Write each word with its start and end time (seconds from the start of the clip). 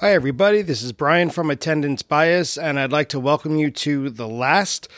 Hi, 0.00 0.12
everybody. 0.12 0.60
This 0.60 0.82
is 0.82 0.90
Brian 0.90 1.30
from 1.30 1.50
Attendance 1.50 2.02
Bias, 2.02 2.58
and 2.58 2.80
I'd 2.80 2.90
like 2.90 3.08
to 3.10 3.20
welcome 3.20 3.56
you 3.58 3.70
to 3.70 4.10
the 4.10 4.26
last, 4.26 4.88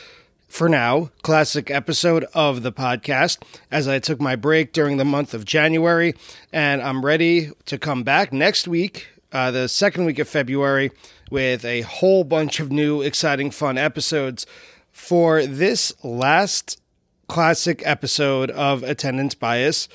for 0.48 0.70
now, 0.70 1.10
classic 1.20 1.70
episode 1.70 2.24
of 2.32 2.62
the 2.62 2.72
podcast 2.72 3.42
as 3.70 3.86
I 3.86 3.98
took 3.98 4.22
my 4.22 4.36
break 4.36 4.72
during 4.72 4.96
the 4.96 5.04
month 5.04 5.34
of 5.34 5.44
January, 5.44 6.14
and 6.50 6.80
I'm 6.80 7.04
ready 7.04 7.50
to 7.66 7.76
come 7.76 8.04
back 8.04 8.32
next 8.32 8.66
week, 8.66 9.08
uh, 9.32 9.50
the 9.50 9.68
second 9.68 10.06
week 10.06 10.18
of 10.18 10.30
February, 10.30 10.90
with 11.30 11.66
a 11.66 11.82
whole 11.82 12.24
bunch 12.24 12.58
of 12.58 12.72
new, 12.72 13.02
exciting, 13.02 13.50
fun 13.50 13.76
episodes. 13.76 14.46
For 14.92 15.44
this 15.44 15.92
last 16.02 16.80
classic 17.28 17.82
episode 17.84 18.50
of 18.50 18.82
Attendance 18.82 19.34
Bias, 19.34 19.90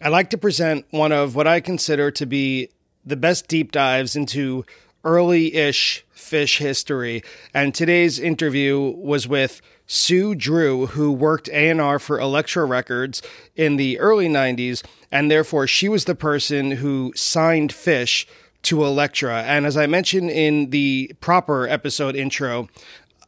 I'd 0.00 0.10
like 0.10 0.30
to 0.30 0.38
present 0.38 0.86
one 0.90 1.10
of 1.10 1.34
what 1.34 1.48
I 1.48 1.58
consider 1.58 2.12
to 2.12 2.24
be 2.24 2.70
the 3.04 3.16
best 3.16 3.48
deep 3.48 3.72
dives 3.72 4.16
into 4.16 4.64
early 5.04 5.54
ish 5.54 6.04
Phish 6.14 6.58
history. 6.58 7.22
And 7.54 7.74
today's 7.74 8.18
interview 8.18 8.78
was 8.96 9.26
with 9.26 9.60
Sue 9.86 10.34
Drew, 10.34 10.86
who 10.86 11.10
worked 11.10 11.48
A&R 11.48 11.98
for 11.98 12.20
Elektra 12.20 12.64
Records 12.64 13.22
in 13.56 13.76
the 13.76 13.98
early 13.98 14.28
90s, 14.28 14.84
and 15.10 15.30
therefore 15.30 15.66
she 15.66 15.88
was 15.88 16.04
the 16.04 16.14
person 16.14 16.72
who 16.72 17.12
signed 17.16 17.72
Phish 17.72 18.26
to 18.62 18.84
Elektra. 18.84 19.42
And 19.42 19.66
as 19.66 19.76
I 19.76 19.86
mentioned 19.86 20.30
in 20.30 20.70
the 20.70 21.12
proper 21.20 21.66
episode 21.66 22.14
intro, 22.14 22.68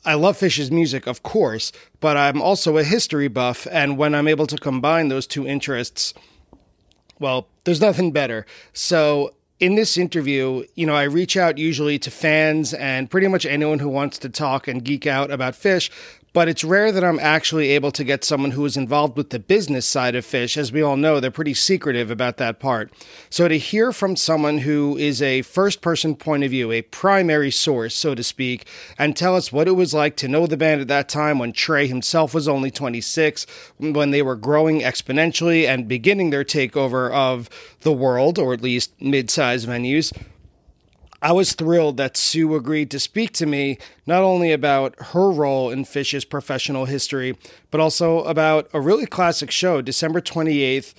I 0.04 0.14
love 0.14 0.38
Phish's 0.38 0.70
music, 0.70 1.06
of 1.06 1.22
course, 1.22 1.72
but 2.00 2.16
I'm 2.16 2.42
also 2.42 2.76
a 2.76 2.84
history 2.84 3.28
buff, 3.28 3.66
and 3.70 3.96
when 3.96 4.14
I'm 4.14 4.28
able 4.28 4.46
to 4.46 4.56
combine 4.56 5.08
those 5.08 5.26
two 5.26 5.46
interests, 5.46 6.12
well, 7.18 7.48
there's 7.64 7.80
nothing 7.80 8.12
better. 8.12 8.44
So 8.72 9.34
in 9.62 9.76
this 9.76 9.96
interview, 9.96 10.64
you 10.74 10.84
know, 10.86 10.96
I 10.96 11.04
reach 11.04 11.36
out 11.36 11.56
usually 11.56 11.96
to 12.00 12.10
fans 12.10 12.74
and 12.74 13.08
pretty 13.08 13.28
much 13.28 13.46
anyone 13.46 13.78
who 13.78 13.88
wants 13.88 14.18
to 14.18 14.28
talk 14.28 14.66
and 14.66 14.82
geek 14.82 15.06
out 15.06 15.30
about 15.30 15.54
Phish, 15.54 15.88
but 16.32 16.48
it's 16.48 16.64
rare 16.64 16.90
that 16.92 17.04
I'm 17.04 17.20
actually 17.20 17.70
able 17.70 17.90
to 17.92 18.04
get 18.04 18.24
someone 18.24 18.52
who 18.52 18.64
is 18.64 18.76
involved 18.76 19.16
with 19.16 19.30
the 19.30 19.38
business 19.38 19.86
side 19.86 20.14
of 20.14 20.24
Phish. 20.24 20.56
As 20.56 20.72
we 20.72 20.80
all 20.80 20.96
know, 20.96 21.20
they're 21.20 21.30
pretty 21.30 21.54
secretive 21.54 22.10
about 22.10 22.38
that 22.38 22.58
part. 22.58 22.92
So 23.28 23.48
to 23.48 23.58
hear 23.58 23.92
from 23.92 24.16
someone 24.16 24.58
who 24.58 24.96
is 24.96 25.20
a 25.20 25.42
first 25.42 25.80
person 25.80 26.16
point 26.16 26.44
of 26.44 26.50
view, 26.50 26.72
a 26.72 26.82
primary 26.82 27.50
source, 27.50 27.94
so 27.94 28.14
to 28.14 28.22
speak, 28.22 28.66
and 28.98 29.16
tell 29.16 29.36
us 29.36 29.52
what 29.52 29.68
it 29.68 29.72
was 29.72 29.92
like 29.92 30.16
to 30.16 30.28
know 30.28 30.46
the 30.46 30.56
band 30.56 30.80
at 30.80 30.88
that 30.88 31.08
time 31.08 31.38
when 31.38 31.52
Trey 31.52 31.86
himself 31.86 32.34
was 32.34 32.48
only 32.48 32.70
26, 32.70 33.46
when 33.78 34.10
they 34.10 34.22
were 34.22 34.36
growing 34.36 34.80
exponentially 34.80 35.66
and 35.66 35.88
beginning 35.88 36.30
their 36.30 36.44
takeover 36.44 37.10
of 37.12 37.50
the 37.80 37.92
world, 37.92 38.38
or 38.38 38.54
at 38.54 38.62
least 38.62 38.92
mid 39.00 39.30
sized 39.30 39.68
venues 39.68 40.12
I 41.22 41.30
was 41.30 41.52
thrilled 41.52 41.98
that 41.98 42.16
Sue 42.16 42.56
agreed 42.56 42.90
to 42.90 42.98
speak 42.98 43.30
to 43.34 43.46
me 43.46 43.78
not 44.06 44.24
only 44.24 44.50
about 44.50 45.00
her 45.00 45.30
role 45.30 45.70
in 45.70 45.84
Phish's 45.84 46.24
professional 46.24 46.86
history, 46.86 47.38
but 47.70 47.80
also 47.80 48.24
about 48.24 48.68
a 48.74 48.80
really 48.80 49.06
classic 49.06 49.52
show, 49.52 49.80
December 49.80 50.20
28th, 50.20 50.94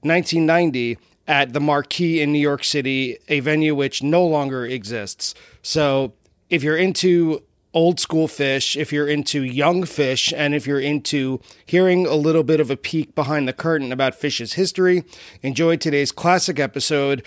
1990, 0.00 0.98
at 1.28 1.52
the 1.52 1.60
Marquee 1.60 2.20
in 2.20 2.32
New 2.32 2.40
York 2.40 2.64
City, 2.64 3.18
a 3.28 3.38
venue 3.38 3.74
which 3.74 4.02
no 4.02 4.26
longer 4.26 4.66
exists. 4.66 5.32
So 5.62 6.12
if 6.50 6.64
you're 6.64 6.76
into 6.76 7.44
old 7.74 8.00
school 8.00 8.26
Phish, 8.26 8.74
if 8.74 8.92
you're 8.92 9.06
into 9.06 9.44
young 9.44 9.82
Phish, 9.82 10.32
and 10.34 10.54
if 10.54 10.66
you're 10.66 10.80
into 10.80 11.40
hearing 11.66 12.06
a 12.06 12.14
little 12.14 12.42
bit 12.42 12.60
of 12.60 12.70
a 12.70 12.76
peek 12.76 13.14
behind 13.14 13.46
the 13.46 13.52
curtain 13.52 13.92
about 13.92 14.18
Phish's 14.18 14.54
history, 14.54 15.04
enjoy 15.42 15.76
today's 15.76 16.10
classic 16.10 16.58
episode 16.58 17.22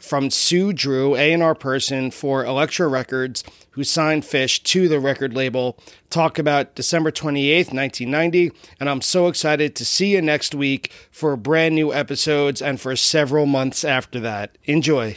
from 0.00 0.30
Sue 0.30 0.72
Drew, 0.72 1.16
A&R 1.16 1.54
person 1.54 2.10
for 2.10 2.44
Elektra 2.44 2.88
Records, 2.88 3.44
who 3.72 3.84
signed 3.84 4.22
Phish 4.22 4.62
to 4.64 4.88
the 4.88 5.00
record 5.00 5.34
label, 5.34 5.78
talk 6.10 6.38
about 6.38 6.74
December 6.74 7.10
28th, 7.10 7.72
1990, 7.72 8.52
and 8.80 8.88
I'm 8.88 9.00
so 9.00 9.28
excited 9.28 9.74
to 9.76 9.84
see 9.84 10.14
you 10.14 10.22
next 10.22 10.54
week 10.54 10.92
for 11.10 11.36
brand 11.36 11.74
new 11.74 11.92
episodes 11.92 12.62
and 12.62 12.80
for 12.80 12.96
several 12.96 13.46
months 13.46 13.84
after 13.84 14.20
that. 14.20 14.56
Enjoy. 14.64 15.16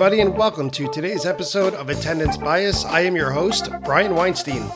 Everybody, 0.00 0.20
and 0.20 0.38
welcome 0.38 0.70
to 0.70 0.86
today's 0.92 1.26
episode 1.26 1.74
of 1.74 1.88
Attendance 1.88 2.36
Bias. 2.36 2.84
I 2.84 3.00
am 3.00 3.16
your 3.16 3.32
host, 3.32 3.68
Brian 3.82 4.14
Weinstein. 4.14 4.70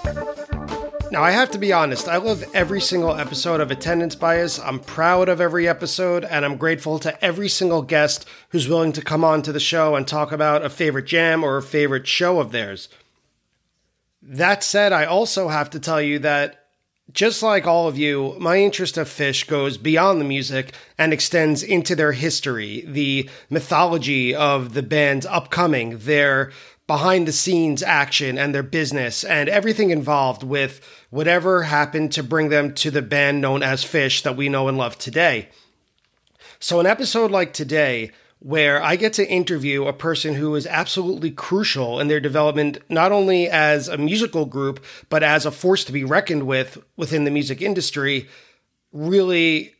Now, 1.12 1.22
I 1.22 1.30
have 1.30 1.48
to 1.52 1.58
be 1.58 1.72
honest, 1.72 2.08
I 2.08 2.16
love 2.16 2.42
every 2.54 2.80
single 2.80 3.14
episode 3.14 3.60
of 3.60 3.70
Attendance 3.70 4.16
Bias. 4.16 4.58
I'm 4.58 4.80
proud 4.80 5.28
of 5.28 5.40
every 5.40 5.68
episode, 5.68 6.24
and 6.24 6.44
I'm 6.44 6.56
grateful 6.56 6.98
to 6.98 7.24
every 7.24 7.48
single 7.48 7.82
guest 7.82 8.28
who's 8.48 8.68
willing 8.68 8.90
to 8.94 9.00
come 9.00 9.22
on 9.22 9.42
to 9.42 9.52
the 9.52 9.60
show 9.60 9.94
and 9.94 10.08
talk 10.08 10.32
about 10.32 10.64
a 10.64 10.68
favorite 10.68 11.06
jam 11.06 11.44
or 11.44 11.56
a 11.56 11.62
favorite 11.62 12.08
show 12.08 12.40
of 12.40 12.50
theirs. 12.50 12.88
That 14.20 14.64
said, 14.64 14.92
I 14.92 15.04
also 15.04 15.46
have 15.46 15.70
to 15.70 15.78
tell 15.78 16.02
you 16.02 16.18
that 16.18 16.61
just 17.12 17.42
like 17.42 17.66
all 17.66 17.88
of 17.88 17.98
you, 17.98 18.36
my 18.38 18.58
interest 18.58 18.96
of 18.96 19.08
Phish 19.08 19.46
goes 19.46 19.76
beyond 19.76 20.20
the 20.20 20.24
music 20.24 20.72
and 20.96 21.12
extends 21.12 21.62
into 21.62 21.94
their 21.94 22.12
history, 22.12 22.84
the 22.86 23.28
mythology 23.50 24.34
of 24.34 24.74
the 24.74 24.82
band's 24.82 25.26
upcoming, 25.26 25.98
their 25.98 26.52
behind 26.86 27.28
the 27.28 27.32
scenes 27.32 27.82
action 27.82 28.36
and 28.36 28.54
their 28.54 28.62
business 28.62 29.24
and 29.24 29.48
everything 29.48 29.90
involved 29.90 30.42
with 30.42 30.80
whatever 31.10 31.62
happened 31.62 32.12
to 32.12 32.22
bring 32.22 32.48
them 32.48 32.74
to 32.74 32.90
the 32.90 33.02
band 33.02 33.40
known 33.40 33.62
as 33.62 33.84
Phish 33.84 34.22
that 34.22 34.36
we 34.36 34.48
know 34.48 34.68
and 34.68 34.76
love 34.76 34.98
today. 34.98 35.48
So, 36.58 36.80
an 36.80 36.86
episode 36.86 37.30
like 37.30 37.52
today, 37.52 38.10
where 38.42 38.82
I 38.82 38.96
get 38.96 39.12
to 39.14 39.28
interview 39.28 39.86
a 39.86 39.92
person 39.92 40.34
who 40.34 40.56
is 40.56 40.66
absolutely 40.66 41.30
crucial 41.30 42.00
in 42.00 42.08
their 42.08 42.18
development, 42.18 42.78
not 42.88 43.12
only 43.12 43.48
as 43.48 43.86
a 43.86 43.96
musical 43.96 44.46
group, 44.46 44.84
but 45.08 45.22
as 45.22 45.46
a 45.46 45.52
force 45.52 45.84
to 45.84 45.92
be 45.92 46.02
reckoned 46.02 46.42
with 46.42 46.82
within 46.96 47.22
the 47.22 47.30
music 47.30 47.62
industry, 47.62 48.28
really 48.92 49.74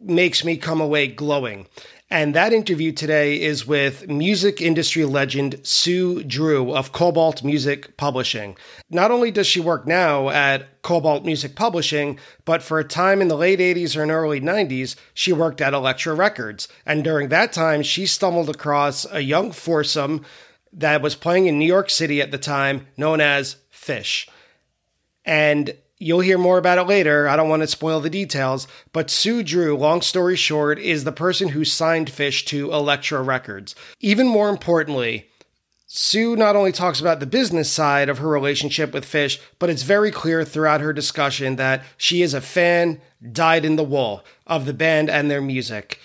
makes 0.00 0.44
me 0.44 0.56
come 0.56 0.80
away 0.80 1.06
glowing. 1.06 1.66
And 2.10 2.34
that 2.34 2.54
interview 2.54 2.92
today 2.92 3.38
is 3.38 3.66
with 3.66 4.08
music 4.08 4.62
industry 4.62 5.04
legend 5.04 5.60
Sue 5.62 6.24
Drew 6.24 6.72
of 6.72 6.90
Kobalt 6.90 7.44
Music 7.44 7.98
Publishing. 7.98 8.56
Not 8.88 9.10
only 9.10 9.30
does 9.30 9.46
she 9.46 9.60
work 9.60 9.86
now 9.86 10.30
at 10.30 10.80
Kobalt 10.80 11.26
Music 11.26 11.54
Publishing, 11.54 12.18
but 12.46 12.62
for 12.62 12.78
a 12.78 12.84
time 12.84 13.20
in 13.20 13.28
the 13.28 13.36
late 13.36 13.58
80s 13.58 13.94
or 13.94 14.10
early 14.10 14.40
90s, 14.40 14.96
she 15.12 15.34
worked 15.34 15.60
at 15.60 15.74
Elektra 15.74 16.14
Records. 16.14 16.66
And 16.86 17.04
during 17.04 17.28
that 17.28 17.52
time, 17.52 17.82
she 17.82 18.06
stumbled 18.06 18.48
across 18.48 19.04
a 19.12 19.20
young 19.20 19.52
foursome 19.52 20.24
that 20.72 21.02
was 21.02 21.14
playing 21.14 21.44
in 21.44 21.58
New 21.58 21.66
York 21.66 21.90
City 21.90 22.22
at 22.22 22.30
the 22.30 22.38
time, 22.38 22.86
known 22.96 23.20
as 23.20 23.56
Phish. 23.70 24.28
And 25.26 25.76
You'll 26.00 26.20
hear 26.20 26.38
more 26.38 26.58
about 26.58 26.78
it 26.78 26.86
later. 26.86 27.28
I 27.28 27.34
don't 27.34 27.48
want 27.48 27.62
to 27.62 27.66
spoil 27.66 28.00
the 28.00 28.08
details, 28.08 28.68
but 28.92 29.10
Sue 29.10 29.42
Drew, 29.42 29.76
long 29.76 30.00
story 30.00 30.36
short, 30.36 30.78
is 30.78 31.02
the 31.02 31.10
person 31.10 31.48
who 31.48 31.64
signed 31.64 32.08
Phish 32.08 32.46
to 32.46 32.72
Elektra 32.72 33.20
Records. 33.20 33.74
Even 33.98 34.28
more 34.28 34.48
importantly, 34.48 35.28
Sue 35.86 36.36
not 36.36 36.54
only 36.54 36.70
talks 36.70 37.00
about 37.00 37.18
the 37.18 37.26
business 37.26 37.68
side 37.68 38.08
of 38.08 38.18
her 38.18 38.28
relationship 38.28 38.92
with 38.92 39.04
Phish, 39.04 39.40
but 39.58 39.70
it's 39.70 39.82
very 39.82 40.12
clear 40.12 40.44
throughout 40.44 40.82
her 40.82 40.92
discussion 40.92 41.56
that 41.56 41.82
she 41.96 42.22
is 42.22 42.32
a 42.32 42.40
fan, 42.40 43.00
dyed 43.32 43.64
in 43.64 43.74
the 43.74 43.82
wool, 43.82 44.22
of 44.46 44.66
the 44.66 44.74
band 44.74 45.10
and 45.10 45.28
their 45.28 45.40
music. 45.40 45.98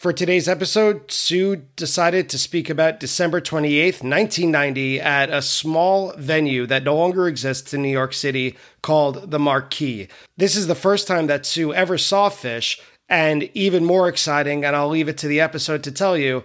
For 0.00 0.14
today's 0.14 0.48
episode, 0.48 1.12
Sue 1.12 1.56
decided 1.76 2.30
to 2.30 2.38
speak 2.38 2.70
about 2.70 3.00
December 3.00 3.38
28th, 3.38 4.02
1990, 4.02 4.98
at 4.98 5.28
a 5.28 5.42
small 5.42 6.14
venue 6.16 6.64
that 6.68 6.84
no 6.84 6.96
longer 6.96 7.28
exists 7.28 7.74
in 7.74 7.82
New 7.82 7.90
York 7.90 8.14
City 8.14 8.56
called 8.80 9.30
the 9.30 9.38
Marquee. 9.38 10.08
This 10.38 10.56
is 10.56 10.68
the 10.68 10.74
first 10.74 11.06
time 11.06 11.26
that 11.26 11.44
Sue 11.44 11.74
ever 11.74 11.98
saw 11.98 12.30
Phish, 12.30 12.80
and 13.10 13.50
even 13.52 13.84
more 13.84 14.08
exciting, 14.08 14.64
and 14.64 14.74
I'll 14.74 14.88
leave 14.88 15.10
it 15.10 15.18
to 15.18 15.28
the 15.28 15.42
episode 15.42 15.84
to 15.84 15.92
tell 15.92 16.16
you 16.16 16.44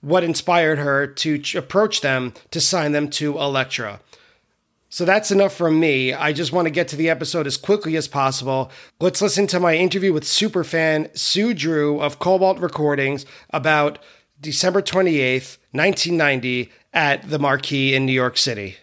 what 0.00 0.24
inspired 0.24 0.78
her 0.78 1.06
to 1.06 1.42
approach 1.56 2.00
them 2.00 2.32
to 2.50 2.62
sign 2.62 2.92
them 2.92 3.10
to 3.10 3.38
Elektra. 3.38 4.00
So 4.92 5.04
that's 5.04 5.30
enough 5.30 5.54
from 5.54 5.78
me. 5.78 6.12
I 6.12 6.32
just 6.32 6.52
want 6.52 6.66
to 6.66 6.70
get 6.70 6.88
to 6.88 6.96
the 6.96 7.08
episode 7.08 7.46
as 7.46 7.56
quickly 7.56 7.96
as 7.96 8.08
possible. 8.08 8.72
Let's 8.98 9.22
listen 9.22 9.46
to 9.46 9.60
my 9.60 9.76
interview 9.76 10.12
with 10.12 10.24
superfan 10.24 11.16
Sue 11.16 11.54
Drew 11.54 12.00
of 12.00 12.18
Kobalt 12.18 12.58
Recordings 12.58 13.24
about 13.50 14.00
December 14.40 14.82
28th, 14.82 15.58
1990, 15.70 16.72
at 16.92 17.30
the 17.30 17.38
Marquee 17.38 17.94
in 17.94 18.04
New 18.04 18.12
York 18.12 18.36
City. 18.36 18.78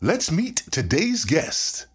Let's 0.00 0.30
meet 0.30 0.62
today's 0.70 1.24
guest. 1.24 1.86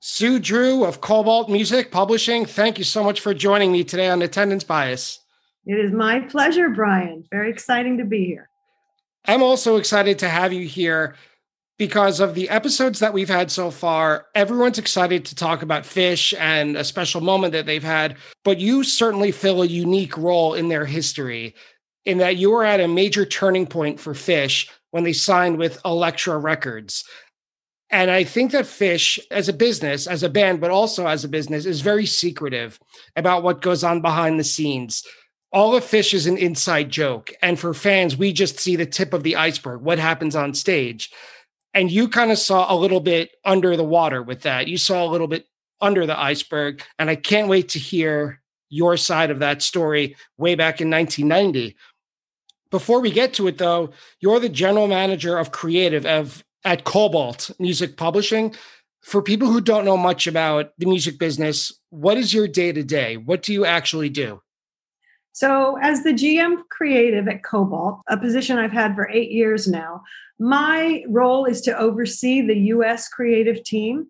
Sue 0.00 0.38
Drew 0.38 0.84
of 0.86 1.02
Kobalt 1.02 1.50
Music 1.50 1.90
Publishing, 1.90 2.46
thank 2.46 2.78
you 2.78 2.84
so 2.84 3.04
much 3.04 3.20
for 3.20 3.34
joining 3.34 3.72
me 3.72 3.84
today 3.84 4.08
on 4.08 4.22
Attendance 4.22 4.64
Bias. 4.64 5.20
It 5.66 5.78
is 5.78 5.92
my 5.92 6.20
pleasure, 6.20 6.70
Brian. 6.70 7.24
Very 7.30 7.50
exciting 7.50 7.98
to 7.98 8.04
be 8.04 8.24
here. 8.24 8.48
I'm 9.26 9.42
also 9.42 9.76
excited 9.76 10.18
to 10.20 10.28
have 10.28 10.52
you 10.52 10.66
here 10.66 11.16
because 11.78 12.20
of 12.20 12.34
the 12.34 12.48
episodes 12.48 13.00
that 13.00 13.12
we've 13.12 13.28
had 13.28 13.50
so 13.50 13.70
far. 13.70 14.26
Everyone's 14.34 14.78
excited 14.78 15.24
to 15.26 15.34
talk 15.34 15.62
about 15.62 15.82
Phish 15.82 16.38
and 16.38 16.76
a 16.76 16.84
special 16.84 17.20
moment 17.20 17.52
that 17.52 17.66
they've 17.66 17.82
had, 17.82 18.16
but 18.44 18.58
you 18.58 18.82
certainly 18.84 19.32
fill 19.32 19.62
a 19.62 19.66
unique 19.66 20.16
role 20.16 20.54
in 20.54 20.68
their 20.68 20.86
history 20.86 21.54
in 22.04 22.18
that 22.18 22.36
you 22.36 22.50
were 22.50 22.64
at 22.64 22.80
a 22.80 22.88
major 22.88 23.26
turning 23.26 23.66
point 23.66 23.98
for 23.98 24.14
Phish 24.14 24.68
when 24.92 25.04
they 25.04 25.12
signed 25.12 25.58
with 25.58 25.80
Elektra 25.84 26.38
Records. 26.38 27.04
And 27.90 28.10
I 28.10 28.24
think 28.24 28.52
that 28.52 28.64
Phish, 28.64 29.18
as 29.30 29.48
a 29.48 29.52
business, 29.52 30.06
as 30.06 30.22
a 30.22 30.28
band, 30.28 30.60
but 30.60 30.70
also 30.70 31.06
as 31.06 31.24
a 31.24 31.28
business, 31.28 31.66
is 31.66 31.80
very 31.82 32.06
secretive 32.06 32.80
about 33.16 33.42
what 33.42 33.60
goes 33.60 33.84
on 33.84 34.00
behind 34.00 34.40
the 34.40 34.44
scenes. 34.44 35.04
All 35.52 35.74
of 35.74 35.84
Phish 35.84 36.12
is 36.12 36.26
an 36.26 36.36
inside 36.36 36.90
joke. 36.90 37.32
And 37.42 37.58
for 37.58 37.72
fans, 37.72 38.16
we 38.16 38.32
just 38.32 38.58
see 38.58 38.76
the 38.76 38.86
tip 38.86 39.12
of 39.12 39.22
the 39.22 39.36
iceberg, 39.36 39.80
what 39.80 39.98
happens 39.98 40.36
on 40.36 40.54
stage. 40.54 41.10
And 41.72 41.90
you 41.90 42.08
kind 42.08 42.32
of 42.32 42.38
saw 42.38 42.72
a 42.72 42.76
little 42.76 43.00
bit 43.00 43.30
under 43.44 43.76
the 43.76 43.84
water 43.84 44.22
with 44.22 44.42
that. 44.42 44.66
You 44.66 44.78
saw 44.78 45.04
a 45.04 45.10
little 45.10 45.28
bit 45.28 45.46
under 45.80 46.06
the 46.06 46.18
iceberg. 46.18 46.82
And 46.98 47.10
I 47.10 47.16
can't 47.16 47.48
wait 47.48 47.68
to 47.70 47.78
hear 47.78 48.40
your 48.68 48.96
side 48.96 49.30
of 49.30 49.38
that 49.38 49.62
story 49.62 50.16
way 50.38 50.54
back 50.54 50.80
in 50.80 50.90
1990. 50.90 51.76
Before 52.70 53.00
we 53.00 53.10
get 53.10 53.32
to 53.34 53.46
it, 53.46 53.58
though, 53.58 53.90
you're 54.20 54.40
the 54.40 54.48
general 54.48 54.88
manager 54.88 55.38
of 55.38 55.52
creative 55.52 56.04
of 56.04 56.44
at 56.64 56.84
Kobalt 56.84 57.50
Music 57.60 57.96
Publishing. 57.96 58.54
For 59.02 59.22
people 59.22 59.48
who 59.48 59.60
don't 59.60 59.84
know 59.84 59.96
much 59.96 60.26
about 60.26 60.72
the 60.78 60.86
music 60.86 61.18
business, 61.18 61.72
what 61.90 62.16
is 62.16 62.34
your 62.34 62.48
day 62.48 62.72
to 62.72 62.82
day? 62.82 63.16
What 63.16 63.42
do 63.42 63.52
you 63.52 63.64
actually 63.64 64.08
do? 64.08 64.42
So, 65.36 65.76
as 65.82 66.02
the 66.02 66.14
GM 66.14 66.62
creative 66.70 67.28
at 67.28 67.42
Kobalt, 67.42 68.00
a 68.08 68.16
position 68.16 68.56
I've 68.56 68.72
had 68.72 68.94
for 68.94 69.10
eight 69.10 69.30
years 69.30 69.68
now, 69.68 70.02
my 70.38 71.04
role 71.08 71.44
is 71.44 71.60
to 71.62 71.76
oversee 71.76 72.40
the 72.40 72.58
US 72.72 73.06
creative 73.06 73.62
team. 73.62 74.06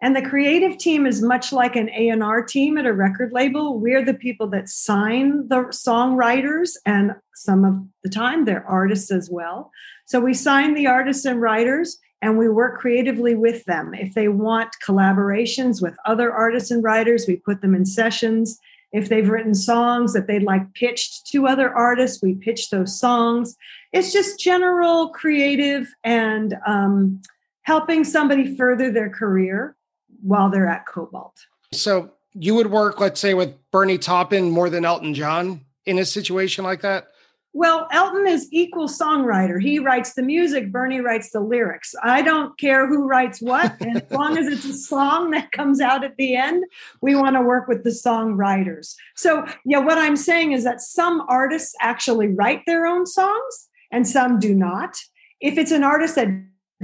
And 0.00 0.16
the 0.16 0.22
creative 0.22 0.78
team 0.78 1.04
is 1.04 1.20
much 1.20 1.52
like 1.52 1.76
an 1.76 1.90
A&R 1.90 2.42
team 2.42 2.78
at 2.78 2.86
a 2.86 2.94
record 2.94 3.30
label. 3.30 3.78
We're 3.78 4.02
the 4.02 4.14
people 4.14 4.46
that 4.52 4.70
sign 4.70 5.48
the 5.48 5.64
songwriters 5.64 6.78
and 6.86 7.14
some 7.34 7.66
of 7.66 7.78
the 8.02 8.08
time 8.08 8.46
they're 8.46 8.66
artists 8.66 9.10
as 9.10 9.28
well. 9.30 9.70
So 10.06 10.18
we 10.18 10.32
sign 10.32 10.72
the 10.72 10.86
artists 10.86 11.26
and 11.26 11.42
writers 11.42 11.98
and 12.22 12.38
we 12.38 12.48
work 12.48 12.78
creatively 12.78 13.34
with 13.34 13.66
them. 13.66 13.92
If 13.92 14.14
they 14.14 14.28
want 14.28 14.70
collaborations 14.82 15.82
with 15.82 15.94
other 16.06 16.32
artists 16.32 16.70
and 16.70 16.82
writers, 16.82 17.26
we 17.28 17.36
put 17.36 17.60
them 17.60 17.74
in 17.74 17.84
sessions. 17.84 18.58
If 18.92 19.08
they've 19.08 19.28
written 19.28 19.54
songs 19.54 20.12
that 20.14 20.26
they'd 20.26 20.42
like 20.42 20.72
pitched 20.74 21.26
to 21.28 21.46
other 21.46 21.72
artists, 21.72 22.22
we 22.22 22.34
pitch 22.34 22.70
those 22.70 22.98
songs. 22.98 23.56
It's 23.92 24.12
just 24.12 24.40
general 24.40 25.10
creative 25.10 25.92
and 26.02 26.56
um, 26.66 27.22
helping 27.62 28.04
somebody 28.04 28.56
further 28.56 28.90
their 28.90 29.10
career 29.10 29.76
while 30.22 30.50
they're 30.50 30.68
at 30.68 30.86
Kobalt. 30.86 31.46
So 31.72 32.10
you 32.34 32.54
would 32.54 32.70
work, 32.70 33.00
let's 33.00 33.20
say, 33.20 33.34
with 33.34 33.54
Bernie 33.70 33.98
Taupin 33.98 34.50
more 34.50 34.70
than 34.70 34.84
Elton 34.84 35.14
John 35.14 35.60
in 35.86 35.98
a 35.98 36.04
situation 36.04 36.64
like 36.64 36.82
that? 36.82 37.08
Well, 37.52 37.88
Elton 37.90 38.28
is 38.28 38.48
equal 38.52 38.86
songwriter. 38.86 39.60
He 39.60 39.80
writes 39.80 40.14
the 40.14 40.22
music, 40.22 40.70
Bernie 40.70 41.00
writes 41.00 41.30
the 41.30 41.40
lyrics. 41.40 41.96
I 42.00 42.22
don't 42.22 42.56
care 42.58 42.86
who 42.86 43.08
writes 43.08 43.42
what. 43.42 43.74
As 43.82 44.08
long 44.12 44.38
as 44.38 44.46
it's 44.46 44.64
a 44.64 44.72
song 44.72 45.32
that 45.32 45.50
comes 45.50 45.80
out 45.80 46.04
at 46.04 46.16
the 46.16 46.36
end, 46.36 46.64
we 47.02 47.16
want 47.16 47.34
to 47.34 47.42
work 47.42 47.66
with 47.66 47.82
the 47.82 47.90
songwriters. 47.90 48.94
So, 49.16 49.44
yeah, 49.64 49.78
what 49.78 49.98
I'm 49.98 50.16
saying 50.16 50.52
is 50.52 50.62
that 50.62 50.80
some 50.80 51.24
artists 51.28 51.74
actually 51.80 52.28
write 52.28 52.62
their 52.66 52.86
own 52.86 53.04
songs 53.04 53.68
and 53.90 54.06
some 54.06 54.38
do 54.38 54.54
not. 54.54 54.96
If 55.40 55.58
it's 55.58 55.72
an 55.72 55.82
artist 55.82 56.14
that 56.14 56.28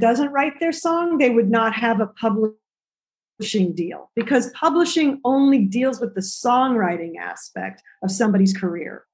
doesn't 0.01 0.33
write 0.33 0.59
their 0.59 0.73
song, 0.73 1.19
they 1.19 1.31
would 1.31 1.49
not 1.49 1.75
have 1.75 2.01
a 2.01 2.09
publishing 2.09 3.73
deal 3.73 4.11
because 4.17 4.51
publishing 4.51 5.21
only 5.25 5.65
deals 5.65 6.01
with 6.01 6.15
the 6.15 6.21
songwriting 6.21 7.19
aspect 7.21 7.83
of 8.03 8.11
somebody's 8.11 8.53
career. 8.53 9.06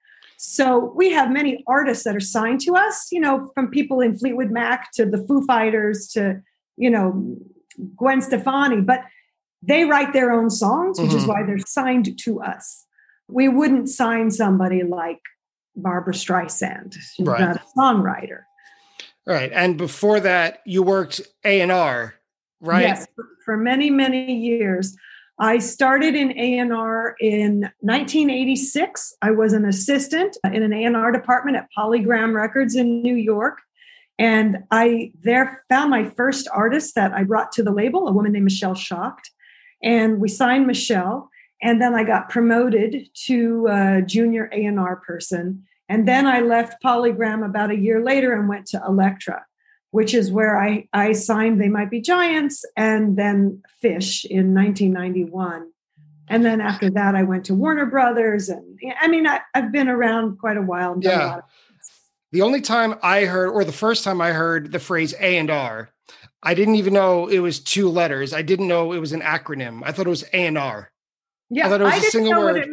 So 0.44 0.92
we 0.96 1.12
have 1.12 1.30
many 1.30 1.62
artists 1.68 2.02
that 2.02 2.16
are 2.16 2.20
signed 2.20 2.60
to 2.62 2.74
us, 2.74 3.12
you 3.12 3.20
know, 3.20 3.52
from 3.54 3.70
people 3.70 4.00
in 4.00 4.18
Fleetwood 4.18 4.50
Mac 4.50 4.90
to 4.94 5.06
the 5.06 5.24
Foo 5.28 5.46
Fighters 5.46 6.08
to, 6.14 6.42
you 6.76 6.90
know, 6.90 7.38
Gwen 7.96 8.20
Stefani, 8.20 8.80
but 8.80 9.02
they 9.62 9.84
write 9.84 10.12
their 10.12 10.32
own 10.32 10.50
songs, 10.50 10.98
which 10.98 11.10
mm-hmm. 11.10 11.18
is 11.18 11.26
why 11.26 11.44
they're 11.44 11.58
signed 11.60 12.18
to 12.18 12.42
us. 12.42 12.84
We 13.28 13.46
wouldn't 13.46 13.88
sign 13.88 14.32
somebody 14.32 14.82
like 14.82 15.20
Barbra 15.76 16.12
Streisand, 16.12 16.94
she's 16.94 17.24
right. 17.24 17.40
not 17.40 17.56
a 17.58 17.62
songwriter. 17.78 18.40
Right. 19.24 19.52
And 19.52 19.78
before 19.78 20.18
that, 20.18 20.58
you 20.66 20.82
worked 20.82 21.20
A&R, 21.44 22.14
right? 22.60 22.82
Yes, 22.82 23.06
for 23.44 23.56
many, 23.56 23.90
many 23.90 24.34
years. 24.34 24.96
I 25.38 25.58
started 25.58 26.14
in 26.14 26.38
A&R 26.38 27.16
in 27.20 27.70
1986. 27.80 29.14
I 29.22 29.30
was 29.30 29.52
an 29.52 29.64
assistant 29.64 30.36
in 30.44 30.62
an 30.62 30.72
A&R 30.72 31.10
department 31.10 31.56
at 31.56 31.68
Polygram 31.76 32.34
Records 32.34 32.76
in 32.76 33.02
New 33.02 33.14
York. 33.16 33.58
And 34.18 34.58
I 34.70 35.12
there 35.22 35.64
found 35.68 35.90
my 35.90 36.04
first 36.04 36.48
artist 36.52 36.94
that 36.94 37.12
I 37.12 37.24
brought 37.24 37.50
to 37.52 37.62
the 37.62 37.72
label, 37.72 38.06
a 38.08 38.12
woman 38.12 38.32
named 38.32 38.44
Michelle 38.44 38.74
Shocked. 38.74 39.30
And 39.82 40.20
we 40.20 40.28
signed 40.28 40.66
Michelle. 40.66 41.28
And 41.62 41.80
then 41.80 41.94
I 41.94 42.04
got 42.04 42.28
promoted 42.28 43.08
to 43.26 43.66
a 43.70 44.02
junior 44.02 44.50
A&R 44.52 44.96
person. 44.96 45.64
And 45.88 46.06
then 46.06 46.26
I 46.26 46.40
left 46.40 46.82
Polygram 46.82 47.44
about 47.44 47.70
a 47.70 47.76
year 47.76 48.02
later 48.02 48.32
and 48.32 48.48
went 48.48 48.66
to 48.66 48.82
Elektra 48.86 49.44
which 49.92 50.14
is 50.14 50.32
where 50.32 50.60
I, 50.60 50.88
I 50.92 51.12
signed 51.12 51.60
They 51.60 51.68
Might 51.68 51.90
Be 51.90 52.00
Giants 52.00 52.64
and 52.76 53.16
then 53.16 53.62
Phish 53.82 54.24
in 54.24 54.54
1991. 54.54 55.70
And 56.28 56.44
then 56.44 56.62
after 56.62 56.90
that, 56.90 57.14
I 57.14 57.24
went 57.24 57.44
to 57.46 57.54
Warner 57.54 57.84
Brothers. 57.86 58.48
And 58.48 58.78
I 59.00 59.06
mean, 59.06 59.26
I, 59.26 59.40
have 59.54 59.70
been 59.70 59.88
around 59.88 60.38
quite 60.38 60.56
a 60.56 60.62
while. 60.62 60.96
yeah. 60.98 61.36
A 61.36 61.42
the 62.32 62.40
only 62.40 62.62
time 62.62 62.94
I 63.02 63.26
heard, 63.26 63.50
or 63.50 63.64
the 63.64 63.72
first 63.72 64.02
time 64.02 64.22
I 64.22 64.32
heard 64.32 64.72
the 64.72 64.78
phrase 64.78 65.14
A 65.20 65.36
and 65.36 65.50
R, 65.50 65.90
I 66.42 66.54
didn't 66.54 66.76
even 66.76 66.94
know 66.94 67.28
it 67.28 67.40
was 67.40 67.60
two 67.60 67.90
letters. 67.90 68.32
I 68.32 68.40
didn't 68.40 68.68
know 68.68 68.92
it 68.92 68.98
was 68.98 69.12
an 69.12 69.20
acronym. 69.20 69.82
I 69.84 69.92
thought 69.92 70.06
it 70.06 70.10
was 70.10 70.24
A 70.32 70.46
and 70.46 70.56
R. 70.56 70.90
Yeah, 71.50 71.66
I 71.66 71.68
thought 71.68 71.80
it 71.82 71.84
was 71.84 71.92
I 71.92 71.96
a 71.98 72.00
single 72.00 72.32
word. 72.32 72.66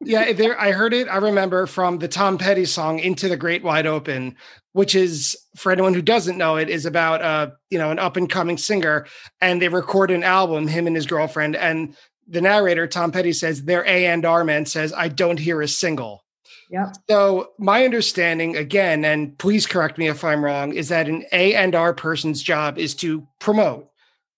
Yeah, 0.00 0.32
there 0.32 0.58
I 0.60 0.70
heard 0.70 0.94
it. 0.94 1.08
I 1.08 1.16
remember 1.16 1.66
from 1.66 1.98
the 1.98 2.08
Tom 2.08 2.38
Petty 2.38 2.64
song 2.64 3.00
"Into 3.00 3.28
the 3.28 3.36
Great 3.36 3.64
Wide 3.64 3.86
Open," 3.86 4.36
which 4.72 4.94
is 4.94 5.36
for 5.56 5.72
anyone 5.72 5.94
who 5.94 6.02
doesn't 6.02 6.38
know 6.38 6.56
it 6.56 6.68
is 6.68 6.86
about 6.86 7.20
uh 7.20 7.50
you 7.70 7.78
know 7.78 7.90
an 7.90 7.98
up 7.98 8.16
and 8.16 8.30
coming 8.30 8.56
singer 8.56 9.06
and 9.40 9.60
they 9.60 9.68
record 9.68 10.10
an 10.10 10.22
album 10.22 10.68
him 10.68 10.86
and 10.86 10.94
his 10.94 11.06
girlfriend 11.06 11.56
and 11.56 11.96
the 12.28 12.40
narrator 12.40 12.86
Tom 12.86 13.10
Petty 13.10 13.32
says 13.32 13.64
their 13.64 13.84
A 13.86 14.06
and 14.06 14.24
R 14.24 14.44
man 14.44 14.66
says 14.66 14.92
I 14.92 15.08
don't 15.08 15.40
hear 15.40 15.60
a 15.62 15.68
single. 15.68 16.24
Yeah. 16.70 16.92
So 17.08 17.52
my 17.58 17.84
understanding 17.84 18.56
again 18.56 19.04
and 19.04 19.36
please 19.38 19.66
correct 19.66 19.98
me 19.98 20.08
if 20.08 20.22
I'm 20.22 20.44
wrong 20.44 20.74
is 20.74 20.90
that 20.90 21.08
an 21.08 21.24
A 21.32 21.54
and 21.54 21.74
R 21.74 21.92
person's 21.92 22.42
job 22.42 22.78
is 22.78 22.94
to 22.96 23.26
promote. 23.40 23.88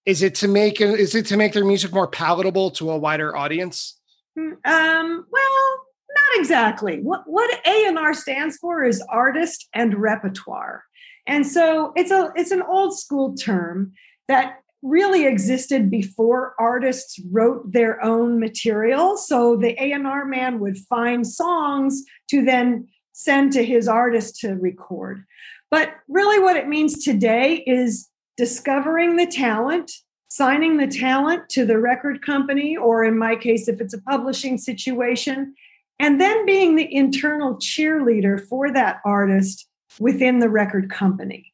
Is 0.07 0.23
it 0.23 0.37
to 0.37 0.49
make 0.49 0.81
is 0.81 1.14
it 1.14 1.26
to 1.26 1.37
make 1.37 1.52
their 1.52 1.67
music 1.67 1.93
more 1.93 2.09
palatable 2.09 2.71
to 2.73 2.90
a 2.90 2.99
wider 2.99 3.37
audience? 3.37 4.00
Hmm, 4.37 4.52
um 4.64 5.26
well 5.30 5.80
not 6.14 6.40
exactly. 6.40 7.00
What 7.00 7.22
what 7.26 7.50
A&R 7.66 8.14
stands 8.14 8.56
for 8.56 8.84
is 8.84 9.02
artist 9.08 9.68
and 9.72 9.94
repertoire. 9.94 10.84
And 11.26 11.46
so 11.46 11.92
it's 11.96 12.10
a 12.10 12.32
it's 12.34 12.50
an 12.50 12.62
old 12.62 12.99
school 12.99 13.34
term 13.34 13.92
that 14.28 14.56
really 14.82 15.26
existed 15.26 15.90
before 15.90 16.54
artists 16.58 17.20
wrote 17.30 17.70
their 17.70 18.02
own 18.02 18.40
material. 18.40 19.16
So 19.16 19.56
the 19.56 19.76
A&R 19.78 20.25
man 20.25 20.58
would 20.60 20.78
find 20.78 21.26
songs 21.26 22.02
to 22.30 22.42
then 22.44 22.88
send 23.12 23.52
to 23.52 23.64
his 23.64 23.88
artist 23.88 24.40
to 24.40 24.54
record. 24.54 25.25
But 25.70 25.90
really 26.08 26.40
what 26.40 26.56
it 26.56 26.66
means 26.66 27.04
today 27.04 27.62
is 27.66 28.08
discovering 28.37 29.16
the 29.16 29.26
talent, 29.26 29.92
signing 30.30 30.76
the 30.76 30.87
talent 30.87 31.49
to 31.50 31.66
the 31.66 31.78
record 31.78 32.22
company 32.22 32.76
or 32.76 33.04
in 33.04 33.18
my 33.18 33.37
case 33.37 33.68
if 33.68 33.80
it's 33.80 33.94
a 33.94 34.00
publishing 34.02 34.56
situation 34.56 35.54
and 35.99 36.20
then 36.20 36.46
being 36.46 36.76
the 36.76 36.94
internal 36.94 37.56
cheerleader 37.56 38.40
for 38.49 38.72
that 38.72 39.00
artist 39.04 39.68
within 39.99 40.38
the 40.38 40.49
record 40.49 40.88
company. 40.88 41.52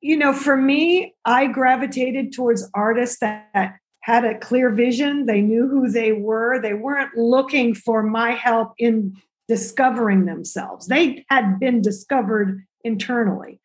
You 0.00 0.16
know, 0.16 0.32
for 0.34 0.56
me, 0.56 1.14
I 1.24 1.46
gravitated 1.46 2.32
towards 2.32 2.68
artists 2.74 3.18
that, 3.20 3.78
had 4.06 4.24
a 4.24 4.38
clear 4.38 4.70
vision. 4.70 5.26
They 5.26 5.40
knew 5.40 5.66
who 5.66 5.90
they 5.90 6.12
were. 6.12 6.60
They 6.62 6.74
weren't 6.74 7.16
looking 7.16 7.74
for 7.74 8.04
my 8.04 8.30
help 8.30 8.72
in 8.78 9.16
discovering 9.48 10.26
themselves. 10.26 10.86
They 10.86 11.24
had 11.28 11.58
been 11.58 11.82
discovered 11.82 12.64
internally. 12.84 13.58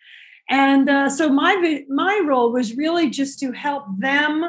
And 0.52 0.90
uh, 0.90 1.10
so 1.10 1.30
my 1.30 1.84
my 1.88 2.22
role 2.26 2.52
was 2.52 2.76
really 2.76 3.10
just 3.10 3.40
to 3.40 3.54
help 3.54 3.86
them 3.98 4.46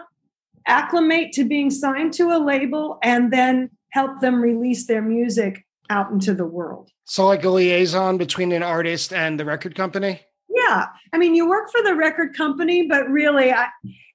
acclimate 0.66 1.32
to 1.32 1.44
being 1.44 1.70
signed 1.70 2.12
to 2.14 2.30
a 2.32 2.38
label 2.38 2.98
and 3.02 3.32
then 3.32 3.70
help 3.90 4.20
them 4.20 4.40
release 4.40 4.86
their 4.86 5.00
music 5.02 5.64
out 5.90 6.10
into 6.10 6.34
the 6.34 6.44
world. 6.44 6.90
So, 7.04 7.26
like 7.26 7.44
a 7.44 7.50
liaison 7.50 8.18
between 8.18 8.50
an 8.50 8.64
artist 8.64 9.12
and 9.12 9.38
the 9.38 9.44
record 9.44 9.76
company? 9.76 10.20
Yeah. 10.48 10.86
I 11.12 11.18
mean, 11.18 11.34
you 11.34 11.48
work 11.48 11.70
for 11.70 11.82
the 11.82 11.94
record 11.94 12.36
company, 12.36 12.86
but 12.88 13.08
really, 13.08 13.52
I, 13.52 13.68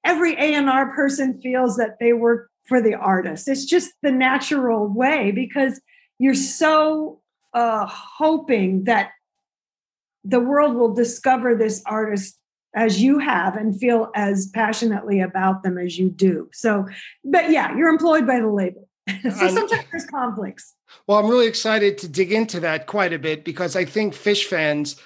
every 0.04 0.34
A&R 0.34 0.94
person 0.94 1.40
feels 1.40 1.76
that 1.76 1.96
they 2.00 2.12
work 2.12 2.50
for 2.66 2.82
the 2.82 2.94
artist. 2.94 3.48
It's 3.48 3.64
just 3.64 3.92
the 4.02 4.12
natural 4.12 4.88
way 4.88 5.30
because 5.30 5.80
you're 6.18 6.34
so 6.34 7.20
uh, 7.54 7.86
hoping 7.86 8.84
that 8.84 9.10
the 10.24 10.40
world 10.40 10.74
will 10.74 10.94
discover 10.94 11.54
this 11.54 11.82
artist 11.86 12.38
as 12.74 13.00
you 13.00 13.18
have 13.18 13.56
and 13.56 13.78
feel 13.78 14.10
as 14.14 14.46
passionately 14.48 15.20
about 15.20 15.62
them 15.62 15.78
as 15.78 15.98
you 15.98 16.10
do. 16.10 16.48
So, 16.52 16.86
but 17.24 17.50
yeah, 17.50 17.76
you're 17.76 17.88
employed 17.88 18.26
by 18.26 18.40
the 18.40 18.48
label. 18.48 18.88
so 19.22 19.48
sometimes 19.48 19.84
there's 19.90 20.04
conflicts. 20.06 20.74
Well, 21.06 21.18
I'm 21.18 21.28
really 21.28 21.46
excited 21.46 21.98
to 21.98 22.08
dig 22.08 22.32
into 22.32 22.60
that 22.60 22.86
quite 22.86 23.12
a 23.12 23.18
bit 23.18 23.44
because 23.44 23.74
I 23.74 23.84
think 23.84 24.14
Phish 24.14 24.44
fans 24.44 24.96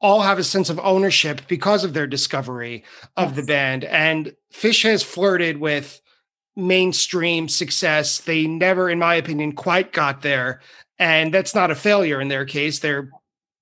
all 0.00 0.22
have 0.22 0.38
a 0.38 0.44
sense 0.44 0.70
of 0.70 0.78
ownership 0.80 1.42
because 1.48 1.84
of 1.84 1.92
their 1.92 2.06
discovery 2.06 2.84
of 3.16 3.28
yes. 3.28 3.36
the 3.36 3.42
band. 3.42 3.84
And 3.84 4.34
Phish 4.52 4.82
has 4.84 5.02
flirted 5.02 5.58
with 5.58 6.00
mainstream 6.54 7.48
success. 7.48 8.20
They 8.20 8.46
never, 8.46 8.88
in 8.90 8.98
my 8.98 9.14
opinion, 9.14 9.52
quite 9.52 9.92
got 9.92 10.22
there. 10.22 10.60
And 10.98 11.32
that's 11.32 11.54
not 11.54 11.70
a 11.70 11.74
failure 11.74 12.20
in 12.20 12.28
their 12.28 12.46
case. 12.46 12.78
They're 12.78 13.10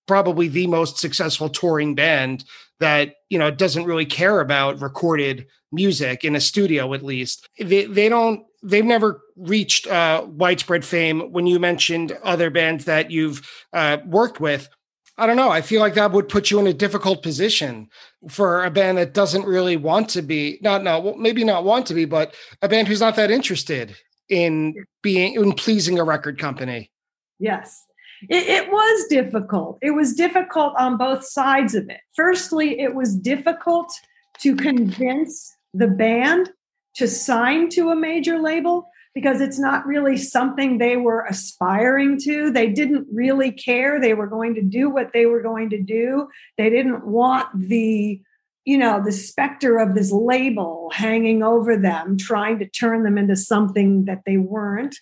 probably 0.06 0.48
the 0.48 0.66
most 0.66 0.98
successful 0.98 1.48
touring 1.48 1.94
band 1.94 2.44
that, 2.80 3.14
you 3.30 3.38
know, 3.38 3.50
doesn't 3.50 3.84
really 3.84 4.06
care 4.06 4.40
about 4.40 4.80
recorded 4.80 5.46
music 5.72 6.24
in 6.24 6.36
a 6.36 6.40
studio, 6.40 6.92
at 6.94 7.02
least. 7.02 7.48
They, 7.58 7.84
they 7.84 8.08
don't, 8.08 8.44
they've 8.62 8.84
never 8.84 9.22
reached 9.36 9.86
uh, 9.86 10.26
widespread 10.28 10.84
fame. 10.84 11.32
When 11.32 11.46
you 11.46 11.58
mentioned 11.58 12.18
other 12.22 12.50
bands 12.50 12.84
that 12.84 13.10
you've 13.10 13.48
uh, 13.72 13.98
worked 14.04 14.40
with, 14.40 14.68
I 15.16 15.26
don't 15.26 15.36
know. 15.36 15.50
I 15.50 15.60
feel 15.60 15.80
like 15.80 15.94
that 15.94 16.10
would 16.10 16.28
put 16.28 16.50
you 16.50 16.58
in 16.58 16.66
a 16.66 16.74
difficult 16.74 17.22
position 17.22 17.88
for 18.28 18.64
a 18.64 18.70
band 18.70 18.98
that 18.98 19.14
doesn't 19.14 19.46
really 19.46 19.76
want 19.76 20.08
to 20.10 20.22
be, 20.22 20.58
not, 20.60 20.82
no, 20.82 21.14
maybe 21.14 21.44
not 21.44 21.64
want 21.64 21.86
to 21.86 21.94
be, 21.94 22.04
but 22.04 22.34
a 22.62 22.68
band 22.68 22.88
who's 22.88 23.00
not 23.00 23.14
that 23.16 23.30
interested 23.30 23.96
in 24.28 24.74
being, 25.02 25.34
in 25.34 25.52
pleasing 25.52 26.00
a 26.00 26.04
record 26.04 26.38
company. 26.38 26.90
Yes. 27.38 27.84
It, 28.28 28.46
it 28.46 28.70
was 28.70 29.06
difficult. 29.08 29.78
It 29.82 29.92
was 29.92 30.14
difficult 30.14 30.74
on 30.78 30.96
both 30.96 31.24
sides 31.24 31.74
of 31.74 31.88
it. 31.88 32.00
Firstly, 32.14 32.80
it 32.80 32.94
was 32.94 33.16
difficult 33.16 33.92
to 34.40 34.56
convince 34.56 35.54
the 35.72 35.88
band 35.88 36.50
to 36.94 37.08
sign 37.08 37.68
to 37.70 37.90
a 37.90 37.96
major 37.96 38.38
label 38.38 38.88
because 39.14 39.40
it's 39.40 39.58
not 39.58 39.86
really 39.86 40.16
something 40.16 40.78
they 40.78 40.96
were 40.96 41.24
aspiring 41.28 42.18
to. 42.20 42.50
They 42.50 42.68
didn't 42.68 43.06
really 43.12 43.52
care. 43.52 44.00
They 44.00 44.14
were 44.14 44.26
going 44.26 44.54
to 44.54 44.62
do 44.62 44.90
what 44.90 45.12
they 45.12 45.26
were 45.26 45.40
going 45.40 45.70
to 45.70 45.80
do. 45.80 46.28
They 46.58 46.70
didn't 46.70 47.06
want 47.06 47.48
the 47.54 48.20
you 48.64 48.78
know 48.78 49.02
the 49.04 49.12
specter 49.12 49.78
of 49.78 49.94
this 49.94 50.10
label 50.10 50.90
hanging 50.94 51.42
over 51.42 51.76
them 51.76 52.16
trying 52.16 52.58
to 52.58 52.66
turn 52.66 53.02
them 53.02 53.18
into 53.18 53.36
something 53.36 54.06
that 54.06 54.22
they 54.24 54.38
weren't 54.38 54.96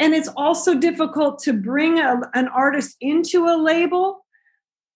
and 0.00 0.14
it's 0.14 0.30
also 0.36 0.74
difficult 0.74 1.38
to 1.40 1.52
bring 1.52 2.00
a, 2.00 2.20
an 2.34 2.48
artist 2.48 2.96
into 3.00 3.46
a 3.46 3.56
label 3.56 4.24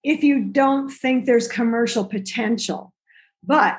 if 0.02 0.25
you 0.25 0.44
don't 0.44 0.90
think 0.90 1.25
there's 1.25 1.46
commercial 1.46 2.04
potential 2.04 2.92
but 3.46 3.78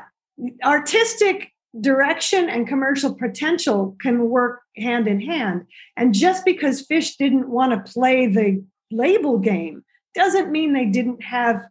artistic 0.64 1.52
direction 1.80 2.50
and 2.50 2.68
commercial 2.68 3.14
potential 3.14 3.96
can 4.02 4.30
work 4.30 4.62
hand 4.78 5.08
in 5.08 5.20
hand. 5.20 5.66
And 5.98 6.14
just 6.14 6.46
because 6.46 6.86
Phish 6.88 7.18
didn't 7.18 7.50
want 7.50 7.72
to 7.74 7.92
play 7.92 8.28
the 8.28 8.64
label 8.92 9.38
game 9.38 9.84
doesn't 10.14 10.52
mean 10.52 10.74
they 10.74 10.86
didn't 10.86 11.24
have 11.24 11.66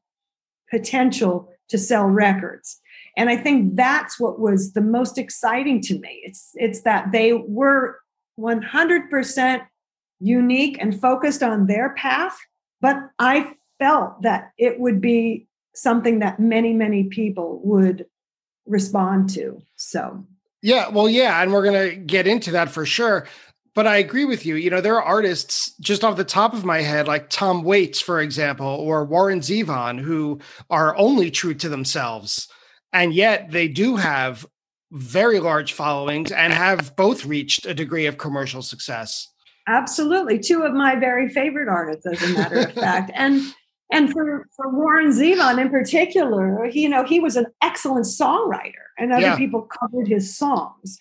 potential 0.70 1.48
to 1.70 1.78
sell 1.78 2.04
records. 2.04 2.80
And 3.16 3.30
I 3.30 3.36
think 3.36 3.76
that's 3.76 4.18
what 4.18 4.40
was 4.40 4.72
the 4.72 4.80
most 4.80 5.18
exciting 5.18 5.80
to 5.82 5.98
me. 6.00 6.20
It's 6.24 6.50
it's 6.54 6.82
that 6.82 7.12
they 7.12 7.32
were 7.32 7.98
100% 8.38 9.66
unique 10.20 10.78
and 10.80 11.00
focused 11.00 11.42
on 11.42 11.66
their 11.66 11.94
path, 11.94 12.36
but 12.80 12.96
I 13.18 13.52
felt 13.78 14.22
that 14.22 14.52
it 14.58 14.80
would 14.80 15.00
be 15.00 15.46
something 15.74 16.20
that 16.20 16.38
many 16.38 16.72
many 16.72 17.04
people 17.04 17.60
would 17.64 18.06
respond 18.66 19.28
to. 19.30 19.60
So, 19.76 20.24
yeah, 20.62 20.88
well, 20.88 21.08
yeah, 21.08 21.42
and 21.42 21.52
we're 21.52 21.64
going 21.64 21.90
to 21.90 21.96
get 21.96 22.26
into 22.26 22.52
that 22.52 22.70
for 22.70 22.86
sure. 22.86 23.26
But 23.74 23.88
I 23.88 23.96
agree 23.96 24.24
with 24.24 24.46
you. 24.46 24.54
You 24.54 24.70
know, 24.70 24.80
there 24.80 24.94
are 24.94 25.02
artists 25.02 25.74
just 25.80 26.04
off 26.04 26.16
the 26.16 26.24
top 26.24 26.54
of 26.54 26.64
my 26.64 26.80
head, 26.80 27.08
like 27.08 27.28
Tom 27.28 27.64
Waits, 27.64 28.00
for 28.00 28.20
example, 28.20 28.66
or 28.66 29.04
Warren 29.04 29.40
Zevon, 29.40 30.00
who 30.00 30.38
are 30.70 30.96
only 30.96 31.30
true 31.30 31.54
to 31.54 31.68
themselves. 31.68 32.48
And 32.92 33.12
yet 33.12 33.50
they 33.50 33.66
do 33.66 33.96
have 33.96 34.46
very 34.94 35.40
large 35.40 35.72
followings 35.72 36.32
and 36.32 36.52
have 36.52 36.94
both 36.96 37.26
reached 37.26 37.66
a 37.66 37.74
degree 37.74 38.06
of 38.06 38.16
commercial 38.16 38.62
success. 38.62 39.28
Absolutely. 39.66 40.38
Two 40.38 40.62
of 40.62 40.72
my 40.72 40.94
very 40.94 41.28
favorite 41.28 41.68
artists, 41.68 42.06
as 42.06 42.22
a 42.22 42.34
matter 42.34 42.60
of 42.60 42.72
fact. 42.72 43.10
And 43.14 43.42
and 43.92 44.10
for, 44.10 44.46
for 44.56 44.70
Warren 44.70 45.10
Zevon 45.10 45.60
in 45.60 45.68
particular, 45.68 46.64
he, 46.66 46.82
you 46.82 46.88
know, 46.88 47.04
he 47.04 47.20
was 47.20 47.36
an 47.36 47.46
excellent 47.62 48.06
songwriter 48.06 48.72
and 48.98 49.12
other 49.12 49.22
yeah. 49.22 49.36
people 49.36 49.62
covered 49.80 50.08
his 50.08 50.36
songs. 50.36 50.98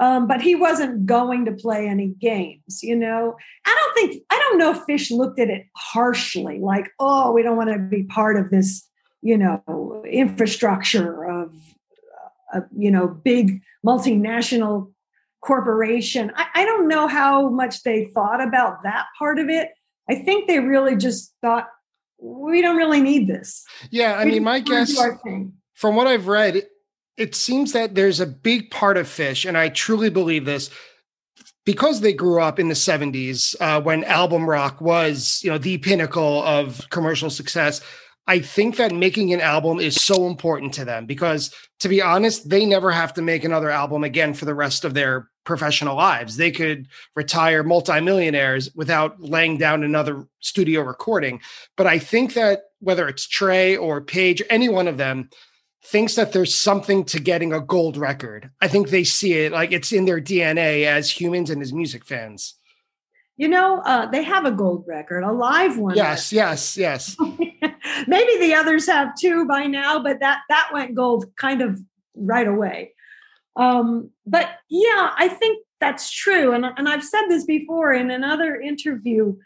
Um, 0.00 0.26
but 0.26 0.40
he 0.40 0.54
wasn't 0.54 1.04
going 1.04 1.44
to 1.44 1.52
play 1.52 1.86
any 1.86 2.08
games, 2.08 2.82
you 2.82 2.96
know. 2.96 3.36
I 3.66 3.76
don't 3.78 3.94
think 3.94 4.22
I 4.30 4.38
don't 4.38 4.58
know 4.58 4.70
if 4.70 4.86
Phish 4.86 5.10
looked 5.10 5.38
at 5.38 5.50
it 5.50 5.66
harshly, 5.76 6.58
like, 6.58 6.90
oh, 6.98 7.32
we 7.32 7.42
don't 7.42 7.56
want 7.56 7.70
to 7.70 7.78
be 7.78 8.04
part 8.04 8.38
of 8.38 8.50
this, 8.50 8.86
you 9.20 9.36
know, 9.36 10.02
infrastructure 10.10 11.24
of, 11.26 11.52
uh, 12.54 12.60
you 12.76 12.90
know, 12.90 13.08
big 13.08 13.60
multinational 13.86 14.92
corporation. 15.42 16.32
I, 16.34 16.46
I 16.54 16.64
don't 16.64 16.88
know 16.88 17.06
how 17.06 17.48
much 17.48 17.82
they 17.82 18.06
thought 18.06 18.42
about 18.42 18.82
that 18.82 19.06
part 19.18 19.38
of 19.38 19.48
it. 19.48 19.70
I 20.08 20.16
think 20.16 20.48
they 20.48 20.58
really 20.58 20.96
just 20.96 21.34
thought 21.40 21.68
we 22.18 22.60
don't 22.60 22.76
really 22.76 23.00
need 23.00 23.26
this. 23.26 23.64
Yeah, 23.90 24.14
I 24.14 24.24
we 24.24 24.32
mean, 24.32 24.44
my 24.44 24.60
guess 24.60 24.94
from 25.74 25.96
what 25.96 26.06
I've 26.06 26.26
read, 26.26 26.66
it 27.16 27.34
seems 27.34 27.72
that 27.72 27.94
there's 27.94 28.20
a 28.20 28.26
big 28.26 28.70
part 28.70 28.96
of 28.96 29.06
Phish, 29.06 29.48
and 29.48 29.56
I 29.56 29.68
truly 29.70 30.10
believe 30.10 30.44
this, 30.44 30.70
because 31.64 32.00
they 32.00 32.12
grew 32.12 32.42
up 32.42 32.58
in 32.58 32.68
the 32.68 32.74
70s 32.74 33.54
uh, 33.60 33.80
when 33.80 34.04
album 34.04 34.48
rock 34.48 34.80
was, 34.80 35.40
you 35.42 35.50
know, 35.50 35.58
the 35.58 35.78
pinnacle 35.78 36.42
of 36.42 36.88
commercial 36.90 37.30
success. 37.30 37.80
I 38.26 38.40
think 38.40 38.76
that 38.76 38.92
making 38.92 39.32
an 39.32 39.40
album 39.40 39.80
is 39.80 40.00
so 40.00 40.26
important 40.26 40.72
to 40.74 40.84
them 40.84 41.06
because, 41.06 41.52
to 41.80 41.88
be 41.88 42.00
honest, 42.00 42.48
they 42.48 42.64
never 42.64 42.90
have 42.92 43.12
to 43.14 43.22
make 43.22 43.44
another 43.44 43.70
album 43.70 44.04
again 44.04 44.34
for 44.34 44.44
the 44.44 44.54
rest 44.54 44.84
of 44.84 44.94
their 44.94 45.28
professional 45.44 45.96
lives. 45.96 46.36
They 46.36 46.50
could 46.50 46.86
retire 47.16 47.64
multimillionaires 47.64 48.72
without 48.74 49.20
laying 49.20 49.58
down 49.58 49.82
another 49.82 50.26
studio 50.40 50.82
recording. 50.82 51.40
But 51.76 51.86
I 51.86 51.98
think 51.98 52.34
that 52.34 52.62
whether 52.78 53.08
it's 53.08 53.26
Trey 53.26 53.76
or 53.76 54.00
Page, 54.00 54.42
any 54.48 54.68
one 54.68 54.86
of 54.86 54.96
them 54.96 55.30
thinks 55.82 56.14
that 56.14 56.32
there's 56.32 56.54
something 56.54 57.04
to 57.04 57.18
getting 57.18 57.52
a 57.52 57.60
gold 57.60 57.96
record. 57.96 58.50
I 58.60 58.68
think 58.68 58.90
they 58.90 59.04
see 59.04 59.32
it 59.32 59.52
like 59.52 59.72
it's 59.72 59.92
in 59.92 60.04
their 60.04 60.20
DNA 60.20 60.84
as 60.84 61.10
humans 61.10 61.50
and 61.50 61.62
as 61.62 61.72
music 61.72 62.04
fans. 62.04 62.54
You 63.36 63.48
know, 63.48 63.80
uh, 63.80 64.06
they 64.06 64.22
have 64.22 64.44
a 64.44 64.50
gold 64.50 64.84
record, 64.86 65.24
a 65.24 65.32
live 65.32 65.78
one. 65.78 65.96
Yes, 65.96 66.32
yes, 66.32 66.76
yes. 66.76 67.16
Maybe 68.06 68.38
the 68.38 68.54
others 68.54 68.86
have 68.86 69.14
too 69.14 69.46
by 69.46 69.66
now, 69.66 70.02
but 70.02 70.20
that 70.20 70.40
that 70.48 70.70
went 70.72 70.94
gold 70.94 71.26
kind 71.36 71.62
of 71.62 71.80
right 72.14 72.46
away. 72.46 72.92
Um, 73.56 74.10
but 74.26 74.48
yeah, 74.68 75.10
I 75.16 75.28
think 75.28 75.64
that's 75.80 76.10
true. 76.10 76.52
And, 76.52 76.64
and 76.64 76.88
I've 76.88 77.04
said 77.04 77.26
this 77.28 77.44
before 77.44 77.92
in 77.92 78.10
another 78.10 78.60
interview. 78.60 79.36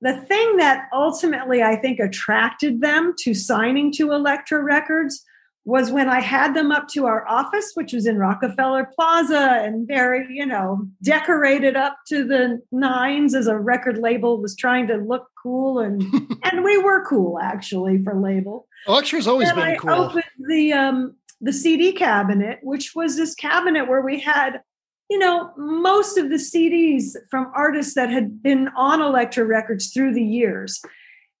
The 0.00 0.16
thing 0.16 0.56
that 0.58 0.88
ultimately 0.92 1.62
I 1.62 1.76
think 1.76 1.98
attracted 1.98 2.80
them 2.80 3.14
to 3.20 3.32
signing 3.32 3.92
to 3.92 4.12
Elektra 4.12 4.62
Records 4.62 5.24
was 5.64 5.90
when 5.90 6.08
I 6.08 6.20
had 6.20 6.54
them 6.54 6.70
up 6.70 6.88
to 6.88 7.06
our 7.06 7.26
office, 7.26 7.72
which 7.74 7.94
was 7.94 8.06
in 8.06 8.18
Rockefeller 8.18 8.90
Plaza 8.94 9.62
and 9.62 9.88
very, 9.88 10.26
you 10.30 10.44
know, 10.44 10.86
decorated 11.02 11.74
up 11.74 11.96
to 12.08 12.24
the 12.24 12.60
nines 12.70 13.34
as 13.34 13.46
a 13.46 13.58
record 13.58 13.98
label 13.98 14.40
was 14.40 14.54
trying 14.54 14.86
to 14.88 14.96
look 14.96 15.26
cool. 15.42 15.78
And 15.78 16.02
and 16.42 16.64
we 16.64 16.76
were 16.78 17.06
cool 17.06 17.38
actually 17.40 18.02
for 18.02 18.14
label. 18.20 18.68
Elektra's 18.86 19.26
always 19.26 19.48
and 19.48 19.56
been 19.56 19.64
I 19.64 19.76
cool. 19.76 19.90
Opened 19.90 20.24
the 20.48 20.72
um 20.74 21.14
the 21.40 21.52
CD 21.52 21.92
cabinet, 21.92 22.58
which 22.62 22.94
was 22.94 23.16
this 23.16 23.34
cabinet 23.34 23.88
where 23.88 24.02
we 24.02 24.20
had, 24.20 24.60
you 25.08 25.18
know, 25.18 25.50
most 25.56 26.18
of 26.18 26.28
the 26.28 26.36
CDs 26.36 27.16
from 27.30 27.50
artists 27.54 27.94
that 27.94 28.10
had 28.10 28.42
been 28.42 28.68
on 28.76 29.00
Elektra 29.00 29.44
Records 29.44 29.92
through 29.92 30.12
the 30.12 30.22
years. 30.22 30.82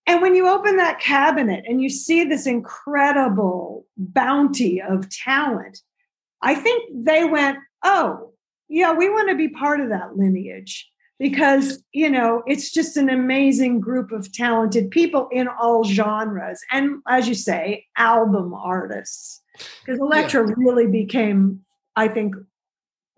And 0.06 0.20
when 0.20 0.34
you 0.34 0.48
open 0.48 0.76
that 0.76 1.00
cabinet 1.00 1.64
and 1.66 1.82
you 1.82 1.88
see 1.88 2.24
this 2.24 2.46
incredible 2.46 3.86
bounty 3.96 4.82
of 4.82 5.08
talent, 5.08 5.80
I 6.42 6.54
think 6.54 6.90
they 6.92 7.24
went, 7.24 7.58
oh, 7.82 8.32
yeah, 8.68 8.92
we 8.92 9.08
want 9.08 9.30
to 9.30 9.34
be 9.34 9.48
part 9.48 9.80
of 9.80 9.88
that 9.88 10.16
lineage 10.16 10.90
because 11.18 11.82
you 11.92 12.10
know 12.10 12.42
it's 12.46 12.72
just 12.72 12.96
an 12.96 13.08
amazing 13.08 13.80
group 13.80 14.12
of 14.12 14.32
talented 14.32 14.90
people 14.90 15.28
in 15.30 15.48
all 15.48 15.84
genres 15.84 16.60
and 16.70 17.00
as 17.08 17.28
you 17.28 17.34
say 17.34 17.86
album 17.96 18.52
artists. 18.54 19.40
Because 19.84 20.00
Elektra 20.00 20.46
yeah. 20.46 20.54
really 20.56 20.86
became 20.86 21.60
i 21.96 22.08
think 22.08 22.34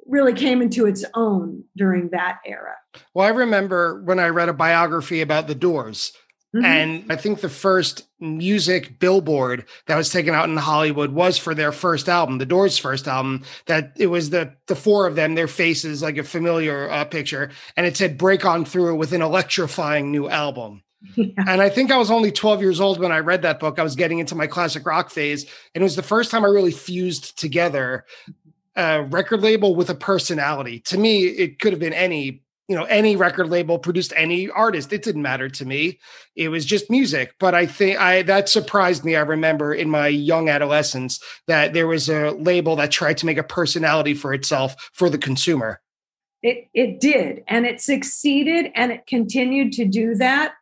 really 0.07 0.35
came 0.35 0.62
into 0.62 0.87
its 0.87 1.05
own 1.14 1.64
during 1.76 2.11
that 2.11 2.38
era. 2.45 2.75
Well 3.14 3.26
i 3.26 3.31
remember 3.31 4.02
when 4.05 4.19
i 4.19 4.28
read 4.28 4.49
a 4.49 4.55
biography 4.55 5.21
about 5.21 5.47
the 5.47 5.55
doors 5.55 6.12
Mm-hmm. 6.54 6.64
And 6.64 7.12
I 7.12 7.16
think 7.16 7.40
the 7.40 7.48
first 7.48 8.06
music 8.20 8.98
billboard 8.98 9.66
that 9.86 9.96
was 9.96 10.10
taken 10.10 10.34
out 10.34 10.48
in 10.48 10.56
Hollywood 10.56 11.10
was 11.10 11.36
for 11.36 11.54
their 11.54 11.72
first 11.72 12.08
album, 12.08 12.38
the 12.38 12.46
Doors' 12.46 12.78
first 12.78 13.08
album. 13.08 13.42
That 13.66 13.92
it 13.98 14.06
was 14.06 14.30
the 14.30 14.54
the 14.66 14.76
four 14.76 15.06
of 15.06 15.16
them, 15.16 15.34
their 15.34 15.48
faces, 15.48 16.02
like 16.02 16.16
a 16.16 16.24
familiar 16.24 16.90
uh, 16.90 17.04
picture, 17.04 17.50
and 17.76 17.84
it 17.84 17.96
said 17.96 18.16
"Break 18.16 18.44
on 18.44 18.64
through" 18.64 18.96
with 18.96 19.12
an 19.12 19.22
electrifying 19.22 20.10
new 20.10 20.28
album. 20.28 20.82
Yeah. 21.14 21.26
And 21.46 21.62
I 21.62 21.68
think 21.68 21.92
I 21.92 21.98
was 21.98 22.10
only 22.10 22.32
12 22.32 22.62
years 22.62 22.80
old 22.80 22.98
when 22.98 23.12
I 23.12 23.18
read 23.18 23.42
that 23.42 23.60
book. 23.60 23.78
I 23.78 23.82
was 23.82 23.94
getting 23.94 24.18
into 24.18 24.34
my 24.34 24.46
classic 24.46 24.84
rock 24.84 25.10
phase, 25.10 25.44
and 25.74 25.82
it 25.82 25.84
was 25.84 25.94
the 25.94 26.02
first 26.02 26.30
time 26.30 26.44
I 26.44 26.48
really 26.48 26.72
fused 26.72 27.38
together 27.38 28.04
a 28.74 29.02
record 29.02 29.42
label 29.42 29.74
with 29.74 29.88
a 29.88 29.94
personality. 29.94 30.80
To 30.80 30.98
me, 30.98 31.24
it 31.24 31.58
could 31.58 31.72
have 31.72 31.80
been 31.80 31.92
any 31.92 32.42
you 32.68 32.76
know 32.76 32.85
any 32.85 33.16
record 33.16 33.49
label 33.49 33.78
produced 33.78 34.12
any 34.16 34.50
artist 34.50 34.92
it 34.92 35.02
didn't 35.02 35.23
matter 35.23 35.49
to 35.49 35.64
me. 35.64 35.99
It 36.35 36.49
was 36.49 36.64
just 36.64 36.90
music 36.90 37.35
but 37.38 37.54
i 37.54 37.66
think 37.66 37.99
i 38.00 38.23
that 38.23 38.49
surprised 38.49 39.04
me. 39.04 39.16
I 39.16 39.20
remember 39.20 39.73
in 39.75 39.88
my 39.88 40.08
young 40.08 40.49
adolescence 40.49 41.20
that 41.46 41.73
there 41.73 41.87
was 41.87 42.08
a 42.08 42.30
label 42.32 42.76
that 42.76 42.90
tried 42.90 43.18
to 43.18 43.26
make 43.26 43.38
a 43.38 43.42
personality 43.42 44.14
for 44.14 44.35
itself 44.35 44.90
for 44.92 45.08
the 45.08 45.18
consumer. 45.18 45.80
It 46.42 46.68
it 46.75 47.00
did 47.00 47.44
and 47.49 47.66
it 47.66 47.80
succeeded 47.80 48.73
and 48.75 48.92
it 48.92 49.06
continued 49.06 49.73
to 49.75 49.85
do 49.85 50.14
that. 50.16 50.54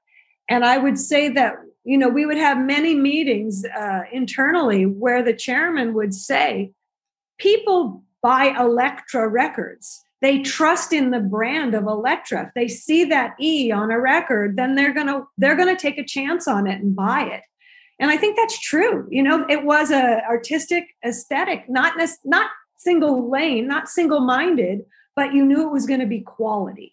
And 0.49 0.65
i 0.65 0.79
would 0.79 0.99
say 0.99 1.29
that 1.31 1.57
you 1.85 1.99
know 1.99 2.09
we 2.09 2.27
would 2.27 2.39
have 2.39 2.59
many 2.59 2.95
meetings 2.95 3.65
uh, 3.65 4.03
internally 4.13 4.85
where 4.85 5.23
the 5.23 5.35
chairman 5.35 5.95
would 5.95 6.15
say 6.15 6.73
people 7.39 8.05
buy 8.23 8.55
Elektra 8.59 9.29
records 9.29 10.04
they 10.21 10.41
trust 10.41 10.93
in 10.93 11.11
the 11.11 11.21
brand 11.21 11.75
of 11.75 11.85
Elektra. 11.85 12.47
If 12.47 12.55
they 12.55 12.69
see 12.69 13.05
that 13.07 13.35
E 13.41 13.71
on 13.71 13.91
a 13.91 14.01
record, 14.01 14.57
then 14.57 14.75
they're 14.75 14.95
gonna 14.95 15.25
they're 15.37 15.57
gonna 15.57 15.77
take 15.77 15.99
a 15.99 16.05
chance 16.05 16.49
on 16.49 16.67
it 16.67 16.81
and 16.81 16.97
buy 16.97 17.23
it. 17.23 17.43
And 17.99 18.11
I 18.11 18.17
think 18.17 18.37
that's 18.37 18.59
true. 18.59 19.07
You 19.11 19.23
know, 19.23 19.47
it 19.49 19.65
was 19.65 19.91
a 19.91 20.25
artistic 20.25 20.85
aesthetic, 21.05 21.69
not 21.69 21.95
not 22.25 22.51
single 22.77 23.31
lane, 23.31 23.67
not 23.67 23.89
single 23.89 24.21
minded, 24.21 24.83
but 25.17 25.33
you 25.33 25.45
knew 25.45 25.67
it 25.67 25.73
was 25.73 25.87
going 25.87 26.01
to 26.01 26.07
be 26.07 26.21
quality. 26.21 26.93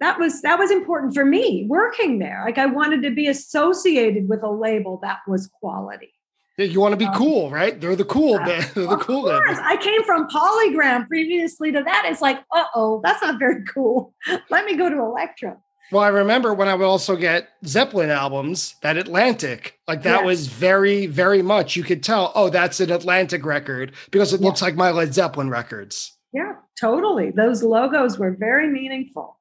That 0.00 0.18
was 0.18 0.42
that 0.42 0.58
was 0.58 0.70
important 0.70 1.14
for 1.14 1.24
me 1.24 1.66
working 1.68 2.18
there. 2.18 2.42
Like 2.44 2.58
I 2.58 2.66
wanted 2.66 3.02
to 3.02 3.10
be 3.10 3.28
associated 3.28 4.28
with 4.28 4.42
a 4.42 4.50
label 4.50 4.98
that 5.02 5.18
was 5.28 5.48
quality. 5.48 6.12
You 6.58 6.80
want 6.80 6.92
to 6.92 6.96
be 6.96 7.04
um, 7.04 7.14
cool, 7.14 7.50
right? 7.50 7.78
They're 7.78 7.96
the 7.96 8.04
cool. 8.04 8.32
Yeah. 8.32 8.66
They're 8.74 8.86
the 8.86 8.96
cool. 8.96 9.24
Course. 9.24 9.58
I 9.62 9.76
came 9.76 10.02
from 10.04 10.26
Polygram 10.28 11.06
previously 11.06 11.70
to 11.72 11.82
that. 11.82 12.04
It's 12.06 12.22
like, 12.22 12.38
uh 12.54 12.64
oh, 12.74 13.00
that's 13.04 13.22
not 13.22 13.38
very 13.38 13.62
cool. 13.64 14.14
Let 14.50 14.64
me 14.64 14.76
go 14.76 14.88
to 14.88 14.96
Elektra. 14.96 15.58
Well, 15.92 16.02
I 16.02 16.08
remember 16.08 16.52
when 16.52 16.66
I 16.66 16.74
would 16.74 16.86
also 16.86 17.14
get 17.14 17.48
Zeppelin 17.64 18.10
albums, 18.10 18.74
that 18.82 18.96
Atlantic, 18.96 19.78
like 19.86 20.02
that 20.02 20.20
yes. 20.20 20.24
was 20.24 20.46
very, 20.48 21.06
very 21.06 21.42
much. 21.42 21.76
You 21.76 21.84
could 21.84 22.02
tell, 22.02 22.32
oh, 22.34 22.48
that's 22.48 22.80
an 22.80 22.90
Atlantic 22.90 23.44
record 23.44 23.92
because 24.10 24.32
it 24.32 24.40
yeah. 24.40 24.46
looks 24.48 24.62
like 24.62 24.74
my 24.74 24.90
Led 24.90 25.14
Zeppelin 25.14 25.48
records. 25.48 26.16
Yeah, 26.32 26.54
totally. 26.80 27.30
Those 27.30 27.62
logos 27.62 28.18
were 28.18 28.32
very 28.32 28.68
meaningful. 28.68 29.38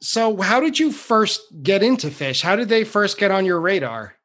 So, 0.00 0.40
how 0.40 0.60
did 0.60 0.78
you 0.78 0.92
first 0.92 1.40
get 1.62 1.82
into 1.82 2.08
Phish? 2.08 2.42
How 2.42 2.54
did 2.54 2.68
they 2.68 2.84
first 2.84 3.18
get 3.18 3.32
on 3.32 3.44
your 3.44 3.60
radar? 3.60 4.15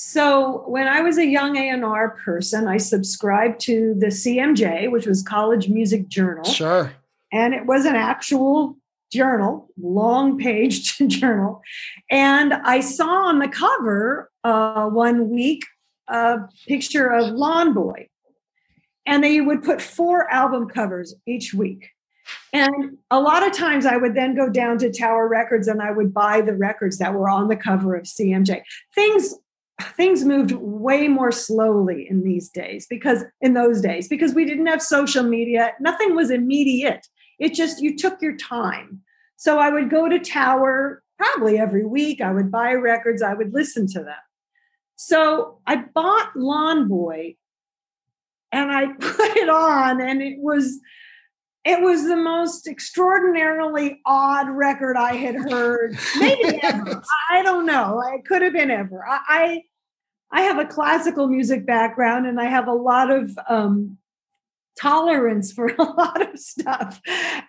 So 0.00 0.62
when 0.68 0.86
I 0.86 1.00
was 1.00 1.18
a 1.18 1.26
young 1.26 1.56
A&R 1.56 2.10
person, 2.24 2.68
I 2.68 2.76
subscribed 2.76 3.58
to 3.62 3.96
the 3.98 4.06
CMJ, 4.06 4.92
which 4.92 5.06
was 5.06 5.24
College 5.24 5.68
Music 5.68 6.06
Journal. 6.06 6.44
Sure. 6.44 6.92
And 7.32 7.52
it 7.52 7.66
was 7.66 7.84
an 7.84 7.96
actual 7.96 8.76
journal, 9.12 9.68
long 9.76 10.38
page 10.38 10.98
journal. 11.08 11.62
And 12.12 12.54
I 12.54 12.78
saw 12.78 13.26
on 13.26 13.40
the 13.40 13.48
cover 13.48 14.30
uh, 14.44 14.86
one 14.86 15.30
week 15.30 15.64
a 16.06 16.42
picture 16.68 17.08
of 17.12 17.34
Lawn 17.34 17.74
Boy. 17.74 18.08
And 19.04 19.24
they 19.24 19.40
would 19.40 19.64
put 19.64 19.82
four 19.82 20.30
album 20.30 20.68
covers 20.68 21.16
each 21.26 21.52
week. 21.52 21.88
And 22.52 22.98
a 23.10 23.18
lot 23.18 23.44
of 23.44 23.52
times 23.52 23.84
I 23.84 23.96
would 23.96 24.14
then 24.14 24.36
go 24.36 24.48
down 24.48 24.78
to 24.78 24.92
Tower 24.92 25.26
Records 25.26 25.66
and 25.66 25.82
I 25.82 25.90
would 25.90 26.14
buy 26.14 26.40
the 26.40 26.54
records 26.54 26.98
that 26.98 27.14
were 27.14 27.28
on 27.28 27.48
the 27.48 27.56
cover 27.56 27.96
of 27.96 28.04
CMJ. 28.04 28.62
Things 28.94 29.34
things 29.96 30.24
moved 30.24 30.52
way 30.52 31.08
more 31.08 31.30
slowly 31.30 32.06
in 32.08 32.22
these 32.22 32.48
days 32.48 32.86
because 32.88 33.24
in 33.40 33.54
those 33.54 33.80
days 33.80 34.08
because 34.08 34.34
we 34.34 34.44
didn't 34.44 34.66
have 34.66 34.82
social 34.82 35.22
media. 35.22 35.72
Nothing 35.80 36.16
was 36.16 36.30
immediate. 36.30 37.06
It 37.38 37.54
just 37.54 37.80
you 37.80 37.96
took 37.96 38.20
your 38.20 38.36
time. 38.36 39.02
So 39.36 39.58
i 39.58 39.70
would 39.70 39.88
go 39.88 40.08
to 40.08 40.18
tower 40.18 41.02
probably 41.16 41.58
every 41.58 41.86
week. 41.86 42.20
I 42.20 42.32
would 42.32 42.50
buy 42.50 42.72
records. 42.72 43.22
I 43.22 43.34
would 43.34 43.52
listen 43.52 43.86
to 43.88 44.00
them. 44.00 44.16
So 44.96 45.60
i 45.66 45.76
bought 45.76 46.36
lawn 46.36 46.88
boy 46.88 47.36
and 48.50 48.72
i 48.72 48.86
put 49.00 49.36
it 49.36 49.48
on 49.48 50.00
and 50.00 50.22
it 50.22 50.38
was 50.38 50.80
it 51.64 51.82
was 51.82 52.04
the 52.04 52.16
most 52.16 52.66
extraordinarily 52.66 54.00
odd 54.06 54.48
record 54.48 54.96
I 54.96 55.14
had 55.14 55.34
heard, 55.34 55.98
maybe 56.18 56.58
ever. 56.62 57.02
I 57.30 57.42
don't 57.42 57.66
know. 57.66 58.02
It 58.14 58.24
could 58.24 58.40
have 58.40 58.54
been 58.54 58.70
ever. 58.70 59.04
I, 59.06 59.64
I 60.30 60.42
have 60.42 60.58
a 60.58 60.66
classical 60.66 61.28
music 61.28 61.66
background, 61.66 62.26
and 62.26 62.40
I 62.40 62.44
have 62.44 62.68
a 62.68 62.72
lot 62.72 63.10
of 63.10 63.38
um, 63.48 63.98
tolerance 64.78 65.52
for 65.52 65.66
a 65.78 65.82
lot 65.82 66.22
of 66.22 66.38
stuff. 66.38 67.00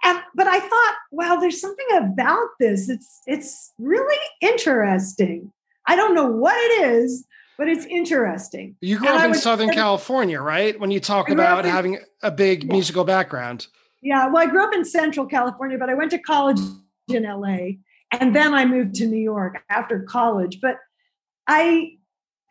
And 0.03 0.19
but 0.35 0.47
I 0.47 0.59
thought, 0.59 0.95
wow, 1.11 1.37
there's 1.37 1.59
something 1.59 1.87
about 1.95 2.47
this. 2.59 2.89
It's 2.89 3.21
it's 3.25 3.73
really 3.77 4.19
interesting. 4.41 5.51
I 5.87 5.95
don't 5.95 6.13
know 6.13 6.27
what 6.27 6.55
it 6.55 6.85
is, 6.85 7.25
but 7.57 7.67
it's 7.67 7.85
interesting. 7.85 8.75
You 8.79 8.97
grew 8.99 9.09
and 9.09 9.17
up 9.17 9.25
in 9.25 9.33
Southern 9.35 9.69
California, 9.71 10.39
right? 10.39 10.79
When 10.79 10.91
you 10.91 10.99
talk 10.99 11.29
about 11.29 11.65
in, 11.65 11.71
having 11.71 11.99
a 12.21 12.31
big 12.31 12.63
yeah. 12.63 12.73
musical 12.73 13.03
background. 13.03 13.67
Yeah, 14.01 14.27
well, 14.27 14.37
I 14.37 14.45
grew 14.45 14.63
up 14.63 14.73
in 14.73 14.85
Central 14.85 15.25
California, 15.25 15.77
but 15.77 15.89
I 15.89 15.93
went 15.93 16.11
to 16.11 16.19
college 16.19 16.59
in 17.09 17.23
LA, 17.23 17.79
and 18.11 18.35
then 18.35 18.53
I 18.53 18.65
moved 18.65 18.95
to 18.95 19.05
New 19.05 19.19
York 19.19 19.61
after 19.69 20.01
college. 20.03 20.59
But 20.61 20.77
I, 21.47 21.97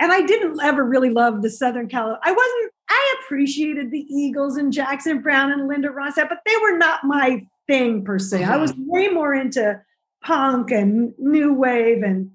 and 0.01 0.13
I 0.13 0.23
didn't 0.23 0.61
ever 0.63 0.85
really 0.85 1.11
love 1.11 1.43
the 1.43 1.51
Southern 1.51 1.89
California. 1.89 2.21
I 2.25 2.33
wasn't. 2.33 2.73
I 2.91 3.15
appreciated 3.21 3.91
the 3.91 4.07
Eagles 4.09 4.57
and 4.57 4.73
Jackson 4.73 5.21
Browne 5.21 5.53
and 5.53 5.69
Linda 5.69 5.89
Ronstadt, 5.89 6.29
but 6.29 6.39
they 6.47 6.57
were 6.63 6.79
not 6.79 7.05
my 7.05 7.45
thing 7.67 8.05
per 8.05 8.19
se. 8.19 8.45
I 8.45 8.57
was 8.57 8.73
mm-hmm. 8.73 8.91
way 8.91 9.09
more 9.09 9.35
into 9.35 9.81
punk 10.23 10.71
and 10.71 11.13
new 11.19 11.53
wave 11.53 12.03
and 12.03 12.31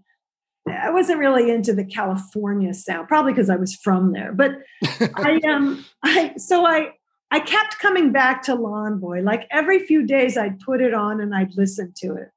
I 0.65 0.91
wasn't 0.91 1.19
really 1.19 1.51
into 1.51 1.73
the 1.73 1.83
California 1.83 2.73
sound, 2.73 3.07
probably 3.07 3.33
because 3.33 3.49
I 3.49 3.57
was 3.57 3.75
from 3.75 4.13
there. 4.13 4.31
But 4.31 4.59
I 5.15 5.39
um 5.45 5.85
I 6.03 6.33
so 6.37 6.65
I 6.65 6.93
I 7.31 7.39
kept 7.39 7.79
coming 7.79 8.11
back 8.11 8.43
to 8.43 8.55
Lawn 8.55 8.99
Boy. 8.99 9.21
Like 9.21 9.47
every 9.51 9.85
few 9.85 10.05
days, 10.05 10.37
I'd 10.37 10.59
put 10.59 10.81
it 10.81 10.93
on 10.93 11.19
and 11.19 11.35
I'd 11.35 11.55
listen 11.55 11.93
to 11.97 12.15
it. 12.15 12.29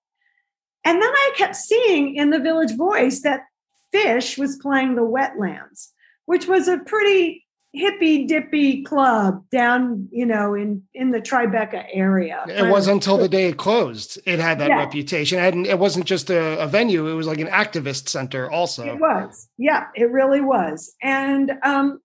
And 0.85 1.03
then 1.03 1.11
I 1.11 1.33
kept 1.37 1.57
seeing 1.57 2.17
in 2.17 2.31
the 2.31 2.39
Village 2.39 2.77
Voice 2.77 3.21
that 3.23 3.43
Phish 3.95 4.39
was 4.39 4.57
playing 4.57 4.95
the 4.95 5.03
Wetlands, 5.03 5.89
which 6.27 6.47
was 6.47 6.69
a 6.69 6.79
pretty 6.79 7.47
hippy 7.73 8.25
dippy 8.27 8.83
club 8.83 9.45
down, 9.51 10.09
you 10.11 10.25
know, 10.25 10.55
in 10.55 10.83
in 10.95 11.11
the 11.11 11.21
Tribeca 11.21 11.85
area. 11.93 12.45
It 12.49 12.71
wasn't 12.71 12.97
until 12.97 13.19
the 13.19 13.29
day 13.29 13.49
it 13.49 13.59
closed. 13.59 14.19
It 14.25 14.39
had 14.39 14.59
that 14.61 14.69
yeah. 14.69 14.79
reputation. 14.79 15.39
And 15.39 15.67
it 15.67 15.79
wasn't 15.79 16.07
just 16.07 16.31
a, 16.31 16.59
a, 16.59 16.67
venue; 16.67 17.07
it 17.07 17.15
was 17.15 17.27
like 17.27 17.39
an 17.39 17.49
activist 17.49 18.09
center, 18.09 18.51
also. 18.51 18.85
It 18.85 18.99
was, 18.99 19.49
yeah, 19.59 19.89
it 19.95 20.11
really 20.11 20.41
was. 20.41 20.95
And 21.03 21.53
um, 21.63 22.01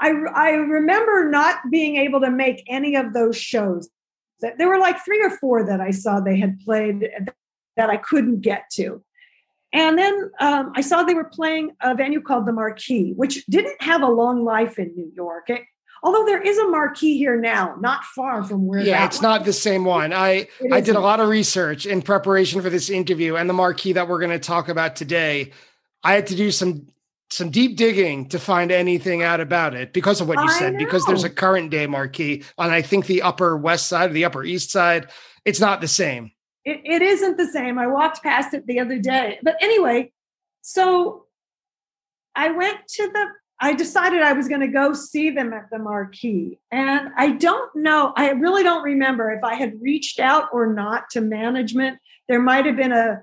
I, 0.00 0.10
I 0.34 0.50
remember 0.50 1.30
not 1.30 1.58
being 1.70 1.96
able 1.96 2.20
to 2.20 2.30
make 2.30 2.64
any 2.68 2.96
of 2.96 3.12
those 3.12 3.36
shows. 3.36 3.88
There 4.40 4.68
were 4.68 4.78
like 4.78 5.02
three 5.04 5.22
or 5.22 5.30
four 5.30 5.64
that 5.64 5.80
I 5.80 5.90
saw 5.90 6.20
they 6.20 6.38
had 6.38 6.58
played 6.60 7.08
that 7.76 7.90
I 7.90 7.96
couldn't 7.96 8.40
get 8.40 8.64
to. 8.72 9.02
And 9.74 9.98
then 9.98 10.30
um, 10.38 10.72
I 10.76 10.80
saw 10.80 11.02
they 11.02 11.14
were 11.14 11.24
playing 11.24 11.72
a 11.82 11.96
venue 11.96 12.22
called 12.22 12.46
the 12.46 12.52
Marquee, 12.52 13.12
which 13.16 13.44
didn't 13.46 13.82
have 13.82 14.02
a 14.02 14.08
long 14.08 14.44
life 14.44 14.78
in 14.78 14.94
New 14.94 15.10
York. 15.14 15.50
It, 15.50 15.62
although 16.04 16.24
there 16.24 16.40
is 16.40 16.56
a 16.58 16.68
Marquee 16.68 17.18
here 17.18 17.38
now, 17.38 17.74
not 17.80 18.04
far 18.04 18.44
from 18.44 18.66
where. 18.66 18.80
Yeah, 18.80 19.04
it's 19.04 19.20
not 19.20 19.44
the 19.44 19.52
same 19.52 19.84
one. 19.84 20.12
I 20.12 20.46
I 20.72 20.80
did 20.80 20.94
a 20.94 21.00
lot 21.00 21.18
of 21.18 21.28
research 21.28 21.86
in 21.86 22.02
preparation 22.02 22.62
for 22.62 22.70
this 22.70 22.88
interview, 22.88 23.34
and 23.34 23.50
the 23.50 23.54
Marquee 23.54 23.92
that 23.94 24.08
we're 24.08 24.20
going 24.20 24.30
to 24.30 24.38
talk 24.38 24.68
about 24.68 24.94
today. 24.94 25.50
I 26.04 26.12
had 26.12 26.28
to 26.28 26.36
do 26.36 26.52
some 26.52 26.86
some 27.30 27.50
deep 27.50 27.76
digging 27.76 28.28
to 28.28 28.38
find 28.38 28.70
anything 28.70 29.24
out 29.24 29.40
about 29.40 29.74
it 29.74 29.92
because 29.92 30.20
of 30.20 30.28
what 30.28 30.38
you 30.38 30.44
I 30.44 30.58
said, 30.58 30.78
because 30.78 31.04
there's 31.04 31.24
a 31.24 31.30
current 31.30 31.70
day 31.70 31.88
marquee 31.88 32.44
on 32.56 32.70
I 32.70 32.82
think 32.82 33.06
the 33.06 33.22
upper 33.22 33.56
west 33.56 33.88
side 33.88 34.10
or 34.10 34.12
the 34.12 34.26
upper 34.26 34.44
east 34.44 34.70
side. 34.70 35.10
It's 35.44 35.58
not 35.58 35.80
the 35.80 35.88
same. 35.88 36.30
It, 36.64 36.80
it 36.84 37.02
isn't 37.02 37.36
the 37.36 37.46
same. 37.46 37.78
I 37.78 37.86
walked 37.86 38.22
past 38.22 38.54
it 38.54 38.66
the 38.66 38.80
other 38.80 38.98
day. 38.98 39.38
But 39.42 39.56
anyway, 39.60 40.12
so 40.62 41.26
I 42.34 42.50
went 42.50 42.78
to 42.88 43.08
the, 43.08 43.26
I 43.60 43.74
decided 43.74 44.22
I 44.22 44.32
was 44.32 44.48
going 44.48 44.60
to 44.60 44.68
go 44.68 44.92
see 44.92 45.30
them 45.30 45.52
at 45.52 45.70
the 45.70 45.78
marquee. 45.78 46.58
And 46.70 47.10
I 47.16 47.30
don't 47.30 47.74
know, 47.76 48.12
I 48.16 48.30
really 48.30 48.62
don't 48.62 48.82
remember 48.82 49.30
if 49.30 49.44
I 49.44 49.54
had 49.54 49.80
reached 49.80 50.18
out 50.18 50.48
or 50.52 50.72
not 50.72 51.10
to 51.10 51.20
management. 51.20 51.98
There 52.28 52.40
might 52.40 52.66
have 52.66 52.76
been 52.76 52.92
a 52.92 53.22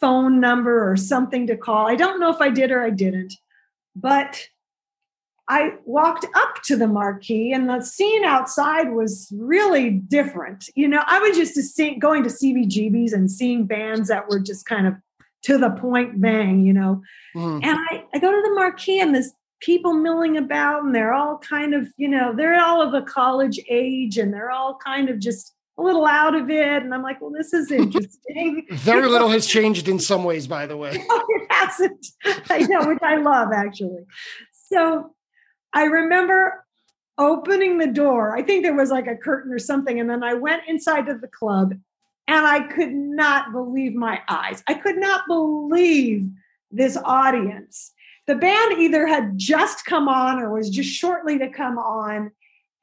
phone 0.00 0.40
number 0.40 0.90
or 0.90 0.96
something 0.96 1.46
to 1.46 1.56
call. 1.56 1.86
I 1.86 1.94
don't 1.94 2.18
know 2.20 2.30
if 2.30 2.40
I 2.40 2.50
did 2.50 2.72
or 2.72 2.82
I 2.82 2.90
didn't. 2.90 3.34
But 3.94 4.48
I 5.52 5.74
walked 5.84 6.24
up 6.34 6.62
to 6.62 6.76
the 6.76 6.86
marquee 6.86 7.52
and 7.52 7.68
the 7.68 7.82
scene 7.82 8.24
outside 8.24 8.92
was 8.92 9.30
really 9.36 9.90
different. 9.90 10.70
You 10.74 10.88
know, 10.88 11.02
I 11.06 11.18
was 11.18 11.36
just 11.36 11.76
to 11.76 11.94
going 11.96 12.22
to 12.22 12.30
CBGBs 12.30 13.12
and 13.12 13.30
seeing 13.30 13.66
bands 13.66 14.08
that 14.08 14.30
were 14.30 14.40
just 14.40 14.64
kind 14.64 14.86
of 14.86 14.94
to 15.42 15.58
the 15.58 15.68
point 15.68 16.18
bang, 16.18 16.64
you 16.64 16.72
know. 16.72 17.02
Mhm. 17.36 17.62
And 17.62 17.78
I, 17.90 18.02
I 18.14 18.18
go 18.18 18.30
to 18.30 18.40
the 18.42 18.54
marquee 18.54 18.98
and 18.98 19.14
there's 19.14 19.30
people 19.60 19.92
milling 19.92 20.38
about 20.38 20.84
and 20.84 20.94
they're 20.94 21.12
all 21.12 21.36
kind 21.36 21.74
of, 21.74 21.86
you 21.98 22.08
know, 22.08 22.34
they're 22.34 22.58
all 22.58 22.80
of 22.80 22.94
a 22.94 23.02
college 23.02 23.60
age 23.68 24.16
and 24.16 24.32
they're 24.32 24.50
all 24.50 24.78
kind 24.82 25.10
of 25.10 25.18
just 25.18 25.54
a 25.76 25.82
little 25.82 26.06
out 26.06 26.34
of 26.34 26.48
it. 26.48 26.82
And 26.82 26.94
I'm 26.94 27.02
like, 27.02 27.20
well, 27.20 27.30
this 27.30 27.52
is 27.52 27.70
interesting. 27.70 28.64
Very 28.70 29.06
little 29.06 29.28
has 29.28 29.46
changed 29.46 29.86
in 29.86 29.98
some 29.98 30.24
ways, 30.24 30.46
by 30.46 30.64
the 30.64 30.78
way. 30.78 31.04
No, 31.06 31.24
it 31.28 31.46
hasn't. 31.50 32.06
I 32.48 32.60
know, 32.60 32.86
which 32.88 33.02
I 33.02 33.16
love 33.16 33.50
actually. 33.54 34.04
So 34.70 35.14
I 35.72 35.84
remember 35.84 36.64
opening 37.18 37.78
the 37.78 37.86
door. 37.86 38.36
I 38.36 38.42
think 38.42 38.62
there 38.62 38.74
was 38.74 38.90
like 38.90 39.06
a 39.06 39.16
curtain 39.16 39.52
or 39.52 39.58
something. 39.58 40.00
And 40.00 40.08
then 40.08 40.22
I 40.22 40.34
went 40.34 40.62
inside 40.66 41.08
of 41.08 41.20
the 41.20 41.28
club 41.28 41.74
and 42.26 42.46
I 42.46 42.60
could 42.60 42.92
not 42.92 43.52
believe 43.52 43.94
my 43.94 44.20
eyes. 44.28 44.62
I 44.66 44.74
could 44.74 44.96
not 44.96 45.26
believe 45.26 46.28
this 46.70 46.96
audience. 47.04 47.92
The 48.26 48.36
band 48.36 48.78
either 48.78 49.06
had 49.06 49.36
just 49.36 49.84
come 49.84 50.08
on 50.08 50.38
or 50.38 50.52
was 50.52 50.70
just 50.70 50.90
shortly 50.90 51.38
to 51.38 51.48
come 51.48 51.78
on. 51.78 52.30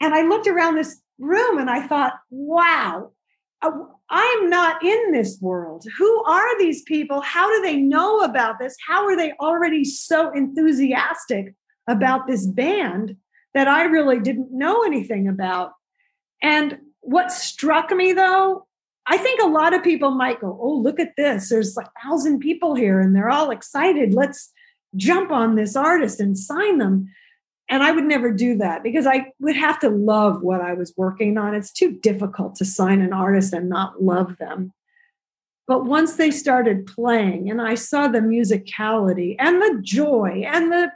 And 0.01 0.13
I 0.13 0.21
looked 0.23 0.47
around 0.47 0.75
this 0.75 1.01
room 1.17 1.57
and 1.57 1.69
I 1.69 1.87
thought, 1.87 2.13
wow, 2.29 3.11
uh, 3.61 3.71
I'm 4.09 4.49
not 4.49 4.83
in 4.83 5.11
this 5.11 5.39
world. 5.41 5.85
Who 5.97 6.23
are 6.25 6.57
these 6.59 6.81
people? 6.83 7.21
How 7.21 7.49
do 7.53 7.61
they 7.61 7.77
know 7.77 8.21
about 8.21 8.59
this? 8.59 8.75
How 8.87 9.05
are 9.05 9.15
they 9.15 9.33
already 9.39 9.85
so 9.85 10.31
enthusiastic 10.31 11.53
about 11.89 12.27
this 12.27 12.45
band 12.45 13.17
that 13.53 13.67
I 13.67 13.83
really 13.83 14.19
didn't 14.19 14.51
know 14.51 14.83
anything 14.83 15.27
about? 15.27 15.73
And 16.41 16.77
what 17.01 17.31
struck 17.31 17.91
me 17.91 18.13
though, 18.13 18.67
I 19.07 19.17
think 19.17 19.41
a 19.41 19.47
lot 19.47 19.73
of 19.73 19.83
people 19.83 20.11
might 20.11 20.39
go, 20.39 20.57
Oh, 20.61 20.75
look 20.75 20.99
at 20.99 21.15
this. 21.17 21.49
There's 21.49 21.75
a 21.77 21.89
thousand 22.03 22.39
people 22.39 22.75
here 22.75 22.99
and 22.99 23.15
they're 23.15 23.29
all 23.29 23.49
excited. 23.49 24.13
Let's 24.13 24.51
jump 24.95 25.31
on 25.31 25.55
this 25.55 25.75
artist 25.75 26.19
and 26.19 26.37
sign 26.37 26.77
them. 26.77 27.09
And 27.69 27.83
I 27.83 27.91
would 27.91 28.05
never 28.05 28.31
do 28.31 28.57
that 28.57 28.81
because 28.81 29.05
I 29.05 29.31
would 29.39 29.55
have 29.55 29.79
to 29.79 29.89
love 29.89 30.41
what 30.41 30.61
I 30.61 30.73
was 30.73 30.93
working 30.97 31.37
on. 31.37 31.53
It's 31.53 31.71
too 31.71 31.91
difficult 31.91 32.55
to 32.55 32.65
sign 32.65 33.01
an 33.01 33.13
artist 33.13 33.53
and 33.53 33.69
not 33.69 34.01
love 34.01 34.37
them. 34.37 34.73
But 35.67 35.85
once 35.85 36.15
they 36.15 36.31
started 36.31 36.87
playing 36.87 37.51
and 37.51 37.61
I 37.61 37.75
saw 37.75 38.07
the 38.07 38.21
musicality 38.21 39.35
and 39.37 39.61
the 39.61 39.79
joy 39.83 40.43
and 40.47 40.71
the 40.71 40.91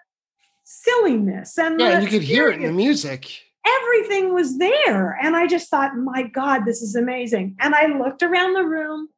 silliness 0.81 1.57
and 1.57 1.79
Yeah, 1.79 1.89
and 1.95 2.03
you 2.03 2.09
could 2.09 2.23
hear 2.23 2.49
it 2.49 2.55
in 2.55 2.63
the 2.63 2.71
music. 2.71 3.41
everything 3.65 4.33
was 4.33 4.57
there. 4.57 5.17
And 5.21 5.35
I 5.35 5.47
just 5.47 5.69
thought, 5.69 5.95
my 5.97 6.23
God, 6.23 6.65
this 6.65 6.81
is 6.81 6.95
amazing. 6.95 7.55
And 7.59 7.73
I 7.75 7.85
looked 7.97 8.21
around 8.23 8.53
the 8.53 8.65
room. 8.65 9.09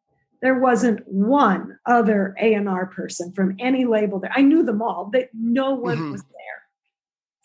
There 0.41 0.60
wasn't 0.60 1.08
one 1.08 1.80
other 1.88 2.36
A&R 2.39 2.86
person 2.88 3.32
from 3.34 3.56
any 3.60 3.86
label 3.86 4.20
there. 4.20 4.32
I 4.36 4.41
knew 4.41 4.63
them 4.63 4.82
all, 4.82 5.10
but 5.12 5.30
no 5.34 5.72
one 5.74 5.98
Mhm. 5.98 6.12
was 6.12 6.22
there. 6.22 6.62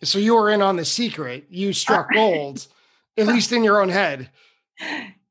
So 0.02 0.18
you 0.18 0.34
were 0.34 0.50
in 0.50 0.60
on 0.60 0.76
the 0.76 0.84
secret. 0.84 1.46
You 1.50 1.72
struck 1.72 2.10
gold, 2.14 2.66
at 3.16 3.26
least 3.26 3.52
in 3.52 3.64
your 3.64 3.80
own 3.80 3.88
head. 3.88 4.28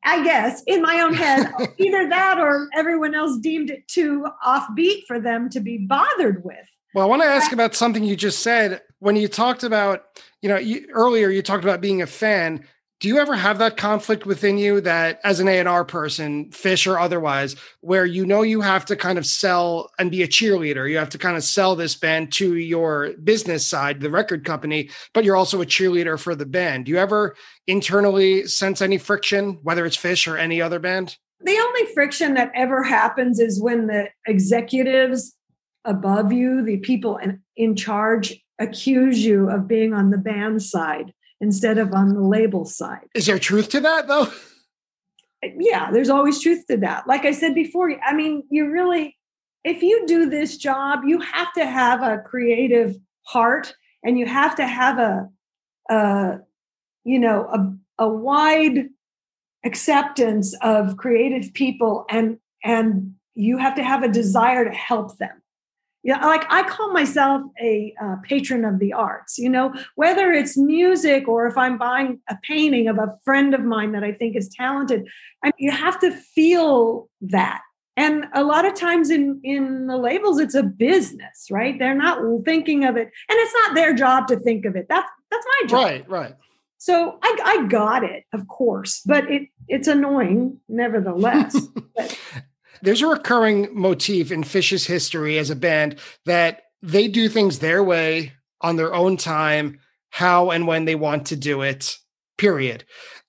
I 0.04 0.24
guess 0.24 0.64
in 0.66 0.82
my 0.82 1.02
own 1.02 1.14
head, 1.14 1.52
either 1.78 2.08
that 2.10 2.40
or 2.40 2.70
everyone 2.74 3.14
else 3.14 3.38
deemed 3.40 3.70
it 3.70 3.88
too 3.88 4.26
offbeat 4.46 5.06
for 5.06 5.20
them 5.20 5.50
to 5.50 5.60
be 5.60 5.78
bothered 5.78 6.44
with. 6.44 6.68
Well, 6.94 7.06
I 7.06 7.08
want 7.08 7.22
to 7.22 7.28
ask 7.28 7.52
about 7.52 7.76
something 7.76 8.04
you 8.04 8.16
just 8.16 8.40
said 8.40 8.82
when 8.98 9.16
you 9.16 9.28
talked 9.28 9.64
about, 9.64 10.06
you 10.42 10.50
know, 10.50 10.58
you, 10.58 10.88
earlier 10.92 11.30
you 11.30 11.42
talked 11.42 11.64
about 11.64 11.82
being 11.82 12.02
a 12.02 12.08
fan. 12.08 12.66
Do 13.00 13.08
you 13.08 13.20
ever 13.20 13.36
have 13.36 13.60
that 13.60 13.78
conflict 13.78 14.26
within 14.26 14.58
you 14.58 14.82
that 14.82 15.22
as 15.24 15.40
an 15.40 15.48
A&R 15.48 15.86
person, 15.86 16.50
Phish 16.50 16.92
or 16.92 17.00
otherwise, 17.00 17.56
where 17.80 18.06
you 18.06 18.26
know 18.26 18.42
you 18.42 18.60
have 18.60 18.84
to 18.86 18.98
kind 18.98 19.18
of 19.18 19.26
sell 19.26 19.90
and 20.00 20.12
be 20.12 20.22
a 20.22 20.28
cheerleader, 20.28 20.90
you 20.90 20.98
have 20.98 21.10
to 21.12 21.18
kind 21.18 21.38
of 21.38 21.44
sell 21.44 21.78
this 21.78 21.96
band 21.96 22.34
to 22.34 22.58
your 22.58 23.14
business 23.24 23.66
side, 23.66 24.02
the 24.02 24.10
record 24.10 24.44
company, 24.44 24.90
but 25.14 25.24
you're 25.24 25.38
also 25.38 25.62
a 25.62 25.66
cheerleader 25.66 26.20
for 26.20 26.36
the 26.36 26.46
band. 26.46 26.86
Do 26.86 26.92
you 26.92 26.98
ever 26.98 27.36
internally 27.68 28.48
sense 28.48 28.82
any 28.82 28.98
friction, 28.98 29.60
whether 29.64 29.86
it's 29.86 29.96
Phish 29.96 30.30
or 30.30 30.38
any 30.38 30.62
other 30.62 30.80
band? 30.80 31.18
The 31.42 31.58
only 31.58 31.86
friction 31.94 32.34
that 32.34 32.52
ever 32.54 32.84
happens 32.84 33.40
is 33.40 33.62
when 33.62 33.88
the 33.88 34.10
executives 34.28 35.38
above 35.86 36.32
you, 36.32 36.64
the 36.64 36.78
people 36.78 37.18
in, 37.18 37.42
in 37.56 37.76
charge, 37.76 38.40
accuse 38.60 39.24
you 39.24 39.50
of 39.50 39.68
being 39.68 39.94
on 39.94 40.10
the 40.10 40.18
band 40.18 40.62
side 40.62 41.14
instead 41.42 41.78
of 41.78 41.94
on 41.94 42.14
the 42.14 42.22
label 42.22 42.66
side. 42.66 43.08
Is 43.16 43.26
there 43.26 43.40
truth 43.40 43.70
to 43.70 43.82
that 43.82 44.08
though? 44.08 44.32
Yeah, 45.58 45.90
there's 45.90 46.10
always 46.10 46.42
truth 46.42 46.68
to 46.68 46.76
that. 46.80 47.08
Like 47.08 47.24
I 47.24 47.32
said 47.32 47.56
before, 47.56 47.96
I 48.06 48.14
mean, 48.14 48.44
you 48.50 48.70
really, 48.70 49.16
if 49.64 49.82
you 49.82 50.06
do 50.06 50.30
this 50.30 50.58
job, 50.58 51.06
you 51.06 51.22
have 51.22 51.54
to 51.54 51.66
have 51.66 52.04
a 52.04 52.18
creative 52.18 52.98
heart 53.24 53.74
and 54.04 54.20
you 54.20 54.26
have 54.26 54.54
to 54.58 54.68
have 54.68 55.00
a, 55.00 55.30
a 55.90 56.40
you 57.06 57.20
know, 57.20 57.48
a, 57.54 58.04
a 58.04 58.10
wide 58.10 58.90
acceptance 59.66 60.54
of 60.62 60.98
creative 60.98 61.54
people 61.54 62.06
and 62.10 62.38
and 62.64 63.14
you 63.36 63.58
have 63.58 63.76
to 63.76 63.84
have 63.84 64.04
a 64.04 64.10
desire 64.10 64.66
to 64.66 64.76
help 64.76 65.18
them 65.18 65.39
yeah 66.10 66.26
like 66.26 66.46
i 66.50 66.62
call 66.68 66.92
myself 66.92 67.42
a 67.62 67.94
uh, 68.04 68.16
patron 68.24 68.66
of 68.66 68.80
the 68.80 68.92
arts 68.92 69.38
you 69.38 69.50
know? 69.50 69.74
Whether 69.96 70.32
it's 70.32 70.58
music 70.58 71.28
or 71.28 71.48
if 71.48 71.58
i'm 71.58 71.78
buying 71.78 72.20
a 72.30 72.38
painting 72.44 72.88
of 72.88 72.98
a 72.98 73.10
friend 73.24 73.54
of 73.54 73.64
mine 73.64 73.92
that 73.94 74.04
i 74.04 74.12
think 74.12 74.36
is 74.36 74.50
talented 74.50 75.08
I 75.44 75.48
mean, 75.48 75.54
you 75.58 75.72
have 75.72 76.00
to 76.02 76.12
feel 76.12 77.10
that. 77.22 77.62
And 77.96 78.26
a 78.34 78.44
lot 78.44 78.66
of 78.66 78.74
times 78.74 79.10
in 79.10 79.40
in 79.44 79.88
the 79.88 79.98
labels 79.98 80.40
it's 80.40 80.56
a 80.56 80.64
business 80.64 81.48
right? 81.52 81.78
They're 81.78 82.02
not 82.08 82.18
thinking 82.46 82.86
of 82.86 82.96
it 82.98 83.08
and 83.30 83.38
it's 83.44 83.54
not 83.62 83.76
their 83.76 83.94
job 83.94 84.28
to 84.28 84.40
think 84.40 84.66
of 84.66 84.76
it. 84.76 84.88
That's 84.90 85.10
that's 85.32 85.46
my 85.54 85.68
job. 85.68 85.84
Right, 85.84 86.10
right. 86.10 86.36
so 86.78 87.20
I, 87.22 87.32
I 87.52 87.68
got 87.68 88.04
it, 88.04 88.24
of 88.34 88.48
course, 88.48 89.02
but 89.06 89.30
it 89.30 89.44
it's 89.68 89.88
annoying 89.88 90.60
nevertheless. 90.68 91.56
but 91.96 92.18
There's 92.82 93.02
a 93.02 93.08
recurring 93.08 93.70
motif 93.72 94.32
in 94.32 94.44
Phish's 94.44 94.86
history 94.86 95.38
as 95.38 95.50
a 95.50 95.56
band 95.56 96.00
that 96.26 96.64
they 96.82 97.08
do 97.08 97.30
things 97.30 97.60
their 97.60 97.84
way 97.84 98.34
on 98.62 98.76
their 98.76 98.94
own 98.94 99.18
time, 99.18 99.80
how 100.10 100.52
and 100.52 100.68
when 100.68 100.86
they 100.86 100.96
want 100.96 101.28
to 101.28 101.36
do 101.36 101.62
it, 101.62 101.98
period. 102.38 102.84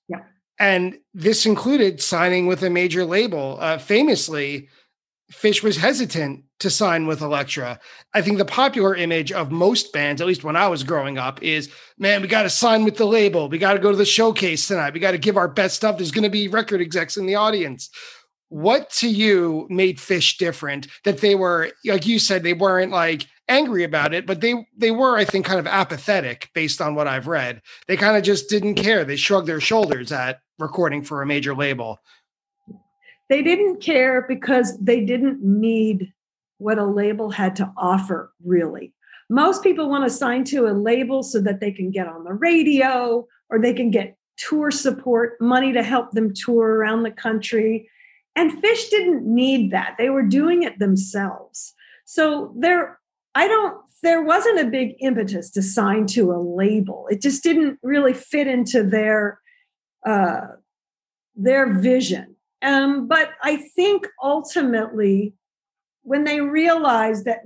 Yeah. 0.07 0.21
And 0.59 0.97
this 1.13 1.45
included 1.45 2.01
signing 2.01 2.47
with 2.47 2.63
a 2.63 2.69
major 2.69 3.05
label. 3.05 3.57
Uh, 3.59 3.77
famously, 3.77 4.69
Phish 5.31 5.63
was 5.63 5.77
hesitant 5.77 6.43
to 6.59 6.69
sign 6.69 7.07
with 7.07 7.21
Elektra. 7.21 7.79
I 8.13 8.21
think 8.21 8.37
the 8.37 8.45
popular 8.45 8.95
image 8.95 9.31
of 9.31 9.51
most 9.51 9.93
bands, 9.93 10.21
at 10.21 10.27
least 10.27 10.43
when 10.43 10.55
I 10.55 10.67
was 10.67 10.83
growing 10.83 11.17
up, 11.17 11.41
is 11.41 11.69
man, 11.97 12.21
we 12.21 12.27
got 12.27 12.43
to 12.43 12.49
sign 12.49 12.83
with 12.83 12.97
the 12.97 13.05
label. 13.05 13.49
We 13.49 13.57
got 13.57 13.73
to 13.73 13.79
go 13.79 13.91
to 13.91 13.97
the 13.97 14.05
showcase 14.05 14.67
tonight. 14.67 14.93
We 14.93 14.99
got 14.99 15.11
to 15.11 15.17
give 15.17 15.37
our 15.37 15.47
best 15.47 15.75
stuff. 15.75 15.97
There's 15.97 16.11
going 16.11 16.23
to 16.23 16.29
be 16.29 16.47
record 16.47 16.81
execs 16.81 17.17
in 17.17 17.25
the 17.25 17.35
audience. 17.35 17.89
What 18.51 18.89
to 18.99 19.07
you 19.07 19.65
made 19.69 19.97
Phish 19.97 20.37
different? 20.37 20.87
That 21.05 21.21
they 21.21 21.35
were, 21.35 21.71
like 21.85 22.05
you 22.05 22.19
said, 22.19 22.43
they 22.43 22.53
weren't 22.53 22.91
like 22.91 23.25
angry 23.47 23.85
about 23.85 24.13
it, 24.13 24.25
but 24.25 24.41
they 24.41 24.67
they 24.77 24.91
were, 24.91 25.15
I 25.15 25.23
think, 25.23 25.45
kind 25.45 25.59
of 25.59 25.67
apathetic 25.67 26.49
based 26.53 26.81
on 26.81 26.93
what 26.93 27.07
I've 27.07 27.27
read. 27.27 27.61
They 27.87 27.95
kind 27.95 28.17
of 28.17 28.23
just 28.23 28.49
didn't 28.49 28.75
care. 28.75 29.05
They 29.05 29.15
shrugged 29.15 29.47
their 29.47 29.61
shoulders 29.61 30.11
at 30.11 30.41
recording 30.59 31.01
for 31.01 31.21
a 31.21 31.25
major 31.25 31.55
label. 31.55 31.99
they 33.29 33.41
didn't 33.41 33.81
care 33.81 34.25
because 34.27 34.77
they 34.79 35.05
didn't 35.05 35.41
need 35.41 36.11
what 36.57 36.77
a 36.77 36.85
label 36.85 37.29
had 37.31 37.55
to 37.55 37.71
offer, 37.77 38.33
really. 38.43 38.93
Most 39.29 39.63
people 39.63 39.89
want 39.89 40.03
to 40.03 40.09
sign 40.09 40.43
to 40.45 40.67
a 40.67 40.73
label 40.73 41.23
so 41.23 41.39
that 41.39 41.61
they 41.61 41.71
can 41.71 41.89
get 41.89 42.07
on 42.09 42.25
the 42.25 42.33
radio 42.33 43.25
or 43.49 43.59
they 43.59 43.73
can 43.73 43.89
get 43.91 44.17
tour 44.35 44.71
support, 44.71 45.39
money 45.39 45.71
to 45.71 45.83
help 45.83 46.11
them 46.11 46.33
tour 46.33 46.75
around 46.75 47.03
the 47.03 47.11
country. 47.11 47.89
And 48.35 48.61
Phish 48.63 48.89
didn't 48.89 49.23
need 49.23 49.71
that. 49.71 49.95
They 49.97 50.09
were 50.09 50.23
doing 50.23 50.63
it 50.63 50.79
themselves. 50.79 51.73
So 52.05 52.53
there, 52.57 52.99
I 53.35 53.47
don't, 53.47 53.77
there 54.03 54.23
wasn't 54.23 54.59
a 54.59 54.65
big 54.69 54.95
impetus 54.99 55.49
to 55.51 55.61
sign 55.61 56.07
to 56.07 56.31
a 56.31 56.39
label. 56.39 57.07
It 57.11 57.21
just 57.21 57.43
didn't 57.43 57.79
really 57.83 58.13
fit 58.13 58.47
into 58.47 58.83
their, 58.83 59.39
uh, 60.05 60.47
their 61.35 61.73
vision. 61.73 62.35
Um, 62.61 63.07
but 63.07 63.31
I 63.43 63.57
think 63.57 64.07
ultimately, 64.21 65.33
when 66.03 66.23
they 66.23 66.41
realized 66.41 67.25
that 67.25 67.41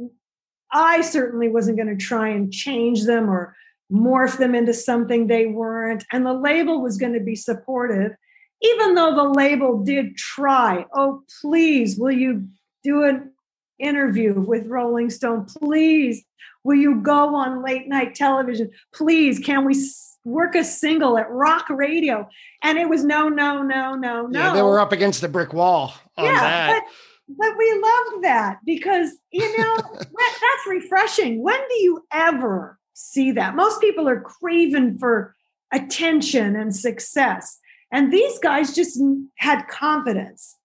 I 0.72 1.02
certainly 1.02 1.48
wasn't 1.50 1.78
going 1.78 1.96
to 1.98 2.06
try 2.06 2.30
and 2.30 2.52
change 2.52 3.04
them 3.04 3.30
or 3.30 3.56
morph 3.92 4.38
them 4.38 4.56
into 4.56 4.74
something 4.74 5.28
they 5.28 5.46
weren't, 5.46 6.06
and 6.12 6.26
the 6.26 6.34
label 6.34 6.82
was 6.82 6.98
going 6.98 7.14
to 7.14 7.20
be 7.20 7.36
supportive, 7.36 8.16
even 8.62 8.96
though 8.96 9.16
the 9.16 9.24
label 9.24 9.84
did 9.84 10.18
try, 10.18 10.86
oh, 10.94 11.24
please, 11.42 11.98
will 11.98 12.12
you 12.12 12.48
do 12.84 13.04
an 13.04 13.32
interview 13.80 14.34
with 14.34 14.68
Rolling 14.68 15.10
Stone? 15.10 15.46
Please, 15.46 16.24
will 16.64 16.76
you 16.76 17.02
go 17.02 17.36
on 17.36 17.64
late 17.64 17.88
night 17.88 18.16
television? 18.16 18.72
Please, 18.94 19.40
can 19.40 19.66
we 19.66 19.76
work 20.24 20.56
a 20.56 20.64
single 20.64 21.18
at 21.18 21.30
rock 21.30 21.70
radio? 21.70 22.28
And 22.64 22.78
it 22.78 22.90
was 22.90 23.04
no, 23.04 23.30
no, 23.30 23.62
no, 23.62 23.96
no, 23.96 24.28
no. 24.28 24.40
Yeah, 24.40 24.54
they 24.54 24.62
were 24.62 24.80
up 24.80 24.92
against 24.92 25.22
the 25.22 25.30
brick 25.30 25.54
wall 25.54 25.94
on 26.18 26.26
yeah, 26.26 26.40
that. 26.40 26.84
But, 26.84 27.38
but 27.38 27.58
we 27.58 27.72
loved 27.72 28.24
that 28.24 28.60
because, 28.66 29.12
you 29.32 29.58
know, 29.58 29.78
that's 30.00 30.68
refreshing. 30.68 31.44
When 31.44 31.60
do 31.70 31.76
you 31.76 32.06
ever 32.12 32.80
see 32.94 33.32
that? 33.34 33.56
Most 33.56 33.82
people 33.82 34.08
are 34.08 34.22
craving 34.22 34.98
for 34.98 35.36
attention 35.72 36.56
and 36.56 36.76
success. 36.76 37.60
And 37.92 38.12
these 38.12 38.40
guys 38.40 38.76
just 38.76 39.00
had 39.38 39.68
confidence. 39.68 40.58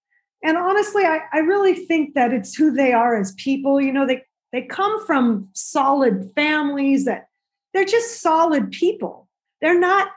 And 0.42 0.56
honestly, 0.56 1.04
I, 1.04 1.20
I 1.32 1.38
really 1.38 1.74
think 1.74 2.14
that 2.14 2.32
it's 2.32 2.54
who 2.54 2.70
they 2.70 2.92
are 2.92 3.18
as 3.18 3.32
people. 3.34 3.80
You 3.80 3.92
know, 3.92 4.06
they, 4.06 4.22
they 4.52 4.62
come 4.62 5.04
from 5.06 5.48
solid 5.52 6.32
families 6.34 7.04
that 7.04 7.26
they're 7.72 7.84
just 7.84 8.20
solid 8.20 8.70
people. 8.70 9.28
They're 9.60 9.78
not 9.78 10.08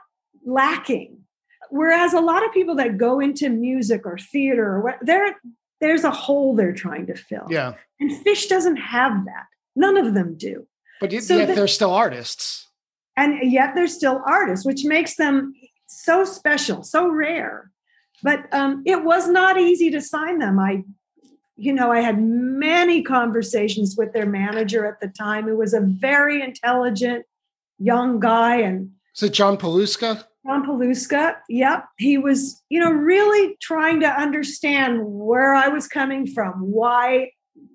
lacking. 0.44 1.18
Whereas 1.70 2.12
a 2.14 2.20
lot 2.20 2.44
of 2.44 2.52
people 2.52 2.74
that 2.76 2.98
go 2.98 3.20
into 3.20 3.48
music 3.48 4.06
or 4.06 4.18
theater 4.18 4.64
or 4.64 4.80
what, 4.80 4.98
they're, 5.02 5.36
there's 5.80 6.04
a 6.04 6.10
hole 6.10 6.54
they're 6.54 6.72
trying 6.72 7.06
to 7.06 7.14
fill. 7.14 7.46
Yeah. 7.50 7.74
And 8.00 8.10
Phish 8.24 8.48
doesn't 8.48 8.76
have 8.76 9.24
that. 9.26 9.46
None 9.76 9.96
of 9.96 10.14
them 10.14 10.36
do. 10.36 10.66
But 11.00 11.12
yet, 11.12 11.24
so 11.24 11.36
yet 11.36 11.54
they're 11.54 11.68
still 11.68 11.92
artists. 11.92 12.68
And 13.16 13.52
yet 13.52 13.74
they're 13.74 13.86
still 13.86 14.22
artists, 14.26 14.64
which 14.64 14.84
makes 14.84 15.16
them 15.16 15.52
so 15.86 16.24
special, 16.24 16.82
so 16.82 17.08
rare. 17.08 17.70
But 18.22 18.52
um, 18.52 18.82
it 18.86 19.04
was 19.04 19.28
not 19.28 19.58
easy 19.58 19.90
to 19.90 20.00
sign 20.00 20.38
them. 20.38 20.58
I, 20.58 20.84
you 21.56 21.72
know, 21.72 21.92
I 21.92 22.00
had 22.00 22.20
many 22.20 23.02
conversations 23.02 23.96
with 23.96 24.12
their 24.12 24.26
manager 24.26 24.86
at 24.86 25.00
the 25.00 25.08
time, 25.08 25.44
who 25.44 25.56
was 25.56 25.74
a 25.74 25.80
very 25.80 26.42
intelligent 26.42 27.26
young 27.78 28.20
guy. 28.20 28.56
And 28.56 28.92
is 29.14 29.22
it 29.22 29.32
John 29.32 29.56
Paluska? 29.56 30.24
John 30.46 30.66
Paluska, 30.66 31.36
yep. 31.48 31.86
He 31.98 32.18
was, 32.18 32.62
you 32.68 32.80
know, 32.80 32.90
really 32.90 33.56
trying 33.60 34.00
to 34.00 34.08
understand 34.08 35.00
where 35.04 35.54
I 35.54 35.68
was 35.68 35.88
coming 35.88 36.26
from, 36.26 36.54
why 36.60 37.30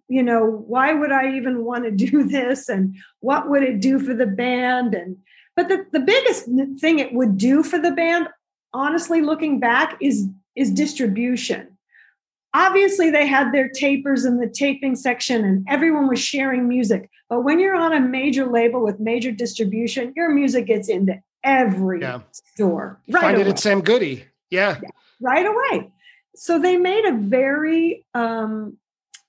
you 0.09 0.23
know 0.23 0.43
why 0.43 0.91
would 0.91 1.11
i 1.11 1.31
even 1.35 1.63
want 1.63 1.83
to 1.85 1.91
do 1.91 2.23
this 2.23 2.67
and 2.67 2.95
what 3.21 3.47
would 3.47 3.63
it 3.63 3.79
do 3.79 3.99
for 3.99 4.13
the 4.13 4.25
band 4.25 4.93
and 4.93 5.15
but 5.59 5.67
the, 5.67 5.85
the 5.91 5.99
biggest 5.99 6.45
thing 6.79 6.99
it 6.99 7.13
would 7.13 7.37
do 7.37 7.63
for 7.63 7.77
the 7.77 7.91
band, 7.91 8.29
honestly, 8.73 9.21
looking 9.21 9.59
back, 9.59 9.97
is 9.99 10.29
is 10.55 10.71
distribution. 10.71 11.77
Obviously, 12.53 13.11
they 13.11 13.27
had 13.27 13.51
their 13.51 13.67
tapers 13.67 14.23
in 14.23 14.37
the 14.37 14.47
taping 14.47 14.95
section 14.95 15.43
and 15.43 15.65
everyone 15.69 16.07
was 16.07 16.19
sharing 16.19 16.69
music. 16.69 17.09
But 17.27 17.41
when 17.41 17.59
you're 17.59 17.75
on 17.75 17.91
a 17.91 17.99
major 17.99 18.47
label 18.47 18.81
with 18.81 19.01
major 19.01 19.31
distribution, 19.31 20.13
your 20.15 20.29
music 20.29 20.65
gets 20.65 20.87
into 20.87 21.21
every 21.43 22.01
yeah. 22.01 22.21
store. 22.31 23.01
Right 23.09 23.21
Find 23.21 23.35
away. 23.35 23.45
it 23.45 23.49
at 23.49 23.59
Sam 23.59 23.81
Goody. 23.81 24.23
Yeah. 24.49 24.79
yeah. 24.81 24.89
Right 25.19 25.45
away. 25.45 25.91
So 26.35 26.57
they 26.57 26.77
made 26.77 27.03
a 27.03 27.17
very 27.17 28.05
um, 28.13 28.77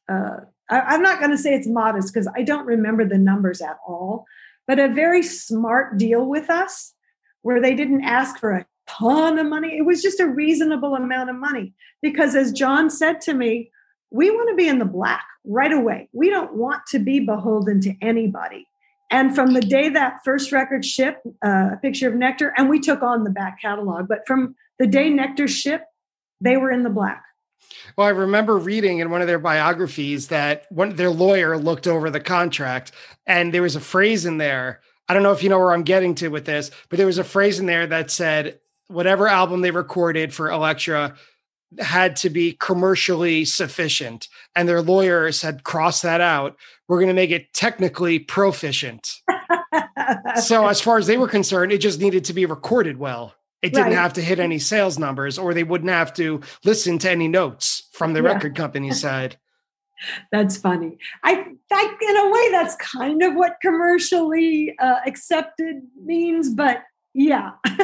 uh, 0.09 0.37
I, 0.71 0.95
am 0.95 1.03
not 1.03 1.19
going 1.19 1.33
to 1.33 1.39
say 1.39 1.55
it's 1.55 1.67
modest 1.67 2.15
because 2.15 2.29
I 2.37 2.43
don't 2.43 2.67
remember 2.67 3.05
the 3.05 3.19
numbers 3.19 3.61
at 3.61 3.79
all, 3.87 4.27
but 4.71 4.79
a 4.79 4.87
very 4.87 5.21
smart 5.21 5.99
deal 5.99 6.25
with 6.25 6.49
us 6.49 6.95
where 7.43 7.61
they 7.61 7.75
didn't 7.75 8.05
ask 8.05 8.39
for 8.39 8.53
a 8.53 8.65
ton 8.87 9.37
of 9.37 9.49
money. 9.49 9.77
It 9.77 9.85
was 9.85 10.01
just 10.01 10.21
a 10.21 10.29
reasonable 10.29 10.95
amount 10.95 11.29
of 11.29 11.35
money. 11.35 11.75
Because 12.03 12.37
as 12.37 12.53
John 12.53 12.89
said 12.89 13.21
to 13.23 13.35
me, 13.35 13.73
we 14.13 14.31
want 14.31 14.49
to 14.49 14.55
be 14.55 14.69
in 14.69 14.79
the 14.79 14.85
black 14.85 15.25
right 15.45 15.73
away. 15.73 16.09
We 16.13 16.31
don't 16.31 16.55
want 16.55 16.83
to 16.91 17.01
be 17.01 17.19
beholden 17.19 17.81
to 17.81 17.97
anybody. 18.01 18.65
And 19.11 19.35
from 19.35 19.55
the 19.55 19.61
day 19.61 19.89
that 19.89 20.21
first 20.25 20.53
record 20.53 20.85
shipped, 20.85 21.27
uh, 21.45 21.71
a 21.73 21.79
picture 21.83 22.09
of 22.09 22.15
Nectar, 22.15 22.55
and 22.57 22.69
we 22.69 22.79
took 22.79 23.03
on 23.03 23.25
the 23.25 23.31
back 23.31 23.61
catalog, 23.61 24.07
but 24.07 24.21
from 24.25 24.55
the 24.79 24.87
day 24.87 25.11
Nectar 25.11 25.49
shipped, 25.49 25.87
they 26.41 26.57
were 26.57 26.71
in 26.71 26.85
the 26.85 26.91
black. 26.91 27.25
Well, 27.97 28.07
I 28.07 28.11
remember 28.11 28.59
reading 28.59 28.99
in 28.99 29.11
one 29.11 29.21
of 29.21 29.27
their 29.27 29.39
biographies 29.39 30.29
that 30.29 30.67
one 30.71 30.97
their 30.97 31.11
lawyer 31.11 31.59
looked 31.59 31.87
over 31.87 32.11
the 32.11 32.21
contract 32.21 32.93
and 33.27 33.53
there 33.53 33.63
was 33.63 33.77
a 33.77 33.81
phrase 33.81 34.27
in 34.27 34.39
there. 34.39 34.81
I 35.09 35.15
don't 35.15 35.23
know 35.23 35.33
if 35.33 35.43
you 35.43 35.49
know 35.49 35.59
where 35.59 35.73
I'm 35.73 35.83
getting 35.83 36.15
to 36.17 36.29
with 36.29 36.45
this, 36.45 36.71
but 36.89 36.97
there 36.97 37.07
was 37.07 37.19
a 37.19 37.25
phrase 37.25 37.59
in 37.59 37.67
there 37.67 37.87
that 37.87 38.11
said 38.11 38.61
whatever 38.89 39.29
album 39.29 39.61
they 39.61 39.71
recorded 39.71 40.33
for 40.33 40.51
Elektra 40.51 41.17
had 41.79 42.17
to 42.17 42.31
be 42.31 42.53
commercially 42.55 43.45
sufficient. 43.45 44.29
And 44.57 44.69
their 44.69 44.83
lawyers 44.83 45.43
had 45.43 45.65
crossed 45.65 46.03
that 46.03 46.21
out. 46.21 46.57
We're 46.89 46.99
going 46.99 47.09
to 47.09 47.15
make 47.15 47.31
it 47.31 47.53
technically 47.53 48.19
proficient. 48.19 49.21
so, 50.43 50.67
as 50.67 50.81
far 50.81 50.99
as 50.99 51.07
they 51.07 51.17
were 51.17 51.29
concerned, 51.29 51.73
it 51.73 51.79
just 51.79 52.01
needed 52.01 52.25
to 52.25 52.33
be 52.33 52.47
recorded 52.47 52.99
well. 52.99 53.35
It 53.63 53.75
didn't 53.75 53.89
right. 53.89 53.99
have 53.99 54.15
to 54.15 54.23
hit 54.23 54.39
any 54.39 54.59
sales 54.59 54.99
numbers, 54.99 55.39
or 55.39 55.53
they 55.53 55.65
wouldn't 55.65 55.91
have 55.91 56.15
to 56.15 56.41
listen 56.65 56.99
to 56.99 57.11
any 57.11 57.29
notes 57.29 57.89
from 57.93 58.15
the 58.15 58.23
yeah. 58.23 58.33
record 58.33 58.57
company 58.57 58.91
side. 58.93 59.37
That's 60.33 60.57
funny. 60.57 60.97
I, 61.23 61.45
I, 61.71 61.97
in 62.09 62.17
a 62.17 62.31
way, 62.31 62.51
that's 62.51 62.75
kind 62.77 63.23
of 63.23 63.35
what 63.35 63.57
commercially 63.61 64.75
uh, 64.79 65.01
accepted 65.07 65.83
means, 66.03 66.55
but 66.55 66.83
yeah. 67.13 67.53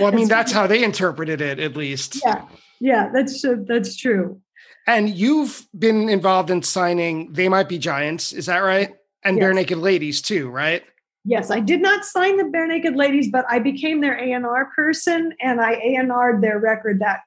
well, 0.00 0.06
I 0.06 0.10
mean, 0.10 0.28
that's 0.28 0.50
how 0.50 0.66
they 0.66 0.82
interpreted 0.82 1.40
it, 1.40 1.60
at 1.60 1.76
least. 1.76 2.20
Yeah, 2.24 2.46
yeah, 2.80 3.10
that's 3.12 3.44
uh, 3.44 3.56
that's 3.66 3.96
true. 3.96 4.40
And 4.88 5.10
you've 5.10 5.66
been 5.76 6.08
involved 6.08 6.50
in 6.50 6.62
signing 6.62 7.32
"They 7.32 7.48
Might 7.48 7.68
Be 7.68 7.78
Giants," 7.78 8.32
is 8.32 8.46
that 8.46 8.58
right? 8.58 8.94
And 9.22 9.36
yes. 9.38 9.44
Barenaked 9.44 9.80
Ladies 9.80 10.22
too, 10.22 10.48
right? 10.48 10.82
Yes, 11.28 11.50
I 11.50 11.58
did 11.58 11.82
not 11.82 12.04
sign 12.04 12.36
the 12.36 12.44
Barenaked 12.44 12.94
Ladies, 12.94 13.28
but 13.30 13.44
I 13.50 13.58
became 13.58 14.00
their 14.00 14.16
A&R 14.16 14.70
person 14.76 15.34
and 15.40 15.60
I 15.60 15.72
A&R'd 15.72 16.40
their 16.40 16.60
record 16.60 17.00
that 17.00 17.22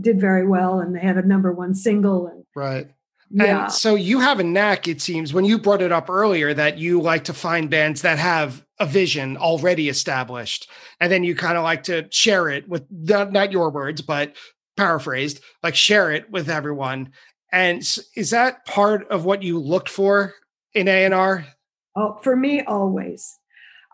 did 0.00 0.20
very 0.20 0.46
well 0.46 0.78
and 0.78 0.94
they 0.94 1.00
had 1.00 1.18
a 1.18 1.26
number 1.26 1.50
one 1.50 1.74
single. 1.74 2.28
And, 2.28 2.44
right. 2.54 2.88
Yeah. 3.30 3.64
And 3.64 3.72
so 3.72 3.96
you 3.96 4.20
have 4.20 4.38
a 4.38 4.44
knack, 4.44 4.86
it 4.86 5.00
seems, 5.00 5.34
when 5.34 5.44
you 5.44 5.58
brought 5.58 5.82
it 5.82 5.90
up 5.90 6.08
earlier 6.08 6.54
that 6.54 6.78
you 6.78 7.00
like 7.00 7.24
to 7.24 7.34
find 7.34 7.68
bands 7.68 8.02
that 8.02 8.20
have 8.20 8.64
a 8.78 8.86
vision 8.86 9.36
already 9.36 9.88
established. 9.88 10.70
And 11.00 11.10
then 11.10 11.24
you 11.24 11.34
kind 11.34 11.56
of 11.56 11.64
like 11.64 11.82
to 11.84 12.06
share 12.10 12.50
it 12.50 12.68
with 12.68 12.84
not, 12.90 13.32
not 13.32 13.50
your 13.50 13.70
words, 13.70 14.00
but 14.00 14.36
paraphrased, 14.76 15.40
like 15.62 15.74
share 15.74 16.12
it 16.12 16.30
with 16.30 16.48
everyone. 16.48 17.10
And 17.50 17.82
is 18.14 18.30
that 18.30 18.64
part 18.64 19.08
of 19.08 19.24
what 19.24 19.42
you 19.42 19.58
looked 19.58 19.88
for 19.88 20.34
in 20.72 20.86
A&R? 20.86 21.46
Oh, 21.94 22.18
for 22.22 22.36
me, 22.36 22.62
always. 22.62 23.38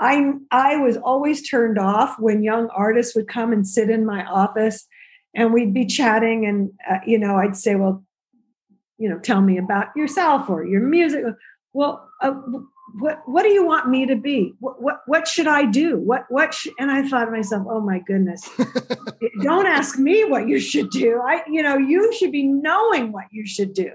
I 0.00 0.32
I 0.50 0.76
was 0.76 0.96
always 0.96 1.48
turned 1.48 1.78
off 1.78 2.16
when 2.18 2.42
young 2.42 2.68
artists 2.68 3.16
would 3.16 3.28
come 3.28 3.52
and 3.52 3.66
sit 3.66 3.90
in 3.90 4.06
my 4.06 4.24
office, 4.24 4.86
and 5.34 5.52
we'd 5.52 5.74
be 5.74 5.86
chatting, 5.86 6.46
and 6.46 6.70
uh, 6.88 6.98
you 7.06 7.18
know, 7.18 7.36
I'd 7.36 7.56
say, 7.56 7.74
"Well, 7.74 8.04
you 8.98 9.08
know, 9.08 9.18
tell 9.18 9.40
me 9.40 9.58
about 9.58 9.88
yourself 9.96 10.48
or 10.48 10.64
your 10.64 10.82
music." 10.82 11.24
Well, 11.72 12.08
uh, 12.22 12.34
what 13.00 13.20
what 13.26 13.42
do 13.42 13.48
you 13.48 13.66
want 13.66 13.88
me 13.88 14.06
to 14.06 14.14
be? 14.14 14.54
What 14.60 14.80
what, 14.80 15.00
what 15.06 15.26
should 15.26 15.48
I 15.48 15.64
do? 15.64 15.98
What 15.98 16.26
what? 16.28 16.54
Sh-? 16.54 16.68
And 16.78 16.92
I 16.92 17.06
thought 17.08 17.24
to 17.24 17.30
myself, 17.32 17.66
"Oh 17.68 17.80
my 17.80 17.98
goodness, 17.98 18.48
don't 19.42 19.66
ask 19.66 19.98
me 19.98 20.24
what 20.24 20.48
you 20.48 20.60
should 20.60 20.90
do. 20.90 21.20
I, 21.26 21.42
you 21.48 21.62
know, 21.62 21.76
you 21.76 22.12
should 22.14 22.30
be 22.30 22.44
knowing 22.44 23.10
what 23.10 23.26
you 23.32 23.46
should 23.46 23.74
do." 23.74 23.90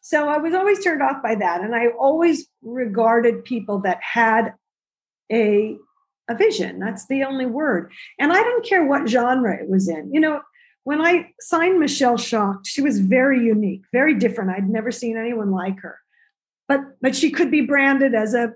So 0.00 0.28
I 0.28 0.38
was 0.38 0.54
always 0.54 0.82
turned 0.82 1.02
off 1.02 1.22
by 1.22 1.34
that. 1.36 1.60
And 1.60 1.74
I 1.74 1.88
always 1.88 2.48
regarded 2.62 3.44
people 3.44 3.80
that 3.80 3.98
had 4.00 4.54
a, 5.30 5.76
a 6.28 6.34
vision. 6.34 6.78
That's 6.78 7.06
the 7.06 7.24
only 7.24 7.46
word. 7.46 7.92
And 8.18 8.32
I 8.32 8.42
didn't 8.42 8.66
care 8.66 8.84
what 8.84 9.08
genre 9.08 9.56
it 9.56 9.68
was 9.68 9.88
in. 9.88 10.12
You 10.12 10.20
know, 10.20 10.40
when 10.84 11.00
I 11.00 11.30
signed 11.40 11.78
Michelle 11.78 12.16
Shocked, 12.16 12.66
she 12.66 12.80
was 12.80 13.00
very 13.00 13.44
unique, 13.44 13.82
very 13.92 14.14
different. 14.14 14.50
I'd 14.50 14.68
never 14.68 14.90
seen 14.90 15.16
anyone 15.18 15.50
like 15.50 15.80
her. 15.80 15.98
But 16.68 16.80
but 17.02 17.14
she 17.14 17.30
could 17.30 17.50
be 17.50 17.62
branded 17.62 18.14
as 18.14 18.32
a 18.32 18.54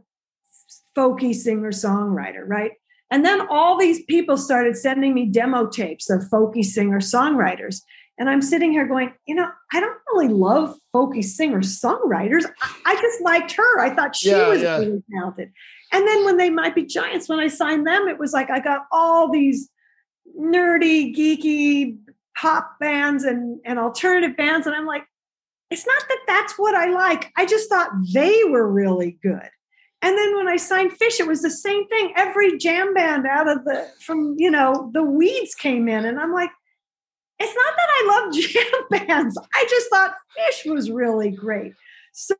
folky 0.97 1.35
singer 1.35 1.73
songwriter, 1.73 2.45
right? 2.47 2.73
And 3.11 3.25
then 3.25 3.47
all 3.49 3.77
these 3.77 4.03
people 4.05 4.37
started 4.37 4.77
sending 4.77 5.15
me 5.15 5.27
demo 5.27 5.67
tapes 5.67 6.09
of 6.11 6.23
folky 6.23 6.65
singer 6.65 7.01
songwriters. 7.01 7.83
And 8.19 8.31
I'm 8.31 8.43
sitting 8.43 8.71
here 8.71 8.87
going, 8.87 9.13
you 9.27 9.35
know, 9.35 9.49
I 9.73 9.81
don't 9.81 9.99
really 10.13 10.29
love 10.29 10.77
folky 10.95 11.25
singer 11.25 11.61
songwriters. 11.61 12.45
I, 12.63 12.75
I, 12.87 12.95
just 12.95 13.21
liked 13.23 13.53
her. 13.53 13.81
I 13.81 13.93
thought 13.93 14.15
she 14.15 14.31
yeah, 14.31 14.49
was 14.49 14.63
yeah. 14.63 14.79
really 14.79 15.03
talented. 15.13 15.53
And 15.93 16.07
then 16.07 16.25
when 16.25 16.37
they 16.37 16.49
might 16.49 16.75
be 16.75 16.85
giants, 16.85 17.29
when 17.29 17.41
I 17.41 17.49
signed 17.49 17.87
them, 17.87 18.07
it 18.07 18.19
was 18.19 18.33
like 18.33 18.51
I 18.51 18.61
got 18.61 18.87
all 18.93 19.31
these 19.31 19.69
nerdy, 20.39 21.15
geeky 21.15 21.99
pop 22.37 22.79
bands 22.79 23.25
and, 23.25 23.61
and 23.65 23.79
alternative 23.79 24.37
bands. 24.37 24.67
And 24.67 24.77
I'm 24.77 24.87
like, 24.87 25.05
it's 25.71 25.87
not 25.87 26.03
that 26.09 26.19
that's 26.27 26.55
what 26.57 26.75
I 26.75 26.91
like. 26.91 27.33
I 27.37 27.47
just 27.47 27.69
thought 27.69 27.91
they 28.13 28.43
were 28.45 28.71
really 28.71 29.19
good. 29.23 29.49
And 30.03 30.19
then 30.19 30.37
when 30.37 30.49
I 30.49 30.57
signed 30.57 30.93
Phish, 30.93 31.19
it 31.19 31.27
was 31.27 31.41
the 31.41 31.51
same 31.51 31.89
thing. 31.89 32.13
Every 32.15 32.59
jam 32.59 32.93
band 32.93 33.27
out 33.27 33.49
of 33.49 33.65
the 33.65 33.89
from 34.01 34.37
you 34.39 34.51
know 34.51 34.91
the 34.93 35.03
weeds 35.03 35.55
came 35.55 35.89
in, 35.89 36.05
and 36.05 36.21
I'm 36.21 36.31
like, 36.31 36.51
it's 37.45 37.55
not 37.55 37.77
that 37.77 37.89
I 37.91 38.07
love 38.09 38.35
jam 39.01 39.07
bands. 39.07 39.39
I 39.55 39.67
just 39.69 39.91
thought 39.91 40.15
Phish 40.39 40.71
was 40.71 40.91
really 40.91 41.31
great. 41.31 41.75
So, 42.13 42.35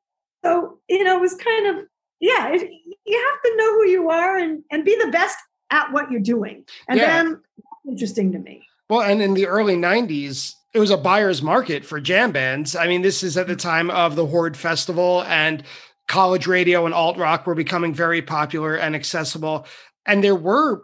so 0.45 0.79
you 0.89 1.05
know, 1.05 1.19
it 1.19 1.21
was 1.21 1.35
kind 1.35 1.67
of 1.67 1.85
yeah. 2.21 2.53
It, 2.53 2.71
you 3.07 3.33
have 3.33 3.43
to 3.43 3.57
know 3.57 3.75
who 3.75 3.89
you 3.89 4.11
are 4.11 4.39
and 4.39 4.63
and 4.71 4.85
be 4.85 4.97
the 4.97 5.11
best 5.11 5.37
at 5.71 5.93
what 5.93 6.11
you're 6.11 6.21
doing, 6.21 6.65
and 6.89 6.99
yeah. 6.99 7.23
then 7.23 7.41
interesting 7.89 8.33
to 8.33 8.39
me. 8.39 8.67
Well, 8.89 9.03
and 9.03 9.21
in 9.23 9.35
the 9.35 9.47
early 9.47 9.77
'90s, 9.77 10.55
it 10.73 10.79
was 10.79 10.91
a 10.91 10.97
buyer's 10.97 11.43
market 11.43 11.85
for 11.85 12.01
jam 12.01 12.33
bands. 12.33 12.75
I 12.75 12.87
mean, 12.87 13.03
this 13.03 13.23
is 13.23 13.37
at 13.37 13.47
the 13.47 13.55
mm-hmm. 13.55 13.69
time 13.69 13.91
of 13.91 14.17
the 14.17 14.27
Horde 14.27 14.57
Festival 14.57 15.23
and 15.25 15.63
college 16.09 16.47
radio 16.47 16.85
and 16.85 16.95
alt 16.95 17.17
rock 17.17 17.47
were 17.47 17.55
becoming 17.55 17.95
very 17.95 18.21
popular 18.21 18.75
and 18.75 18.95
accessible. 18.95 19.67
And 20.05 20.23
there 20.23 20.35
were 20.35 20.83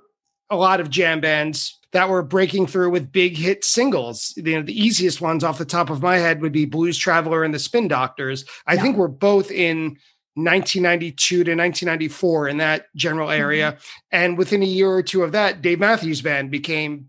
a 0.49 0.57
lot 0.57 0.81
of 0.81 0.89
jam 0.89 1.21
bands 1.21 1.80
that 1.93 2.09
were 2.09 2.23
breaking 2.23 2.67
through 2.67 2.91
with 2.91 3.11
big 3.11 3.37
hit 3.37 3.65
singles. 3.65 4.33
You 4.37 4.57
know, 4.57 4.63
the 4.63 4.79
easiest 4.79 5.21
ones 5.21 5.43
off 5.43 5.59
the 5.59 5.65
top 5.65 5.91
of 5.91 6.03
my 6.03 6.19
head 6.19 6.41
would 6.41 6.53
be 6.53 6.65
Blues 6.65 6.97
Traveler 6.97 7.43
and 7.43 7.53
the 7.53 7.59
Spin 7.59 7.89
Doctors. 7.89 8.45
I 8.67 8.75
yeah. 8.75 8.83
think 8.83 8.97
we're 8.97 9.09
both 9.09 9.51
in 9.51 9.97
1992 10.35 11.37
to 11.37 11.41
1994 11.41 12.49
in 12.49 12.57
that 12.59 12.87
general 12.95 13.31
area. 13.31 13.73
Mm-hmm. 13.73 13.83
And 14.13 14.39
within 14.39 14.63
a 14.63 14.67
year 14.67 14.91
or 14.91 15.03
two 15.03 15.23
of 15.23 15.33
that, 15.33 15.63
Dave 15.63 15.81
Matthews 15.81 16.23
Band 16.23 16.51
became 16.51 17.09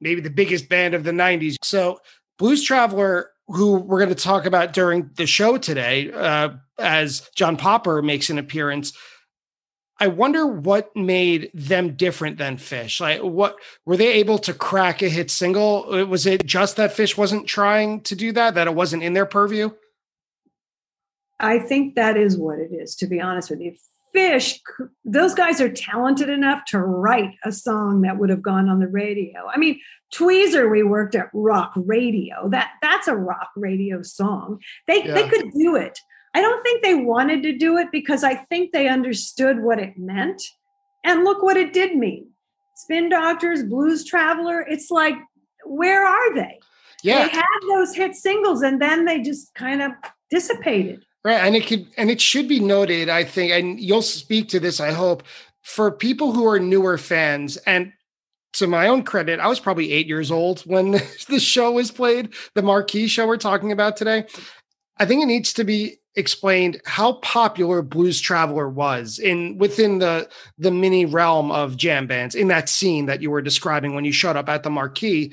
maybe 0.00 0.20
the 0.20 0.30
biggest 0.30 0.68
band 0.68 0.94
of 0.94 1.04
the 1.04 1.10
90s. 1.10 1.56
So 1.62 2.00
Blues 2.38 2.62
Traveler, 2.62 3.30
who 3.48 3.76
we're 3.76 3.98
going 3.98 4.14
to 4.14 4.22
talk 4.22 4.46
about 4.46 4.72
during 4.72 5.10
the 5.16 5.26
show 5.26 5.58
today, 5.58 6.12
uh, 6.12 6.50
as 6.78 7.28
John 7.34 7.56
Popper 7.56 8.00
makes 8.00 8.30
an 8.30 8.38
appearance. 8.38 8.92
I 10.02 10.08
wonder 10.08 10.46
what 10.46 10.96
made 10.96 11.50
them 11.52 11.94
different 11.94 12.38
than 12.38 12.56
Phish. 12.56 13.00
Like, 13.00 13.20
what 13.20 13.56
were 13.84 13.98
they 13.98 14.14
able 14.14 14.38
to 14.38 14.54
crack 14.54 15.02
a 15.02 15.10
hit 15.10 15.30
single? 15.30 15.92
Uh, 15.92 16.06
was 16.06 16.26
it 16.26 16.46
just 16.46 16.76
that 16.76 16.96
Phish 16.96 17.18
wasn't 17.18 17.46
trying 17.46 18.00
to 18.02 18.16
do 18.16 18.32
that, 18.32 18.54
that 18.54 18.66
it 18.66 18.74
wasn't 18.74 19.02
in 19.02 19.12
their 19.12 19.26
purview? 19.26 19.70
I 21.38 21.58
think 21.58 21.96
that 21.96 22.16
is 22.16 22.38
what 22.38 22.58
it 22.58 22.72
is, 22.72 22.96
to 22.96 23.06
be 23.06 23.20
honest 23.20 23.50
with 23.50 23.60
you. 23.60 23.74
Phish, 24.14 24.58
those 25.04 25.34
guys 25.34 25.60
are 25.60 25.70
talented 25.70 26.30
enough 26.30 26.64
to 26.66 26.78
write 26.78 27.34
a 27.44 27.52
song 27.52 28.00
that 28.02 28.18
would 28.18 28.30
have 28.30 28.42
gone 28.42 28.68
on 28.68 28.80
the 28.80 28.88
radio. 28.88 29.48
I 29.52 29.58
mean, 29.58 29.80
Tweezer, 30.12 30.70
we 30.70 30.82
worked 30.82 31.14
at 31.14 31.30
rock 31.32 31.72
radio. 31.76 32.48
That 32.48 32.70
that's 32.82 33.06
a 33.06 33.14
rock 33.14 33.50
radio 33.54 34.02
song. 34.02 34.60
They 34.86 35.04
yeah. 35.04 35.14
they 35.14 35.28
could 35.28 35.52
do 35.52 35.76
it. 35.76 36.00
I 36.34 36.40
don't 36.40 36.62
think 36.62 36.82
they 36.82 36.94
wanted 36.94 37.42
to 37.42 37.56
do 37.56 37.76
it 37.78 37.88
because 37.90 38.22
I 38.22 38.34
think 38.34 38.72
they 38.72 38.88
understood 38.88 39.62
what 39.62 39.78
it 39.78 39.98
meant. 39.98 40.42
And 41.04 41.24
look 41.24 41.42
what 41.42 41.56
it 41.56 41.72
did 41.72 41.96
mean. 41.96 42.28
Spin 42.76 43.08
Doctors, 43.08 43.62
Blues 43.64 44.04
Traveler, 44.04 44.60
it's 44.60 44.90
like, 44.90 45.14
where 45.64 46.06
are 46.06 46.34
they? 46.34 46.58
Yeah. 47.02 47.26
They 47.26 47.30
had 47.30 47.60
those 47.68 47.94
hit 47.94 48.14
singles 48.14 48.62
and 48.62 48.80
then 48.80 49.04
they 49.04 49.20
just 49.20 49.54
kind 49.54 49.82
of 49.82 49.92
dissipated. 50.30 51.04
Right. 51.24 51.44
And 51.44 51.54
it 51.54 51.66
could 51.66 51.86
and 51.96 52.10
it 52.10 52.20
should 52.20 52.48
be 52.48 52.60
noted, 52.60 53.08
I 53.08 53.24
think, 53.24 53.52
and 53.52 53.78
you'll 53.78 54.00
speak 54.00 54.48
to 54.50 54.60
this, 54.60 54.80
I 54.80 54.92
hope, 54.92 55.22
for 55.62 55.90
people 55.90 56.32
who 56.32 56.46
are 56.46 56.58
newer 56.58 56.96
fans, 56.96 57.58
and 57.58 57.92
to 58.54 58.66
my 58.66 58.88
own 58.88 59.02
credit, 59.02 59.38
I 59.38 59.46
was 59.46 59.60
probably 59.60 59.92
eight 59.92 60.06
years 60.06 60.30
old 60.30 60.60
when 60.60 60.92
the 61.28 61.40
show 61.40 61.72
was 61.72 61.90
played, 61.90 62.34
the 62.54 62.62
marquee 62.62 63.06
show 63.06 63.26
we're 63.26 63.36
talking 63.36 63.72
about 63.72 63.96
today. 63.96 64.24
I 65.00 65.06
think 65.06 65.22
it 65.22 65.26
needs 65.26 65.54
to 65.54 65.64
be 65.64 65.96
explained 66.14 66.80
how 66.84 67.14
popular 67.14 67.80
Blues 67.80 68.20
Traveler 68.20 68.68
was 68.68 69.18
in 69.18 69.56
within 69.56 69.98
the 69.98 70.28
the 70.58 70.70
mini 70.70 71.06
realm 71.06 71.50
of 71.50 71.78
jam 71.78 72.06
bands 72.06 72.34
in 72.34 72.48
that 72.48 72.68
scene 72.68 73.06
that 73.06 73.22
you 73.22 73.30
were 73.30 73.40
describing 73.40 73.94
when 73.94 74.04
you 74.04 74.12
showed 74.12 74.36
up 74.36 74.50
at 74.50 74.62
the 74.62 74.70
marquee. 74.70 75.32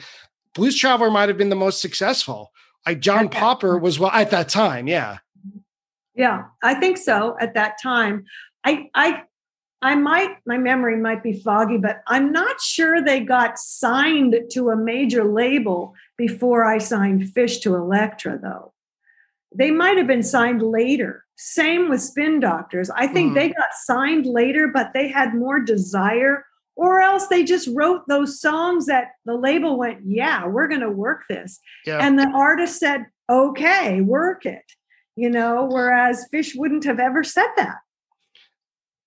Blues 0.56 0.78
Traveler 0.78 1.12
might 1.12 1.28
have 1.28 1.38
been 1.38 1.50
the 1.50 1.56
most 1.56 1.82
successful. 1.82 2.54
Like 2.86 3.02
John 3.02 3.28
Popper 3.28 3.78
was 3.78 4.00
well 4.00 4.12
at 4.12 4.32
that 4.32 4.48
time, 4.48 4.88
yeah. 4.88 5.18
Yeah, 6.16 6.46
I 6.64 6.76
think 6.76 6.98
so 6.98 7.36
at 7.42 7.54
that 7.56 7.76
time. 7.84 8.24
I 8.64 8.90
I 8.96 9.24
I 9.82 9.96
might 9.96 10.38
my 10.46 10.58
memory 10.58 10.96
might 10.96 11.24
be 11.24 11.34
foggy, 11.34 11.78
but 11.78 12.04
I'm 12.08 12.32
not 12.32 12.62
sure 12.62 13.04
they 13.04 13.20
got 13.20 13.60
signed 13.60 14.34
to 14.52 14.70
a 14.70 14.78
major 14.78 15.26
label 15.26 15.94
before 16.18 16.64
I 16.64 16.78
signed 16.78 17.24
Phish 17.24 17.62
to 17.64 17.76
Elektra 17.76 18.40
though. 18.42 18.74
They 19.56 19.72
might 19.72 19.98
have 19.98 20.08
been 20.08 20.24
signed 20.24 20.62
later. 20.62 21.24
Same 21.36 21.90
with 21.90 22.02
Spin 22.02 22.40
Doctors. 22.40 22.90
I 22.90 23.08
think 23.08 23.32
mm. 23.32 23.36
they 23.36 23.50
got 23.50 23.74
signed 23.84 24.26
later, 24.26 24.68
but 24.68 24.92
they 24.94 25.08
had 25.08 25.36
more 25.36 25.60
desire, 25.60 26.46
or 26.76 27.00
else 27.00 27.28
they 27.28 27.44
just 27.44 27.70
wrote 27.74 28.02
those 28.08 28.42
songs 28.42 28.88
that 28.88 29.10
the 29.26 29.36
label 29.36 29.78
went, 29.78 30.00
Yeah, 30.04 30.48
we're 30.48 30.68
going 30.68 30.82
to 30.82 30.90
work 30.90 31.24
this. 31.30 31.60
Yeah. 31.86 32.00
And 32.00 32.18
the 32.18 32.32
artist 32.36 32.80
said, 32.80 33.06
Okay, 33.30 34.02
work 34.02 34.46
it. 34.46 34.64
You 35.16 35.30
know, 35.30 35.68
whereas 35.72 36.28
Phish 36.34 36.54
wouldn't 36.56 36.84
have 36.86 37.00
ever 37.00 37.24
said 37.24 37.48
that. 37.58 37.78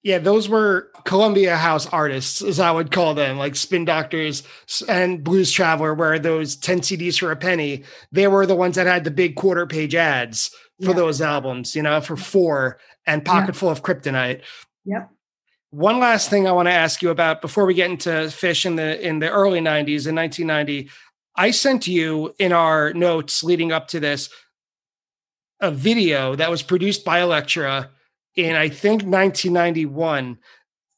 Yeah, 0.03 0.19
those 0.19 0.49
were 0.49 0.91
Columbia 1.05 1.57
House 1.57 1.87
artists, 1.87 2.41
as 2.41 2.59
I 2.59 2.71
would 2.71 2.91
call 2.91 3.15
them, 3.15 3.37
like 3.37 3.55
Spin 3.55 3.85
Doctors 3.85 4.43
and 4.89 5.23
Blues 5.23 5.53
Traveler, 5.53 5.93
where 5.93 6.19
those 6.19 6.57
10 6.57 6.81
CDs 6.81 7.19
for 7.19 7.31
a 7.31 7.37
penny, 7.37 7.85
they 8.11 8.27
were 8.27 8.47
the 8.47 8.57
ones 8.57 8.77
that 8.77 8.87
had 8.87 9.05
the 9.05 9.11
big 9.11 9.37
quarter 9.37 9.67
page 9.67 9.95
ads 9.95 10.51
for 10.81 10.91
yeah. 10.91 10.95
those 10.95 11.21
albums, 11.21 11.77
you 11.77 11.83
know, 11.83 12.01
for 12.01 12.17
four 12.17 12.79
and 13.07 13.25
Pocket 13.25 13.55
Full 13.55 13.69
of 13.69 13.83
Kryptonite. 13.83 14.41
Yep. 14.87 15.11
One 15.71 16.01
last 16.01 16.31
thing 16.31 16.49
I 16.49 16.53
want 16.53 16.67
to 16.67 16.73
ask 16.73 17.03
you 17.03 17.11
about 17.11 17.43
before 17.43 17.67
we 17.67 17.75
get 17.75 17.91
into 17.91 18.09
Phish 18.09 18.65
in 18.65 18.77
the 18.77 19.07
in 19.07 19.19
the 19.19 19.31
early 19.31 19.61
90s 19.61 20.09
in 20.09 20.17
1990. 20.17 20.91
I 21.37 21.53
sent 21.53 21.87
you 21.87 22.35
in 22.39 22.53
our 22.53 22.93
notes 22.93 23.45
leading 23.45 23.71
up 23.71 23.89
to 23.89 24.01
this 24.01 24.31
a 25.61 25.71
video 25.71 26.35
that 26.35 26.51
was 26.51 26.63
produced 26.63 27.05
by 27.05 27.21
Elektra 27.21 27.91
in 28.45 28.57
I 28.57 28.69
think 28.69 29.03
1991 29.03 30.39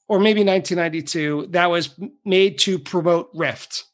or 0.09 0.19
maybe 0.19 0.45
1992 0.45 1.49
that 1.51 1.71
was 1.71 1.99
made 2.25 2.59
to 2.59 2.79
promote 2.79 3.31
Rift. 3.35 3.85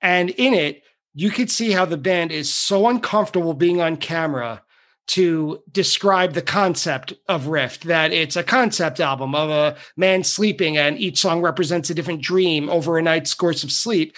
And 0.00 0.30
in 0.30 0.54
it, 0.54 0.82
you 1.14 1.30
could 1.30 1.50
see 1.50 1.72
how 1.72 1.84
the 1.84 1.96
band 1.96 2.32
is 2.32 2.52
so 2.52 2.88
uncomfortable 2.88 3.54
being 3.54 3.80
on 3.80 3.96
camera 3.96 4.62
to 5.08 5.62
describe 5.72 6.34
the 6.34 6.42
concept 6.42 7.14
of 7.28 7.46
Rift 7.46 7.84
that 7.84 8.12
it's 8.12 8.36
a 8.36 8.42
concept 8.42 9.00
album 9.00 9.34
of 9.34 9.48
a 9.50 9.76
man 9.96 10.22
sleeping 10.22 10.76
and 10.76 10.98
each 10.98 11.18
song 11.18 11.40
represents 11.40 11.88
a 11.88 11.94
different 11.94 12.22
dream 12.22 12.68
over 12.68 12.98
a 12.98 13.02
night's 13.02 13.34
course 13.34 13.64
of 13.64 13.72
sleep. 13.72 14.16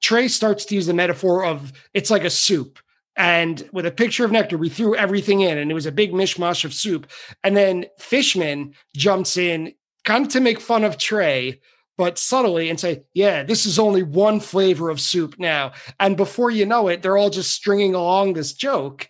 Trey 0.00 0.28
starts 0.28 0.64
to 0.66 0.76
use 0.76 0.86
the 0.86 0.94
metaphor 0.94 1.44
of 1.44 1.72
it's 1.94 2.10
like 2.10 2.24
a 2.24 2.30
soup 2.30 2.78
and 3.18 3.68
with 3.72 3.84
a 3.84 3.90
picture 3.90 4.24
of 4.24 4.30
nectar, 4.30 4.56
we 4.56 4.68
threw 4.68 4.94
everything 4.94 5.40
in, 5.40 5.58
and 5.58 5.70
it 5.70 5.74
was 5.74 5.86
a 5.86 5.92
big 5.92 6.12
mishmash 6.12 6.64
of 6.64 6.72
soup. 6.72 7.10
And 7.42 7.56
then 7.56 7.86
Fishman 7.98 8.74
jumps 8.96 9.36
in, 9.36 9.74
kind 10.04 10.24
of 10.24 10.32
to 10.32 10.40
make 10.40 10.60
fun 10.60 10.84
of 10.84 10.96
Trey, 10.96 11.60
but 11.96 12.16
subtly, 12.16 12.70
and 12.70 12.78
say, 12.78 13.02
"Yeah, 13.12 13.42
this 13.42 13.66
is 13.66 13.76
only 13.76 14.04
one 14.04 14.38
flavor 14.38 14.88
of 14.88 15.00
soup 15.00 15.34
now." 15.36 15.72
And 15.98 16.16
before 16.16 16.52
you 16.52 16.64
know 16.64 16.86
it, 16.86 17.02
they're 17.02 17.16
all 17.16 17.28
just 17.28 17.52
stringing 17.52 17.92
along 17.92 18.32
this 18.32 18.52
joke 18.52 19.08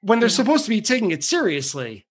when 0.00 0.18
they're 0.18 0.30
supposed 0.30 0.64
to 0.64 0.70
be 0.70 0.80
taking 0.80 1.10
it 1.10 1.22
seriously. 1.22 2.06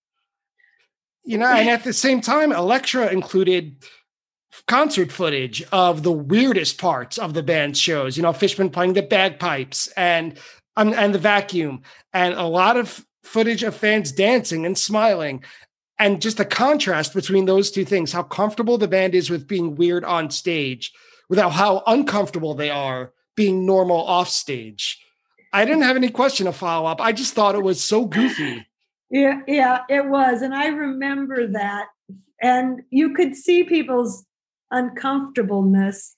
You 1.24 1.40
know, 1.40 1.48
and 1.48 1.70
at 1.70 1.84
the 1.84 1.94
same 1.94 2.22
time, 2.22 2.52
Elektra 2.52 3.12
included 3.12 3.84
concert 4.68 5.12
footage 5.12 5.64
of 5.72 6.04
the 6.04 6.12
weirdest 6.12 6.78
parts 6.78 7.18
of 7.18 7.34
the 7.34 7.44
band's 7.44 7.80
shows. 7.80 8.16
You 8.16 8.24
know, 8.24 8.34
Fishman 8.34 8.70
playing 8.70 8.94
the 8.94 9.02
bagpipes 9.02 9.88
and 9.98 10.38
um, 10.78 10.94
and 10.94 11.14
the 11.14 11.20
vacuum, 11.20 11.82
and 12.14 12.34
a 12.34 12.46
lot 12.46 12.78
of 12.78 13.06
footage 13.24 13.64
of 13.64 13.76
fans 13.76 14.12
dancing 14.12 14.66
and 14.66 14.78
smiling. 14.78 15.44
And 16.00 16.22
just 16.22 16.38
the 16.38 16.46
contrast 16.46 17.14
between 17.14 17.46
those 17.46 17.70
two 17.70 17.86
things, 17.86 18.12
how 18.12 18.24
comfortable 18.24 18.80
the 18.80 18.88
band 18.88 19.14
is 19.14 19.30
with 19.30 19.48
being 19.48 19.76
weird 19.76 20.04
on 20.04 20.32
stage, 20.32 20.92
without 21.30 21.52
how 21.52 21.84
uncomfortable 21.86 22.56
they 22.56 22.72
are 22.72 23.14
being 23.36 23.66
normal 23.66 23.98
off 23.98 24.28
stage. 24.28 25.00
I 25.54 25.64
didn't 25.66 25.84
have 25.84 25.96
any 25.96 26.10
question 26.10 26.46
to 26.46 26.54
follow 26.54 26.88
up. 26.88 27.00
I 27.00 27.12
just 27.12 27.34
thought 27.34 27.56
it 27.56 27.64
was 27.64 27.84
so 27.84 28.06
goofy. 28.06 28.66
Yeah, 29.10 29.42
yeah, 29.48 29.82
it 29.90 30.08
was. 30.08 30.42
And 30.42 30.56
I 30.56 30.68
remember 30.68 31.48
that. 31.48 31.88
And 32.42 32.82
you 32.90 33.14
could 33.14 33.36
see 33.36 33.64
people's 33.64 34.26
uncomfortableness. 34.72 36.16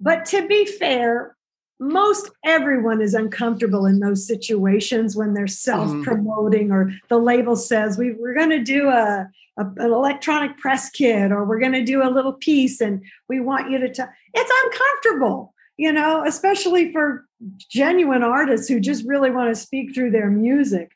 But 0.00 0.24
to 0.26 0.46
be 0.46 0.64
fair, 0.64 1.35
most 1.78 2.30
everyone 2.44 3.00
is 3.02 3.14
uncomfortable 3.14 3.84
in 3.86 4.00
those 4.00 4.26
situations 4.26 5.14
when 5.16 5.34
they're 5.34 5.46
self-promoting 5.46 6.70
or 6.70 6.90
the 7.08 7.18
label 7.18 7.54
says 7.56 7.98
we, 7.98 8.12
we're 8.12 8.34
going 8.34 8.50
to 8.50 8.62
do 8.62 8.88
a, 8.88 9.28
a, 9.58 9.62
an 9.76 9.92
electronic 9.92 10.56
press 10.58 10.88
kit 10.90 11.30
or 11.32 11.44
we're 11.44 11.60
going 11.60 11.72
to 11.72 11.84
do 11.84 12.02
a 12.02 12.08
little 12.10 12.32
piece 12.32 12.80
and 12.80 13.02
we 13.28 13.40
want 13.40 13.70
you 13.70 13.78
to 13.78 13.92
tell 13.92 14.08
it's 14.32 14.52
uncomfortable 14.64 15.52
you 15.76 15.92
know 15.92 16.24
especially 16.26 16.92
for 16.92 17.26
genuine 17.70 18.22
artists 18.22 18.68
who 18.68 18.80
just 18.80 19.04
really 19.06 19.30
want 19.30 19.54
to 19.54 19.60
speak 19.60 19.94
through 19.94 20.10
their 20.10 20.30
music 20.30 20.92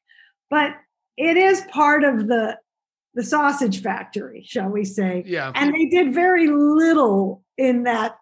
but 0.48 0.72
it 1.18 1.36
is 1.36 1.60
part 1.70 2.04
of 2.04 2.26
the 2.26 2.56
the 3.14 3.22
sausage 3.22 3.82
factory 3.82 4.42
shall 4.46 4.68
we 4.70 4.84
say 4.84 5.22
Yeah. 5.26 5.52
and 5.54 5.74
they 5.74 5.86
did 5.86 6.14
very 6.14 6.46
little 6.46 7.42
in 7.58 7.82
that 7.82 8.16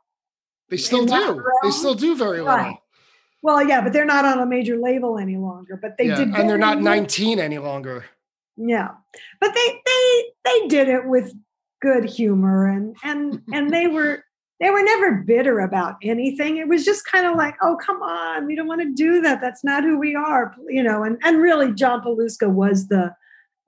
They 0.71 0.77
still 0.77 1.07
do. 1.07 1.43
They 1.63 1.71
still 1.71 1.95
do 1.95 2.15
very 2.17 2.41
Right. 2.43 2.67
little. 2.67 2.83
well 3.43 3.67
yeah 3.67 3.81
but 3.81 3.93
they're 3.93 4.05
not 4.05 4.25
on 4.25 4.39
a 4.41 4.47
major 4.47 4.77
label 4.77 5.19
any 5.19 5.37
longer 5.37 5.79
but 5.81 5.97
they 5.99 6.07
yeah. 6.09 6.17
did 6.17 6.29
And 6.35 6.49
they're 6.49 6.59
not. 6.59 6.81
19 6.83 7.39
any 7.39 7.59
longer. 7.59 8.05
yeah 8.57 8.89
but 9.41 9.55
they 9.55 9.81
they 9.87 10.25
they 10.45 10.67
did 10.69 10.89
it 10.89 11.07
with 11.07 11.33
good 11.81 12.05
humor 12.05 12.67
and 12.67 12.97
and 13.05 13.41
and 13.55 13.71
they 13.71 13.87
were 13.87 14.25
they 14.61 14.71
were 14.71 14.83
never 14.83 15.13
bitter 15.23 15.61
about 15.61 15.95
anything 16.03 16.57
it 16.57 16.67
was 16.69 16.85
just 16.85 17.05
kind 17.07 17.25
of 17.27 17.37
like 17.37 17.55
oh 17.63 17.77
come 17.81 18.03
on 18.03 18.45
we 18.47 18.57
don't 18.57 18.67
want 18.67 18.81
to 18.81 18.93
do 18.93 19.21
that 19.21 19.41
that's 19.41 19.63
not 19.63 19.85
who 19.85 19.97
we 19.99 20.17
are 20.17 20.55
you 20.69 20.83
know 20.83 21.05
and 21.05 21.17
and 21.23 21.39
really 21.41 21.73
john 21.73 22.01
paluska 22.03 22.51
was 22.51 22.89
the 22.89 23.15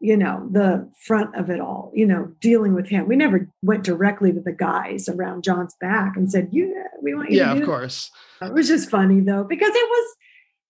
you 0.03 0.17
know 0.17 0.49
the 0.51 0.91
front 1.07 1.35
of 1.37 1.51
it 1.51 1.61
all 1.61 1.93
you 1.95 2.07
know 2.07 2.33
dealing 2.41 2.75
with 2.75 2.89
him 2.89 3.07
we 3.07 3.15
never 3.17 3.47
went 3.63 3.85
directly 3.85 4.33
to 4.33 4.41
the 4.41 4.53
guys 4.53 5.09
around 5.09 5.45
john's 5.45 5.75
back 5.81 6.17
and 6.17 6.31
said 6.33 6.49
yeah 6.53 6.65
we 7.03 7.15
want 7.15 7.31
you 7.31 7.37
Yeah, 7.39 7.51
to 7.53 7.57
do 7.57 7.61
of 7.63 7.67
course. 7.69 8.11
it 8.41 8.53
was 8.53 8.67
just 8.69 8.89
funny 8.91 9.21
though 9.21 9.45
because 9.45 9.69
it 9.75 9.89
was, 9.89 10.17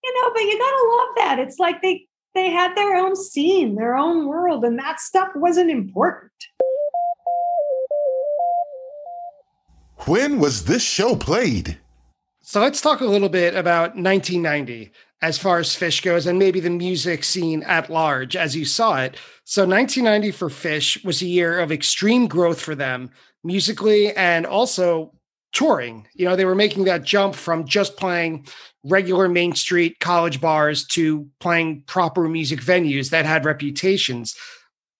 you 0.03 0.13
know, 0.21 0.31
but 0.33 0.41
you 0.41 0.57
gotta 0.59 0.87
love 0.97 1.15
that. 1.17 1.39
It's 1.39 1.59
like 1.59 1.81
they 1.81 2.05
they 2.33 2.49
had 2.49 2.75
their 2.75 2.95
own 2.95 3.15
scene, 3.15 3.75
their 3.75 3.95
own 3.95 4.25
world, 4.27 4.63
and 4.65 4.77
that 4.79 4.99
stuff 4.99 5.29
wasn't 5.35 5.69
important. 5.69 6.31
When 10.07 10.39
was 10.39 10.65
this 10.65 10.81
show 10.81 11.15
played? 11.15 11.77
So 12.43 12.59
let's 12.59 12.81
talk 12.81 13.01
a 13.01 13.05
little 13.05 13.29
bit 13.29 13.55
about 13.55 13.95
1990 13.95 14.91
as 15.21 15.37
far 15.37 15.59
as 15.59 15.69
Phish 15.69 16.01
goes 16.01 16.25
and 16.25 16.39
maybe 16.39 16.59
the 16.59 16.71
music 16.71 17.23
scene 17.23 17.61
at 17.63 17.91
large 17.91 18.35
as 18.35 18.55
you 18.55 18.65
saw 18.65 19.01
it. 19.01 19.15
So 19.43 19.65
1990 19.65 20.31
for 20.31 20.49
Phish 20.49 21.05
was 21.05 21.21
a 21.21 21.27
year 21.27 21.59
of 21.59 21.71
extreme 21.71 22.27
growth 22.27 22.59
for 22.59 22.73
them 22.73 23.11
musically 23.43 24.15
and 24.15 24.47
also 24.47 25.13
touring. 25.53 26.07
You 26.13 26.25
know, 26.25 26.35
they 26.35 26.45
were 26.45 26.55
making 26.55 26.85
that 26.85 27.03
jump 27.03 27.35
from 27.35 27.67
just 27.67 27.95
playing 27.97 28.47
regular 28.83 29.29
Main 29.29 29.53
Street 29.53 29.99
college 29.99 30.41
bars 30.41 30.85
to 30.87 31.27
playing 31.39 31.83
proper 31.85 32.27
music 32.27 32.59
venues 32.59 33.11
that 33.11 33.25
had 33.25 33.45
reputations. 33.45 34.35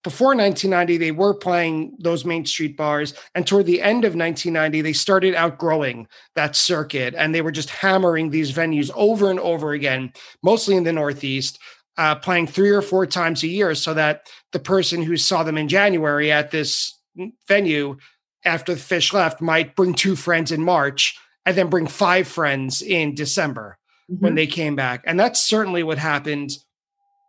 Before 0.03 0.29
1990, 0.29 0.97
they 0.97 1.11
were 1.11 1.33
playing 1.33 1.95
those 1.99 2.25
Main 2.25 2.45
Street 2.45 2.75
bars. 2.75 3.13
And 3.35 3.45
toward 3.45 3.67
the 3.67 3.81
end 3.81 4.03
of 4.03 4.15
1990, 4.15 4.81
they 4.81 4.93
started 4.93 5.35
outgrowing 5.35 6.07
that 6.35 6.55
circuit 6.55 7.13
and 7.15 7.35
they 7.35 7.41
were 7.41 7.51
just 7.51 7.69
hammering 7.69 8.29
these 8.29 8.51
venues 8.51 8.89
over 8.95 9.29
and 9.29 9.39
over 9.39 9.73
again, 9.73 10.11
mostly 10.43 10.75
in 10.75 10.85
the 10.85 10.93
Northeast, 10.93 11.59
uh, 11.97 12.15
playing 12.15 12.47
three 12.47 12.71
or 12.71 12.81
four 12.81 13.05
times 13.05 13.43
a 13.43 13.47
year 13.47 13.75
so 13.75 13.93
that 13.93 14.27
the 14.53 14.59
person 14.59 15.03
who 15.03 15.17
saw 15.17 15.43
them 15.43 15.57
in 15.57 15.67
January 15.67 16.31
at 16.31 16.49
this 16.49 16.99
venue 17.47 17.97
after 18.43 18.73
the 18.73 18.79
fish 18.79 19.13
left 19.13 19.39
might 19.39 19.75
bring 19.75 19.93
two 19.93 20.15
friends 20.15 20.51
in 20.51 20.63
March 20.63 21.15
and 21.45 21.55
then 21.55 21.69
bring 21.69 21.85
five 21.85 22.27
friends 22.27 22.81
in 22.81 23.13
December 23.13 23.77
when 24.19 24.35
they 24.35 24.47
came 24.47 24.75
back. 24.75 25.03
And 25.05 25.19
that's 25.19 25.39
certainly 25.39 25.83
what 25.83 25.97
happened 25.97 26.51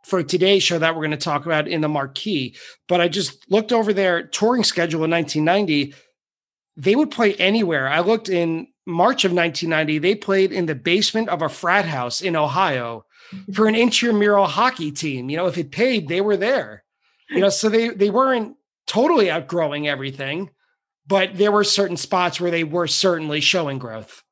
for 0.03 0.22
today's 0.22 0.62
show 0.62 0.78
that 0.78 0.94
we're 0.94 1.03
going 1.03 1.12
to 1.12 1.16
talk 1.16 1.46
about 1.46 1.68
in 1.68 1.80
the 1.80 1.88
marquee. 1.88 2.57
But 2.88 3.00
I 3.00 3.09
just 3.09 3.50
looked 3.50 3.72
over 3.72 3.92
their 3.92 4.22
touring 4.22 4.64
schedule 4.64 5.05
in 5.05 5.11
1990. 5.11 5.94
They 6.76 6.96
would 6.96 7.11
play 7.11 7.34
anywhere. 7.34 7.88
I 7.88 8.00
looked 8.00 8.28
in 8.28 8.66
March 8.86 9.24
of 9.24 9.32
1990, 9.32 9.98
they 9.98 10.14
played 10.14 10.53
in 10.53 10.66
the 10.66 10.74
basement 10.74 11.28
of 11.28 11.42
a 11.42 11.48
frat 11.48 11.84
house 11.84 12.20
in 12.20 12.34
Ohio 12.34 13.05
for 13.55 13.68
an 13.68 13.74
intramural 13.74 14.46
hockey 14.46 14.90
team. 14.90 15.30
You 15.30 15.36
know, 15.36 15.46
if 15.46 15.59
it 15.59 15.70
paid, 15.70 16.09
they 16.09 16.20
were 16.20 16.36
there. 16.36 16.84
You 17.30 17.40
know, 17.40 17.48
so 17.48 17.70
they 17.70 17.88
they 17.88 18.11
weren't 18.11 18.57
totally 18.86 19.30
outgrowing 19.30 19.88
everything, 19.88 20.50
but 21.07 21.36
there 21.36 21.53
were 21.53 21.64
certain 21.64 21.96
spots 21.96 22.40
where 22.40 22.50
they 22.50 22.64
were 22.64 22.86
certainly 22.86 23.40
showing 23.40 23.78
growth. 23.78 24.22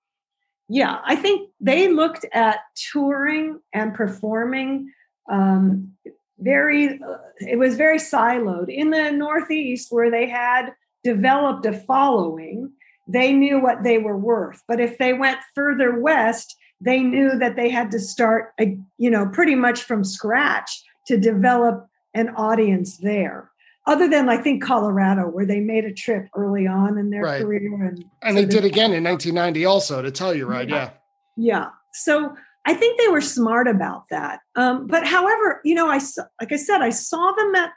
Yeah, 0.69 0.99
I 1.03 1.17
think 1.17 1.51
they 1.61 1.89
looked 1.89 2.27
at 2.33 2.59
touring 2.93 3.61
and 3.73 3.95
performing 3.95 4.93
um, 5.31 5.93
very. 6.39 7.01
Uh, 7.03 7.17
it 7.39 7.59
was 7.59 7.77
very 7.77 7.99
siloed 7.99 8.69
in 8.69 8.91
the 8.91 9.11
Northeast, 9.11 9.89
where 9.91 10.11
they 10.11 10.29
had 10.29 10.73
developed 11.05 11.65
a 11.67 11.73
following. 11.73 12.73
They 13.09 13.33
knew 13.33 13.59
what 13.61 13.83
they 13.83 13.99
were 13.99 14.17
worth, 14.19 14.63
but 14.69 14.79
if 14.81 14.99
they 14.99 15.13
went 15.15 15.39
further 15.55 15.99
west, 15.99 16.55
they 16.81 17.03
knew 17.03 17.39
that 17.39 17.57
they 17.57 17.69
had 17.69 17.91
to 17.93 17.99
start, 17.99 18.53
uh, 18.61 18.67
you 18.99 19.11
know, 19.11 19.27
pretty 19.27 19.55
much 19.55 19.83
from 19.83 20.05
scratch 20.05 20.71
to 21.07 21.19
develop 21.19 21.87
an 22.15 22.29
audience 22.37 22.99
there. 22.99 23.51
Other 23.87 24.09
than 24.09 24.29
I 24.29 24.37
think 24.37 24.63
Colorado, 24.63 25.23
where 25.23 25.47
they 25.47 25.61
made 25.61 25.85
a 25.85 25.93
trip 25.93 26.29
early 26.37 26.67
on 26.67 26.99
in 26.99 27.11
their 27.11 27.23
Right. 27.23 27.43
career, 27.43 27.85
and 27.87 28.05
And 28.23 28.37
so 28.37 28.43
they 28.43 28.45
did 28.45 28.65
again 28.65 28.93
in 28.93 29.03
1990 29.03 29.65
also, 29.65 30.03
to 30.03 30.11
tell 30.11 30.35
you 30.35 30.47
right. 30.47 30.69
Yeah. 30.69 30.91
Yeah. 31.37 31.59
yeah. 31.59 31.67
So 31.93 32.37
I 32.67 32.75
think 32.75 32.99
they 32.99 33.09
were 33.09 33.21
smart 33.21 33.69
about 33.69 34.05
that. 34.11 34.41
Um, 34.55 34.87
but 34.87 35.07
however, 35.07 35.61
you 35.65 35.75
know, 35.75 35.89
I 35.89 36.01
like 36.41 36.53
I 36.53 36.57
said, 36.57 36.83
I 36.83 36.91
saw 36.91 37.33
them 37.33 37.55
at 37.55 37.73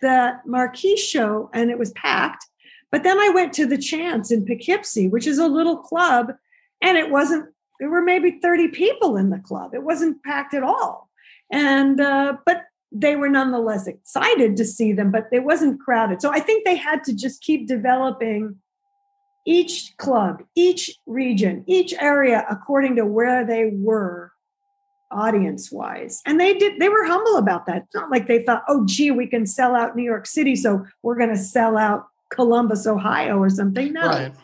the 0.00 0.40
Marquee 0.46 0.96
show 0.96 1.50
and 1.52 1.70
it 1.70 1.78
was 1.78 1.92
packed. 1.92 2.46
But 2.90 3.02
then 3.02 3.18
I 3.18 3.28
went 3.28 3.52
to 3.54 3.66
the 3.66 3.78
Chance 3.78 4.30
in 4.30 4.46
Poughkeepsie, 4.46 5.08
which 5.08 5.26
is 5.26 5.38
a 5.38 5.48
little 5.48 5.78
club, 5.78 6.32
and 6.80 6.96
it 6.96 7.10
wasn't. 7.10 7.52
There 7.80 7.90
were 7.90 8.02
maybe 8.02 8.38
thirty 8.40 8.68
people 8.68 9.16
in 9.16 9.30
the 9.30 9.38
club. 9.38 9.74
It 9.74 9.82
wasn't 9.82 10.22
packed 10.22 10.54
at 10.54 10.62
all. 10.62 11.10
And 11.50 12.00
uh, 12.00 12.36
but 12.46 12.62
they 12.92 13.16
were 13.16 13.28
nonetheless 13.28 13.88
excited 13.88 14.56
to 14.56 14.64
see 14.64 14.92
them, 14.92 15.10
but 15.10 15.26
it 15.32 15.42
wasn't 15.42 15.80
crowded. 15.80 16.22
So 16.22 16.30
I 16.30 16.38
think 16.38 16.64
they 16.64 16.76
had 16.76 17.02
to 17.04 17.14
just 17.14 17.42
keep 17.42 17.66
developing 17.66 18.56
each 19.44 19.96
club, 19.96 20.42
each 20.54 20.98
region, 21.06 21.64
each 21.66 21.92
area 21.94 22.46
according 22.50 22.96
to 22.96 23.04
where 23.04 23.44
they 23.46 23.70
were 23.72 24.32
audience 25.10 25.70
wise. 25.70 26.20
And 26.26 26.40
they 26.40 26.54
did, 26.54 26.80
they 26.80 26.88
were 26.88 27.04
humble 27.04 27.36
about 27.36 27.66
that. 27.66 27.84
It's 27.84 27.94
not 27.94 28.10
like 28.10 28.26
they 28.26 28.42
thought, 28.42 28.64
oh, 28.68 28.84
gee, 28.84 29.10
we 29.10 29.26
can 29.26 29.46
sell 29.46 29.76
out 29.76 29.94
New 29.94 30.02
York 30.02 30.26
City, 30.26 30.56
so 30.56 30.84
we're 31.02 31.16
going 31.16 31.30
to 31.30 31.36
sell 31.36 31.76
out 31.76 32.06
Columbus, 32.30 32.86
Ohio 32.86 33.38
or 33.38 33.48
something. 33.48 33.92
No. 33.92 34.08
Right. 34.08 34.34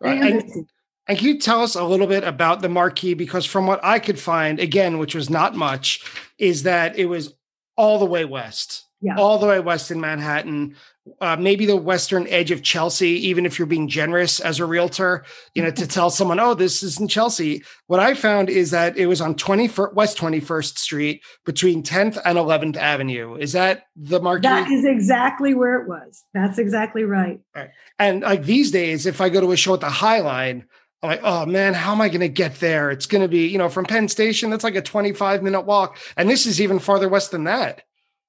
Right. 0.00 0.22
And, 0.22 0.66
and 1.06 1.18
can 1.18 1.26
you 1.26 1.38
tell 1.38 1.62
us 1.62 1.74
a 1.74 1.84
little 1.84 2.06
bit 2.06 2.24
about 2.24 2.62
the 2.62 2.68
marquee? 2.68 3.14
Because 3.14 3.44
from 3.44 3.66
what 3.66 3.80
I 3.84 3.98
could 3.98 4.18
find, 4.18 4.58
again, 4.58 4.98
which 4.98 5.14
was 5.14 5.28
not 5.28 5.54
much, 5.54 6.02
is 6.38 6.62
that 6.62 6.98
it 6.98 7.06
was 7.06 7.34
all 7.76 7.98
the 7.98 8.06
way 8.06 8.24
west, 8.24 8.85
Yeah. 9.02 9.16
all 9.16 9.38
the 9.38 9.46
way 9.46 9.60
west 9.60 9.90
in 9.90 10.00
Manhattan, 10.00 10.74
uh, 11.20 11.36
maybe 11.36 11.66
the 11.66 11.76
western 11.76 12.26
edge 12.28 12.50
of 12.50 12.62
Chelsea, 12.62 13.10
even 13.28 13.44
if 13.46 13.58
you're 13.58 13.66
being 13.66 13.88
generous 13.88 14.40
as 14.40 14.58
a 14.58 14.64
realtor, 14.64 15.24
you 15.54 15.62
know, 15.62 15.70
to 15.70 15.86
tell 15.96 16.10
someone, 16.10 16.40
oh, 16.40 16.54
this 16.54 16.82
is 16.82 16.98
in 16.98 17.06
Chelsea. 17.06 17.62
What 17.86 18.00
I 18.00 18.14
found 18.14 18.48
is 18.48 18.70
that 18.70 18.96
it 18.96 19.06
was 19.06 19.20
on 19.20 19.34
21st, 19.34 19.94
West 19.94 20.18
21st 20.18 20.78
Street 20.78 21.22
between 21.44 21.82
10th 21.82 22.18
and 22.24 22.38
11th 22.38 22.76
Avenue. 22.76 23.36
Is 23.36 23.52
that 23.52 23.84
the 23.94 24.20
market? 24.20 24.42
that 24.42 24.70
is 24.70 24.84
exactly 24.84 25.54
where 25.54 25.80
it 25.80 25.88
was. 25.88 26.24
That's 26.32 26.58
exactly 26.58 27.04
right. 27.04 27.40
And 27.98 28.22
like 28.22 28.44
these 28.44 28.70
days, 28.70 29.06
if 29.06 29.20
I 29.20 29.28
go 29.28 29.40
to 29.40 29.52
a 29.52 29.56
show 29.56 29.74
at 29.74 29.80
the 29.80 29.90
High 29.90 30.20
Line, 30.20 30.66
I'm 31.02 31.10
like, 31.10 31.20
oh 31.22 31.46
man, 31.46 31.74
how 31.74 31.92
am 31.92 32.00
I 32.00 32.08
going 32.08 32.20
to 32.20 32.28
get 32.28 32.56
there? 32.60 32.90
It's 32.90 33.06
going 33.06 33.22
to 33.22 33.28
be, 33.28 33.46
you 33.46 33.58
know, 33.58 33.68
from 33.68 33.84
Penn 33.84 34.08
Station, 34.08 34.50
that's 34.50 34.64
like 34.64 34.74
a 34.74 34.82
25 34.82 35.42
minute 35.42 35.60
walk. 35.62 35.98
And 36.16 36.28
this 36.28 36.46
is 36.46 36.60
even 36.60 36.78
farther 36.78 37.08
west 37.08 37.30
than 37.30 37.44
that. 37.44 37.82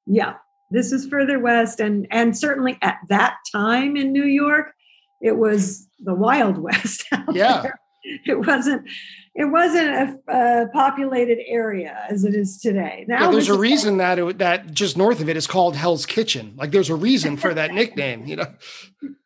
Yeah. 0.06 0.36
This 0.72 0.92
is 0.92 1.08
further 1.08 1.40
west. 1.40 1.80
And 1.80 2.08
and 2.12 2.38
certainly 2.38 2.78
at 2.82 2.98
that 3.10 3.38
time 3.52 3.96
in 3.96 4.12
New 4.12 4.26
York, 4.26 4.74
it 5.22 5.38
was 5.38 5.88
the 6.00 6.14
Wild 6.14 6.58
West. 6.58 7.06
out 7.12 7.34
Yeah. 7.36 7.62
there. 7.62 7.80
It 8.26 8.46
wasn't 8.46 8.88
it 9.36 9.46
wasn't 9.46 10.20
a, 10.28 10.68
populated 10.74 11.38
area 11.48 12.06
as 12.10 12.24
it 12.24 12.34
is 12.34 12.60
today. 12.60 13.06
Now 13.08 13.26
Yeah, 13.26 13.32
there's 13.32 13.50
a 13.50 13.58
reason 13.60 13.98
that 13.98 14.18
it, 14.18 14.38
that 14.40 14.74
just 14.74 14.98
north 14.98 15.20
of 15.20 15.30
it 15.30 15.38
is 15.38 15.46
called 15.46 15.76
Hell's 15.76 16.06
Kitchen. 16.06 16.54
Like 16.58 16.72
there's 16.72 16.90
a 16.90 16.96
reason 16.96 17.38
for 17.38 17.54
that 17.54 17.72
nickname, 17.80 18.26
you 18.26 18.38
know? 18.38 18.48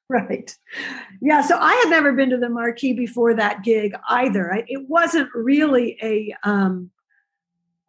right 0.09 0.57
yeah 1.21 1.39
so 1.41 1.57
i 1.57 1.73
had 1.75 1.89
never 1.89 2.11
been 2.11 2.29
to 2.29 2.37
the 2.37 2.49
marquee 2.49 2.91
before 2.91 3.33
that 3.33 3.63
gig 3.63 3.93
either 4.09 4.53
I, 4.53 4.65
it 4.67 4.89
wasn't 4.89 5.29
really 5.33 5.97
a 6.03 6.35
um 6.43 6.91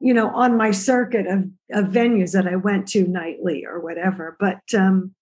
you 0.02 0.12
know 0.12 0.28
on 0.28 0.56
my 0.56 0.70
circuit 0.70 1.26
of, 1.26 1.44
of 1.72 1.92
venues 1.92 2.32
that 2.32 2.46
i 2.46 2.56
went 2.56 2.86
to 2.88 3.06
nightly 3.06 3.64
or 3.64 3.80
whatever 3.80 4.36
but 4.38 4.60
um 4.76 5.14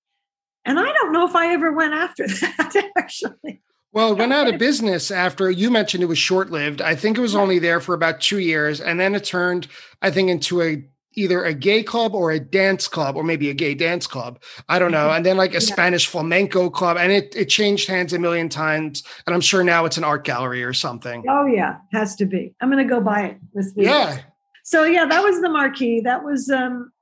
and 0.65 0.81
i 0.81 0.93
don't 0.93 1.13
know 1.13 1.27
if 1.27 1.37
i 1.37 1.53
ever 1.53 1.73
went 1.73 1.95
after 1.95 2.27
that 2.27 2.91
actually 2.97 3.63
Well, 3.93 4.13
it 4.13 4.19
went 4.19 4.33
out 4.33 4.47
of 4.47 4.59
business 4.69 5.11
after 5.11 5.51
you 5.51 5.69
mentioned 5.69 6.03
it 6.03 6.07
was 6.07 6.19
short 6.19 6.51
lived. 6.51 6.81
I 6.81 6.95
think 6.95 7.19
it 7.19 7.21
was 7.21 7.35
only 7.35 7.59
there 7.59 7.81
for 7.81 7.93
about 7.93 8.21
two 8.21 8.39
years, 8.39 8.81
and 8.81 9.01
then 9.01 9.17
it 9.17 9.25
turned, 9.25 9.67
I 10.01 10.13
think, 10.13 10.31
into 10.31 10.63
a 10.63 10.85
either 11.15 11.43
a 11.43 11.53
gay 11.53 11.83
club 11.83 12.15
or 12.15 12.31
a 12.31 12.39
dance 12.39 12.87
club, 12.87 13.17
or 13.17 13.25
maybe 13.25 13.51
a 13.51 13.55
gay 13.55 13.75
dance 13.75 14.07
club. 14.07 14.41
I 14.69 14.79
don't 14.79 14.93
know. 14.93 15.11
And 15.11 15.27
then 15.27 15.37
like 15.37 15.51
a 15.51 15.55
yeah. 15.55 15.59
Spanish 15.75 16.07
flamenco 16.07 16.71
club, 16.71 16.97
and 16.99 17.11
it 17.11 17.35
it 17.35 17.47
changed 17.47 17.89
hands 17.89 18.13
a 18.13 18.19
million 18.19 18.49
times. 18.49 19.03
And 19.27 19.35
I'm 19.35 19.41
sure 19.41 19.65
now 19.65 19.85
it's 19.87 19.97
an 19.97 20.05
art 20.05 20.25
gallery 20.25 20.63
or 20.63 20.73
something. 20.73 21.25
Oh 21.29 21.47
yeah, 21.47 21.79
has 21.93 22.15
to 22.17 22.27
be. 22.27 22.55
I'm 22.61 22.71
gonna 22.71 22.85
go 22.85 23.01
buy 23.01 23.23
it 23.23 23.39
this 23.55 23.73
week. 23.75 23.87
Yeah. 23.87 24.21
So 24.65 24.85
yeah, 24.85 25.07
that 25.07 25.23
was 25.23 25.41
the 25.41 25.49
marquee. 25.49 26.01
That 26.01 26.25
was 26.25 26.51
um, 26.51 26.93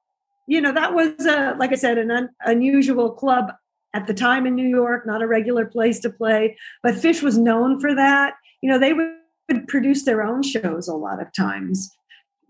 you 0.46 0.60
know, 0.60 0.72
that 0.72 0.94
was 0.94 1.26
uh, 1.26 1.54
like 1.58 1.72
I 1.72 1.76
said, 1.76 1.98
an 1.98 2.10
un- 2.10 2.30
unusual 2.44 3.10
club 3.10 3.52
at 3.94 4.06
the 4.06 4.14
time 4.14 4.46
in 4.46 4.54
New 4.54 4.68
York, 4.68 5.06
not 5.06 5.22
a 5.22 5.26
regular 5.26 5.66
place 5.66 6.00
to 6.00 6.10
play. 6.10 6.56
But 6.82 6.94
Phish 6.94 7.22
was 7.22 7.38
known 7.38 7.80
for 7.80 7.94
that. 7.94 8.34
You 8.62 8.70
know, 8.70 8.78
they 8.78 8.92
would 8.92 9.68
produce 9.68 10.04
their 10.04 10.22
own 10.22 10.42
shows 10.42 10.88
a 10.88 10.94
lot 10.94 11.20
of 11.20 11.32
times. 11.32 11.94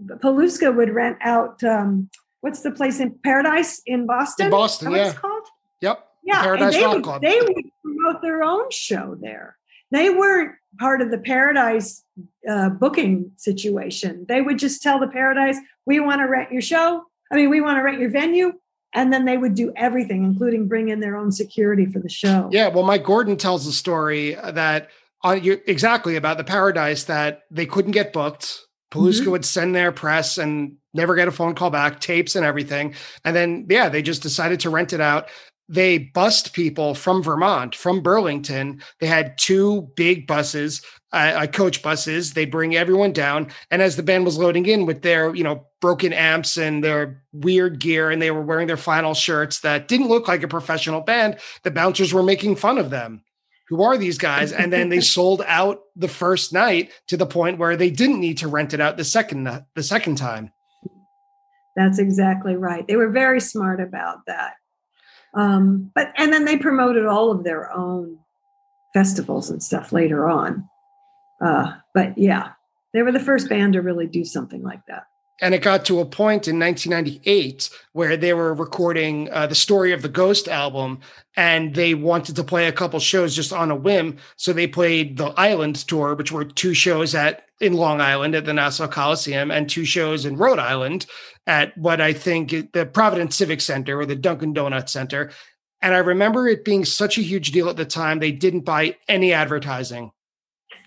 Paluska 0.06 0.74
would 0.74 0.90
rent 0.90 1.18
out 1.22 1.62
um, 1.64 2.08
what's 2.40 2.62
the 2.62 2.70
place 2.70 3.00
in 3.00 3.18
Paradise 3.24 3.82
in 3.86 4.06
Boston? 4.06 4.46
In 4.46 4.50
Boston, 4.52 4.92
yeah. 4.92 5.08
it's 5.08 5.18
called? 5.18 5.46
Yep. 5.80 6.06
Yeah, 6.24 6.42
Paradise 6.42 6.74
and 6.74 6.82
they 6.82 6.86
Rock 6.86 6.94
would, 6.94 7.04
Club. 7.04 7.22
They 7.22 7.40
would 7.40 7.64
promote 7.82 8.22
their 8.22 8.42
own 8.42 8.70
show 8.70 9.16
there. 9.20 9.57
They 9.90 10.10
weren't 10.10 10.54
part 10.78 11.00
of 11.00 11.10
the 11.10 11.18
Paradise 11.18 12.02
uh, 12.48 12.70
booking 12.70 13.32
situation. 13.36 14.26
They 14.28 14.42
would 14.42 14.58
just 14.58 14.82
tell 14.82 14.98
the 14.98 15.08
Paradise, 15.08 15.58
"We 15.86 16.00
want 16.00 16.20
to 16.20 16.26
rent 16.26 16.52
your 16.52 16.62
show. 16.62 17.04
I 17.30 17.36
mean, 17.36 17.50
we 17.50 17.60
want 17.60 17.78
to 17.78 17.82
rent 17.82 18.00
your 18.00 18.10
venue 18.10 18.52
and 18.94 19.12
then 19.12 19.26
they 19.26 19.36
would 19.36 19.54
do 19.54 19.70
everything 19.76 20.24
including 20.24 20.66
bring 20.66 20.88
in 20.88 20.98
their 20.98 21.14
own 21.14 21.30
security 21.30 21.84
for 21.84 21.98
the 21.98 22.08
show 22.08 22.48
yeah 22.50 22.68
well 22.68 22.82
mike 22.82 23.04
gordon 23.04 23.36
tells 23.36 23.66
a 23.66 23.72
story 23.72 24.34
that 24.42 24.88
on 25.22 25.44
you 25.44 25.60
exactly 25.66 26.16
about 26.16 26.38
the 26.38 26.44
paradise 26.44 27.04
that 27.04 27.42
they 27.50 27.66
couldn't 27.66 27.92
get 27.92 28.14
booked 28.14 28.66
Paluska 28.90 29.22
mm-hmm. 29.22 29.30
would 29.32 29.44
send 29.44 29.74
their 29.74 29.92
press 29.92 30.38
and 30.38 30.76
never 30.94 31.14
get 31.14 31.28
a 31.28 31.32
phone 31.32 31.54
call 31.54 31.70
back, 31.70 32.00
tapes 32.00 32.36
and 32.36 32.44
everything. 32.44 32.94
And 33.24 33.36
then, 33.36 33.66
yeah, 33.68 33.88
they 33.88 34.02
just 34.02 34.22
decided 34.22 34.60
to 34.60 34.70
rent 34.70 34.92
it 34.92 35.00
out. 35.00 35.28
They 35.68 35.98
bussed 35.98 36.54
people 36.54 36.94
from 36.94 37.22
Vermont, 37.22 37.74
from 37.74 38.00
Burlington. 38.00 38.82
They 39.00 39.06
had 39.06 39.36
two 39.36 39.90
big 39.96 40.26
buses, 40.26 40.80
uh, 41.12 41.46
coach 41.46 41.82
buses. 41.82 42.32
They 42.32 42.46
bring 42.46 42.74
everyone 42.74 43.12
down. 43.12 43.48
And 43.70 43.82
as 43.82 43.96
the 43.96 44.02
band 44.02 44.24
was 44.24 44.38
loading 44.38 44.64
in 44.64 44.86
with 44.86 45.02
their, 45.02 45.34
you 45.34 45.44
know, 45.44 45.66
broken 45.80 46.14
amps 46.14 46.56
and 46.56 46.82
their 46.82 47.22
weird 47.32 47.80
gear, 47.80 48.10
and 48.10 48.20
they 48.20 48.30
were 48.30 48.42
wearing 48.42 48.66
their 48.66 48.78
final 48.78 49.12
shirts 49.12 49.60
that 49.60 49.88
didn't 49.88 50.08
look 50.08 50.26
like 50.26 50.42
a 50.42 50.48
professional 50.48 51.02
band, 51.02 51.38
the 51.64 51.70
bouncers 51.70 52.14
were 52.14 52.22
making 52.22 52.56
fun 52.56 52.78
of 52.78 52.88
them. 52.88 53.22
Who 53.68 53.82
are 53.82 53.98
these 53.98 54.16
guys? 54.16 54.52
And 54.52 54.72
then 54.72 54.88
they 54.88 55.00
sold 55.02 55.42
out 55.46 55.82
the 55.94 56.08
first 56.08 56.54
night 56.54 56.92
to 57.08 57.18
the 57.18 57.26
point 57.26 57.58
where 57.58 57.76
they 57.76 57.90
didn't 57.90 58.20
need 58.20 58.38
to 58.38 58.48
rent 58.48 58.72
it 58.72 58.80
out 58.80 58.96
the 58.96 59.04
second 59.04 59.44
the 59.74 59.82
second 59.82 60.16
time. 60.16 60.50
That's 61.76 61.98
exactly 61.98 62.56
right. 62.56 62.86
They 62.88 62.96
were 62.96 63.10
very 63.10 63.40
smart 63.40 63.80
about 63.80 64.26
that. 64.26 64.54
Um, 65.38 65.92
but 65.94 66.12
and 66.16 66.32
then 66.32 66.44
they 66.44 66.56
promoted 66.56 67.06
all 67.06 67.30
of 67.30 67.44
their 67.44 67.72
own 67.72 68.18
festivals 68.92 69.50
and 69.50 69.62
stuff 69.62 69.92
later 69.92 70.28
on. 70.28 70.68
Uh, 71.40 71.74
but 71.94 72.18
yeah, 72.18 72.50
they 72.92 73.02
were 73.02 73.12
the 73.12 73.20
first 73.20 73.48
band 73.48 73.74
to 73.74 73.80
really 73.80 74.08
do 74.08 74.24
something 74.24 74.64
like 74.64 74.84
that. 74.88 75.04
And 75.40 75.54
it 75.54 75.62
got 75.62 75.84
to 75.84 76.00
a 76.00 76.04
point 76.04 76.48
in 76.48 76.58
1998 76.58 77.70
where 77.92 78.16
they 78.16 78.34
were 78.34 78.52
recording 78.52 79.30
uh, 79.30 79.46
the 79.46 79.54
Story 79.54 79.92
of 79.92 80.02
the 80.02 80.08
Ghost 80.08 80.48
album, 80.48 80.98
and 81.36 81.76
they 81.76 81.94
wanted 81.94 82.34
to 82.34 82.42
play 82.42 82.66
a 82.66 82.72
couple 82.72 82.98
shows 82.98 83.36
just 83.36 83.52
on 83.52 83.70
a 83.70 83.76
whim. 83.76 84.16
So 84.34 84.52
they 84.52 84.66
played 84.66 85.16
the 85.16 85.28
Island 85.36 85.76
tour, 85.76 86.16
which 86.16 86.32
were 86.32 86.44
two 86.44 86.74
shows 86.74 87.14
at 87.14 87.44
in 87.60 87.74
Long 87.74 88.00
Island 88.00 88.34
at 88.34 88.46
the 88.46 88.52
Nassau 88.52 88.88
Coliseum, 88.88 89.52
and 89.52 89.70
two 89.70 89.84
shows 89.84 90.24
in 90.24 90.36
Rhode 90.36 90.58
Island 90.58 91.06
at 91.48 91.76
what 91.78 92.00
I 92.00 92.12
think 92.12 92.72
the 92.72 92.86
Providence 92.86 93.34
Civic 93.34 93.62
Center 93.62 93.98
or 93.98 94.06
the 94.06 94.14
Dunkin' 94.14 94.54
Donut 94.54 94.88
Center. 94.88 95.30
And 95.80 95.94
I 95.94 95.98
remember 95.98 96.46
it 96.46 96.64
being 96.64 96.84
such 96.84 97.16
a 97.16 97.22
huge 97.22 97.50
deal 97.52 97.68
at 97.70 97.76
the 97.76 97.86
time. 97.86 98.18
They 98.18 98.32
didn't 98.32 98.60
buy 98.60 98.96
any 99.08 99.32
advertising 99.32 100.12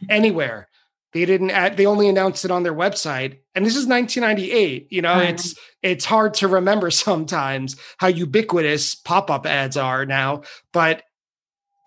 anywhere. 0.07 0.69
They 1.13 1.25
didn't 1.25 1.49
add, 1.49 1.75
they 1.75 1.87
only 1.87 2.07
announced 2.07 2.45
it 2.45 2.51
on 2.51 2.63
their 2.63 2.75
website. 2.75 3.39
And 3.55 3.65
this 3.65 3.75
is 3.75 3.87
1998. 3.87 4.87
You 4.91 5.01
know, 5.01 5.19
it's 5.19 5.53
uh-huh. 5.53 5.61
it's 5.81 6.05
hard 6.05 6.35
to 6.35 6.47
remember 6.47 6.91
sometimes 6.91 7.75
how 7.97 8.07
ubiquitous 8.07 8.95
pop-up 8.95 9.45
ads 9.45 9.77
are 9.77 10.05
now. 10.05 10.43
But 10.71 11.03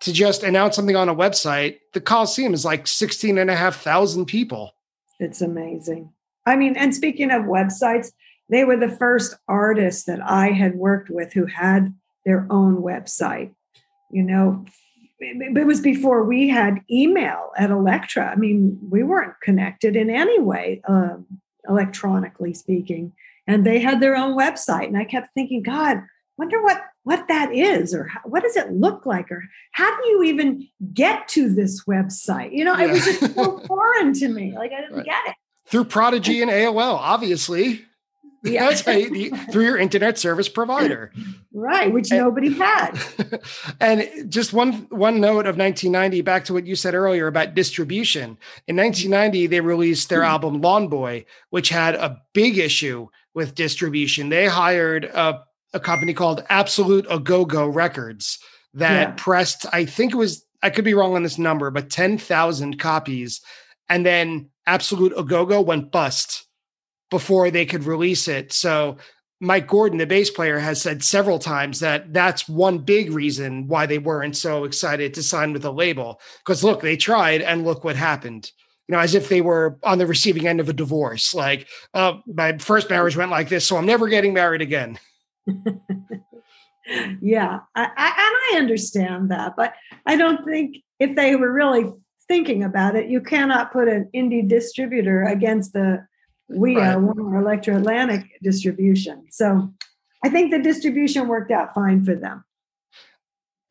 to 0.01 0.11
just 0.11 0.43
announce 0.43 0.75
something 0.75 0.97
on 0.97 1.09
a 1.09 1.15
website, 1.15 1.77
the 1.93 2.01
Coliseum 2.01 2.53
is 2.53 2.65
like 2.65 2.87
16 2.87 3.37
and 3.37 3.49
a 3.49 3.55
half 3.55 3.77
thousand 3.77 4.25
people. 4.25 4.75
It's 5.19 5.41
amazing. 5.41 6.11
I 6.45 6.57
mean, 6.57 6.75
and 6.75 6.93
speaking 6.93 7.31
of 7.31 7.43
websites, 7.43 8.11
they 8.49 8.63
were 8.63 8.77
the 8.77 8.89
first 8.89 9.35
artists 9.47 10.03
that 10.05 10.21
I 10.21 10.51
had 10.51 10.75
worked 10.75 11.09
with 11.09 11.33
who 11.33 11.45
had 11.45 11.93
their 12.25 12.47
own 12.49 12.81
website. 12.81 13.53
You 14.11 14.23
know, 14.23 14.65
it 15.19 15.65
was 15.65 15.81
before 15.81 16.23
we 16.23 16.49
had 16.49 16.81
email 16.89 17.51
at 17.57 17.71
Elektra. 17.71 18.29
I 18.29 18.35
mean, 18.35 18.77
we 18.89 19.03
weren't 19.03 19.39
connected 19.41 19.95
in 19.95 20.09
any 20.09 20.39
way, 20.39 20.81
um, 20.87 21.25
electronically 21.67 22.53
speaking. 22.53 23.13
And 23.47 23.65
they 23.65 23.79
had 23.79 23.99
their 23.99 24.15
own 24.15 24.37
website, 24.37 24.87
and 24.87 24.97
I 24.97 25.05
kept 25.05 25.33
thinking, 25.33 25.61
God, 25.61 26.01
wonder 26.37 26.61
what 26.61 26.83
what 27.03 27.27
that 27.27 27.53
is, 27.53 27.93
or 27.93 28.05
how, 28.05 28.19
what 28.23 28.41
does 28.41 28.57
it 28.57 28.71
look 28.71 29.05
like, 29.05 29.31
or 29.31 29.43
how 29.71 29.95
do 30.01 30.07
you 30.09 30.23
even 30.23 30.67
get 30.93 31.27
to 31.29 31.53
this 31.53 31.83
website? 31.85 32.51
You 32.51 32.65
know, 32.65 32.75
yeah. 32.75 32.85
it 32.85 32.91
was 32.91 33.05
just 33.05 33.35
so 33.35 33.59
foreign 33.67 34.13
to 34.13 34.27
me. 34.27 34.55
Like 34.55 34.71
I 34.71 34.81
didn't 34.81 34.97
right. 34.97 35.05
get 35.05 35.27
it 35.27 35.35
through 35.67 35.85
Prodigy 35.85 36.41
and 36.41 36.51
AOL, 36.51 36.95
obviously. 36.95 37.85
Yeah. 38.45 38.69
That's 38.69 38.85
you, 38.85 39.31
through 39.51 39.65
your 39.65 39.77
internet 39.77 40.17
service 40.17 40.47
provider. 40.47 41.11
Right, 41.53 41.91
which 41.91 42.11
and, 42.11 42.21
nobody 42.21 42.53
had. 42.57 42.93
and 43.79 44.31
just 44.31 44.53
one 44.53 44.87
one 44.89 45.19
note 45.19 45.47
of 45.47 45.57
1990, 45.57 46.21
back 46.21 46.45
to 46.45 46.53
what 46.53 46.67
you 46.67 46.75
said 46.75 46.93
earlier 46.93 47.27
about 47.27 47.55
distribution. 47.55 48.37
In 48.67 48.75
1990, 48.75 49.47
they 49.47 49.61
released 49.61 50.09
their 50.09 50.21
hmm. 50.21 50.29
album 50.29 50.61
Lawn 50.61 50.87
Boy, 50.87 51.25
which 51.49 51.69
had 51.69 51.95
a 51.95 52.21
big 52.33 52.57
issue 52.57 53.07
with 53.33 53.55
distribution. 53.55 54.29
They 54.29 54.47
hired 54.47 55.05
a, 55.05 55.43
a 55.73 55.79
company 55.79 56.13
called 56.13 56.45
Absolute 56.49 57.05
A 57.09 57.19
Go 57.19 57.45
Go 57.45 57.67
Records 57.67 58.39
that 58.73 59.09
yeah. 59.09 59.13
pressed, 59.17 59.65
I 59.71 59.85
think 59.85 60.13
it 60.13 60.17
was, 60.17 60.45
I 60.61 60.69
could 60.69 60.85
be 60.85 60.93
wrong 60.93 61.15
on 61.15 61.23
this 61.23 61.37
number, 61.37 61.71
but 61.71 61.89
10,000 61.89 62.79
copies. 62.79 63.41
And 63.89 64.05
then 64.05 64.49
Absolute 64.65 65.13
A 65.17 65.23
Go 65.23 65.45
Go 65.45 65.61
went 65.61 65.91
bust 65.91 66.44
before 67.15 67.49
they 67.49 67.65
could 67.65 67.85
release 67.85 68.27
it. 68.27 68.51
So 68.51 68.97
Mike 69.39 69.67
Gordon, 69.67 69.99
the 69.99 70.05
bass 70.05 70.29
player, 70.29 70.59
has 70.59 70.81
said 70.81 71.01
several 71.01 71.39
times 71.39 71.79
that 71.79 72.11
that's 72.11 72.49
one 72.49 72.79
big 72.79 73.09
reason 73.09 73.69
why 73.69 73.85
they 73.85 73.99
weren't 73.99 74.35
so 74.35 74.65
excited 74.65 75.13
to 75.13 75.23
sign 75.23 75.53
with 75.53 75.63
a 75.63 75.71
label. 75.71 76.19
Because 76.39 76.61
look, 76.61 76.81
they 76.81 76.97
tried 76.97 77.41
and 77.41 77.63
look 77.63 77.85
what 77.85 77.95
happened. 77.95 78.51
You 78.89 78.95
know, 78.95 78.99
as 78.99 79.15
if 79.15 79.29
they 79.29 79.39
were 79.39 79.79
on 79.81 79.97
the 79.97 80.05
receiving 80.05 80.45
end 80.45 80.59
of 80.59 80.67
a 80.67 80.73
divorce. 80.73 81.33
Like, 81.33 81.69
uh, 81.93 82.17
my 82.27 82.57
first 82.57 82.89
marriage 82.89 83.15
went 83.15 83.31
like 83.31 83.47
this, 83.47 83.65
so 83.65 83.77
I'm 83.77 83.85
never 83.85 84.09
getting 84.09 84.33
married 84.33 84.61
again. 84.61 84.99
yeah, 87.21 87.61
I, 87.75 87.83
I, 87.83 88.07
and 88.07 88.35
I 88.57 88.57
understand 88.57 89.31
that, 89.31 89.53
but 89.55 89.73
I 90.05 90.17
don't 90.17 90.43
think 90.43 90.79
if 90.99 91.15
they 91.15 91.37
were 91.37 91.53
really 91.53 91.85
thinking 92.27 92.61
about 92.61 92.97
it, 92.97 93.09
you 93.09 93.21
cannot 93.21 93.71
put 93.71 93.87
an 93.87 94.09
indie 94.13 94.45
distributor 94.45 95.23
against 95.23 95.71
the 95.71 96.05
we 96.47 96.75
right. 96.75 96.95
are 96.95 96.99
Warner 96.99 97.39
Elektra 97.39 97.77
Atlantic 97.77 98.23
distribution. 98.41 99.25
So 99.29 99.73
I 100.23 100.29
think 100.29 100.51
the 100.51 100.59
distribution 100.59 101.27
worked 101.27 101.51
out 101.51 101.73
fine 101.73 102.03
for 102.03 102.15
them. 102.15 102.43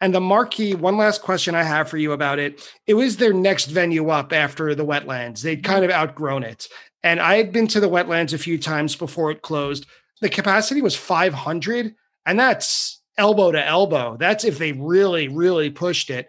And 0.00 0.14
the 0.14 0.20
marquee, 0.20 0.74
one 0.74 0.96
last 0.96 1.22
question 1.22 1.54
I 1.54 1.62
have 1.62 1.88
for 1.88 1.96
you 1.96 2.12
about 2.12 2.38
it. 2.38 2.70
It 2.86 2.94
was 2.94 3.16
their 3.16 3.32
next 3.32 3.66
venue 3.66 4.10
up 4.10 4.32
after 4.32 4.74
the 4.74 4.84
wetlands. 4.84 5.40
They'd 5.40 5.64
kind 5.64 5.84
of 5.84 5.90
outgrown 5.90 6.42
it. 6.42 6.68
And 7.02 7.20
I 7.20 7.36
had 7.36 7.52
been 7.52 7.66
to 7.68 7.80
the 7.80 7.88
wetlands 7.88 8.34
a 8.34 8.38
few 8.38 8.58
times 8.58 8.96
before 8.96 9.30
it 9.30 9.42
closed. 9.42 9.86
The 10.20 10.28
capacity 10.28 10.82
was 10.82 10.96
500, 10.96 11.94
and 12.26 12.38
that's 12.38 13.00
elbow 13.16 13.52
to 13.52 13.64
elbow. 13.64 14.16
That's 14.18 14.44
if 14.44 14.58
they 14.58 14.72
really, 14.72 15.28
really 15.28 15.70
pushed 15.70 16.10
it. 16.10 16.28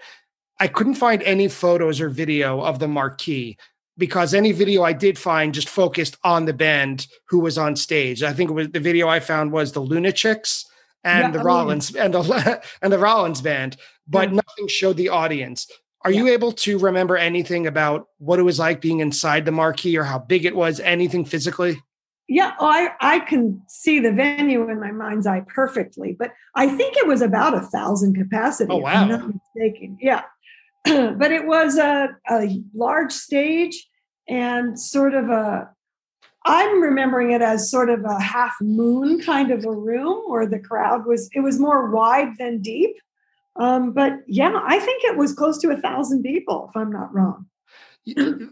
I 0.60 0.68
couldn't 0.68 0.96
find 0.96 1.22
any 1.24 1.48
photos 1.48 2.00
or 2.00 2.10
video 2.10 2.62
of 2.62 2.80
the 2.80 2.88
marquee 2.88 3.58
because 3.98 4.34
any 4.34 4.52
video 4.52 4.84
I 4.84 4.94
did 4.94 5.18
find 5.18 5.54
just 5.54 5.70
focused 5.70 6.18
on 6.24 6.46
the 6.46 6.54
band 6.54 7.08
who 7.30 7.40
was 7.40 7.58
on 7.58 7.76
stage. 7.76 8.24
I 8.24 8.34
think 8.34 8.50
it 8.50 8.54
was 8.54 8.70
the 8.70 8.80
video 8.80 9.08
I 9.08 9.20
found 9.20 9.52
was 9.52 9.72
the 9.72 9.82
Lunachicks 9.82 10.66
and 11.04 11.26
yeah, 11.26 11.32
the 11.32 11.40
I 11.40 11.44
Rollins 11.44 11.94
mean, 11.94 12.04
and 12.04 12.14
the 12.14 12.64
and 12.82 12.92
the 12.92 13.00
Rollins 13.00 13.42
band, 13.42 13.78
but 14.08 14.30
yeah. 14.30 14.36
nothing 14.36 14.68
showed 14.68 14.98
the 14.98 15.10
audience. 15.10 15.70
Are 16.04 16.12
yeah. 16.12 16.20
you 16.20 16.28
able 16.30 16.52
to 16.52 16.78
remember 16.78 17.18
anything 17.18 17.68
about 17.68 18.08
what 18.18 18.38
it 18.38 18.44
was 18.44 18.60
like 18.60 18.82
being 18.82 19.00
inside 19.00 19.46
the 19.46 19.52
marquee 19.52 19.98
or 19.98 20.04
how 20.04 20.20
big 20.20 20.46
it 20.46 20.56
was, 20.56 20.80
anything 20.80 21.26
physically? 21.26 21.82
Yeah, 22.28 22.54
oh, 22.60 22.66
I 22.66 22.90
I 23.02 23.20
can 23.20 23.62
see 23.68 24.00
the 24.00 24.12
venue 24.12 24.68
in 24.70 24.80
my 24.80 24.92
mind's 24.92 25.28
eye 25.28 25.44
perfectly, 25.48 26.16
but 26.18 26.32
I 26.56 26.68
think 26.68 26.98
it 26.98 27.06
was 27.06 27.22
about 27.22 27.54
a 27.54 27.62
thousand 27.62 28.16
capacity. 28.16 28.72
Oh 28.72 28.78
wow! 28.78 29.04
I'm 29.04 29.10
not 29.10 29.28
mistaken. 29.28 29.98
Yeah, 30.02 30.24
but 31.18 31.32
it 31.32 31.46
was 31.46 31.78
a, 31.78 32.10
a 32.30 32.62
large 32.74 33.12
stage 33.12 33.88
and 34.28 34.80
sort 34.80 35.14
of 35.14 35.30
a 35.30 35.70
I'm 36.46 36.80
remembering 36.80 37.32
it 37.32 37.42
as 37.42 37.72
sort 37.72 37.90
of 37.90 38.06
a 38.06 38.20
half 38.22 38.56
moon 38.62 39.20
kind 39.20 39.50
of 39.50 39.66
a 39.66 39.72
room 39.72 40.22
where 40.28 40.46
the 40.46 40.60
crowd 40.60 41.08
was, 41.08 41.28
it 41.34 41.40
was 41.40 41.60
more 41.60 41.90
wide 41.90 42.38
than 42.38 42.62
deep. 42.62 42.96
Um, 43.56 43.94
but 43.94 44.20
yeah, 44.28 44.62
I 44.64 44.80
think 44.80 45.04
it 45.06 45.18
was 45.18 45.34
close 45.34 45.58
to 45.60 45.72
a 45.72 45.78
thousand 45.78 46.22
people, 46.22 46.68
if 46.70 46.78
I'm 46.78 46.92
not 46.92 47.14
wrong. 47.14 47.48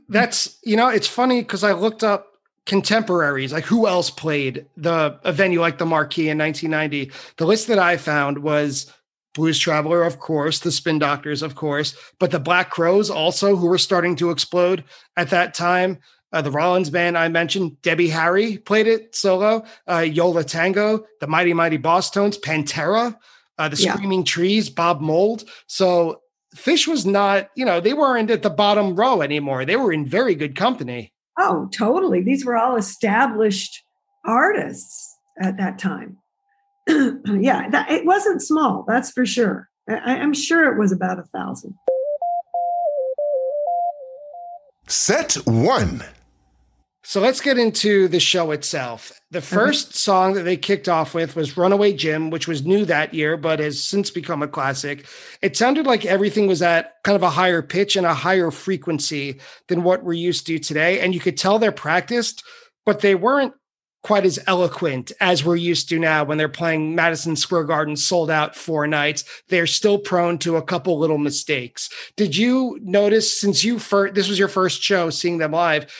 That's, 0.10 0.58
you 0.64 0.76
know, 0.76 0.88
it's 0.88 1.08
funny 1.08 1.42
because 1.42 1.64
I 1.64 1.74
looked 1.74 2.04
up 2.04 2.34
contemporaries, 2.66 3.54
like 3.54 3.66
who 3.66 3.88
else 3.88 4.10
played 4.10 4.66
the 4.76 5.20
a 5.24 5.32
venue 5.32 5.62
like 5.62 5.78
the 5.78 5.86
Marquee 5.86 6.30
in 6.30 6.38
1990. 6.40 7.12
The 7.38 7.46
list 7.46 7.68
that 7.68 7.78
I 7.78 7.98
found 7.98 8.40
was 8.40 8.92
Blues 9.34 9.58
Traveler, 9.58 10.04
of 10.04 10.20
course, 10.20 10.60
the 10.60 10.72
Spin 10.72 11.00
Doctors, 11.00 11.42
of 11.42 11.56
course, 11.56 11.96
but 12.20 12.32
the 12.32 12.40
Black 12.40 12.70
Crowes 12.70 13.10
also, 13.10 13.56
who 13.56 13.68
were 13.68 13.78
starting 13.78 14.16
to 14.18 14.30
explode 14.30 14.84
at 15.18 15.30
that 15.32 15.54
time. 15.54 16.00
Uh, 16.32 16.42
the 16.42 16.52
Rollins 16.52 16.90
band 16.90 17.18
I 17.18 17.28
mentioned, 17.28 17.82
Debbie 17.82 18.10
Harry 18.10 18.58
played 18.58 18.88
it 18.88 19.16
solo. 19.16 19.64
Uh, 19.88 20.00
Yo 20.00 20.30
La 20.30 20.42
Tengo, 20.42 21.06
the 21.20 21.28
Mighty 21.28 21.54
Mighty 21.54 21.78
Bosstones, 21.78 22.40
Pantera, 22.40 23.16
uh, 23.58 23.70
the 23.70 23.78
yeah. 23.78 23.94
Screaming 23.94 24.24
Trees, 24.24 24.70
Bob 24.70 25.00
Mould. 25.00 25.44
So 25.68 26.22
Phish 26.56 26.88
was 26.88 27.06
not, 27.06 27.50
you 27.56 27.66
know, 27.66 27.80
they 27.80 27.94
weren't 27.94 28.32
at 28.32 28.42
the 28.42 28.50
bottom 28.50 28.96
row 28.96 29.22
anymore. 29.22 29.66
They 29.66 29.76
were 29.76 29.94
in 29.94 30.06
very 30.06 30.36
good 30.36 30.56
company. 30.56 31.14
Oh, 31.38 31.70
totally. 31.72 32.22
These 32.22 32.46
were 32.46 32.58
all 32.58 32.76
established 32.76 33.84
artists 34.26 35.18
at 35.40 35.58
that 35.58 35.80
time. 35.80 36.18
yeah, 36.88 37.70
that, 37.70 37.92
it 37.92 38.06
wasn't 38.06 38.42
small, 38.42 38.84
that's 38.88 39.12
for 39.12 39.26
sure. 39.26 39.70
I, 39.90 40.18
I'm 40.18 40.34
sure 40.34 40.74
it 40.74 40.80
was 40.80 40.92
about 40.92 41.20
a 41.20 41.24
thousand. 41.24 41.76
Set 44.88 45.34
one. 45.46 46.04
So 47.06 47.20
let's 47.20 47.42
get 47.42 47.58
into 47.58 48.08
the 48.08 48.20
show 48.20 48.52
itself. 48.52 49.12
The 49.32 49.40
1st 49.40 49.70
mm-hmm. 49.70 49.92
song 49.92 50.34
that 50.34 50.44
they 50.44 50.56
kicked 50.56 50.88
off 50.88 51.14
with 51.14 51.36
was 51.36 51.58
Runaway 51.58 51.94
Jim, 51.94 52.30
which 52.30 52.48
was 52.48 52.66
new 52.66 52.86
that 52.86 53.14
year, 53.14 53.36
but 53.36 53.60
has 53.60 53.84
since 53.84 54.10
become 54.10 54.42
a 54.42 54.48
classic. 54.48 55.06
It 55.42 55.58
sounded 55.58 55.86
like 55.86 56.06
everything 56.06 56.48
was 56.48 56.62
at 56.62 56.94
kind 57.04 57.18
of 57.18 57.24
a 57.24 57.30
higher 57.30 57.62
pitch 57.62 57.98
and 57.98 58.06
a 58.06 58.14
higher 58.14 58.52
frequency 58.52 59.42
than 59.68 59.84
what 59.84 60.04
we're 60.04 60.14
used 60.14 60.48
to 60.48 60.60
today. 60.60 61.02
And 61.02 61.14
you 61.14 61.20
could 61.20 61.38
tell 61.38 61.60
they're 61.60 61.74
practiced, 61.74 62.42
but 62.86 63.02
they 63.02 63.16
weren't 63.16 63.54
quite 64.04 64.26
as 64.26 64.40
eloquent 64.48 65.12
as 65.20 65.44
we're 65.44 65.56
used 65.56 65.90
to 65.90 65.98
now 65.98 66.24
when 66.24 66.38
they're 66.38 66.50
playing 66.50 66.94
Madison 66.94 67.36
Square 67.36 67.64
Garden 67.66 67.96
sold 67.96 68.30
out 68.30 68.56
four 68.56 68.86
nights. 68.86 69.24
They're 69.50 69.66
still 69.66 69.98
prone 69.98 70.38
to 70.40 70.58
a 70.58 70.62
couple 70.62 71.00
little 71.00 71.18
mistakes. 71.18 71.90
Did 72.18 72.36
you 72.36 72.78
notice 72.82 73.40
since 73.40 73.64
you 73.64 73.80
first, 73.80 74.14
this 74.14 74.28
was 74.28 74.38
your 74.38 74.50
first 74.50 74.82
show 74.82 75.10
seeing 75.10 75.38
them 75.38 75.52
live? 75.52 75.92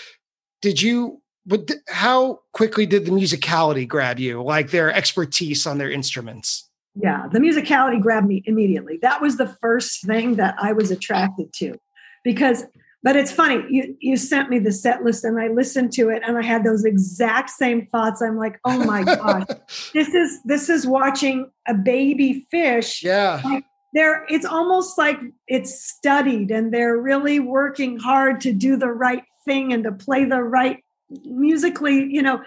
did 0.64 0.82
you 0.82 1.22
but 1.46 1.70
how 1.90 2.40
quickly 2.54 2.86
did 2.88 3.06
the 3.06 3.12
musicality 3.12 3.88
grab 3.88 4.18
you 4.18 4.42
like 4.42 4.72
their 4.72 4.92
expertise 4.92 5.68
on 5.68 5.78
their 5.78 5.92
instruments 5.92 6.70
yeah 6.96 7.28
the 7.32 7.40
musicality 7.40 8.02
grabbed 8.02 8.28
me 8.28 8.42
immediately 8.48 8.98
that 9.04 9.22
was 9.22 9.38
the 9.38 9.48
first 9.62 10.04
thing 10.06 10.36
that 10.36 10.56
i 10.60 10.72
was 10.72 10.90
attracted 10.90 11.54
to 11.54 11.76
because 12.24 12.64
but 13.04 13.16
it's 13.16 13.32
funny 13.32 13.64
you 13.70 13.96
you 14.00 14.18
sent 14.18 14.50
me 14.50 14.60
the 14.60 14.72
set 14.72 15.04
list 15.04 15.24
and 15.24 15.40
i 15.40 15.48
listened 15.48 15.92
to 15.92 16.10
it 16.10 16.22
and 16.26 16.38
i 16.38 16.42
had 16.42 16.64
those 16.64 16.86
exact 16.86 17.50
same 17.50 17.86
thoughts 17.88 18.22
i'm 18.22 18.38
like 18.38 18.60
oh 18.66 18.84
my 18.86 19.04
gosh 19.04 19.46
this 19.94 20.10
is 20.10 20.42
this 20.44 20.70
is 20.70 20.88
watching 20.88 21.50
a 21.68 21.74
baby 21.74 22.46
Phish. 22.54 23.04
yeah 23.04 23.42
like 23.44 23.64
they're 23.94 24.26
it's 24.30 24.46
almost 24.46 24.98
like 24.98 25.20
it's 25.48 25.86
studied 25.86 26.50
and 26.50 26.74
they're 26.74 26.98
really 26.98 27.40
working 27.40 28.00
hard 28.00 28.42
to 28.42 28.52
do 28.52 28.76
the 28.76 28.90
right 28.90 29.24
thing 29.46 29.74
and 29.74 29.84
to 29.84 29.92
play 29.92 30.26
the 30.26 30.42
right 30.42 30.84
musically, 31.26 32.06
you 32.12 32.22
know, 32.22 32.42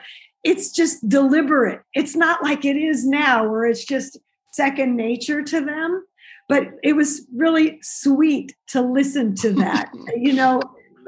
it's 0.45 0.71
just 0.71 1.09
deliberate. 1.09 1.83
It's 1.95 2.17
not 2.17 2.43
like 2.43 2.65
it 2.65 2.77
is 2.77 3.07
now 3.07 3.49
where 3.49 3.67
it's 3.67 3.85
just 3.85 4.19
second 4.53 4.97
nature 4.97 5.43
to 5.43 5.65
them. 5.65 6.06
But 6.49 6.68
it 6.82 6.94
was 6.94 7.26
really 7.34 7.78
sweet 7.82 8.55
to 8.68 8.80
listen 8.80 9.34
to 9.36 9.53
that, 9.55 9.90
you 10.16 10.32
know, 10.32 10.61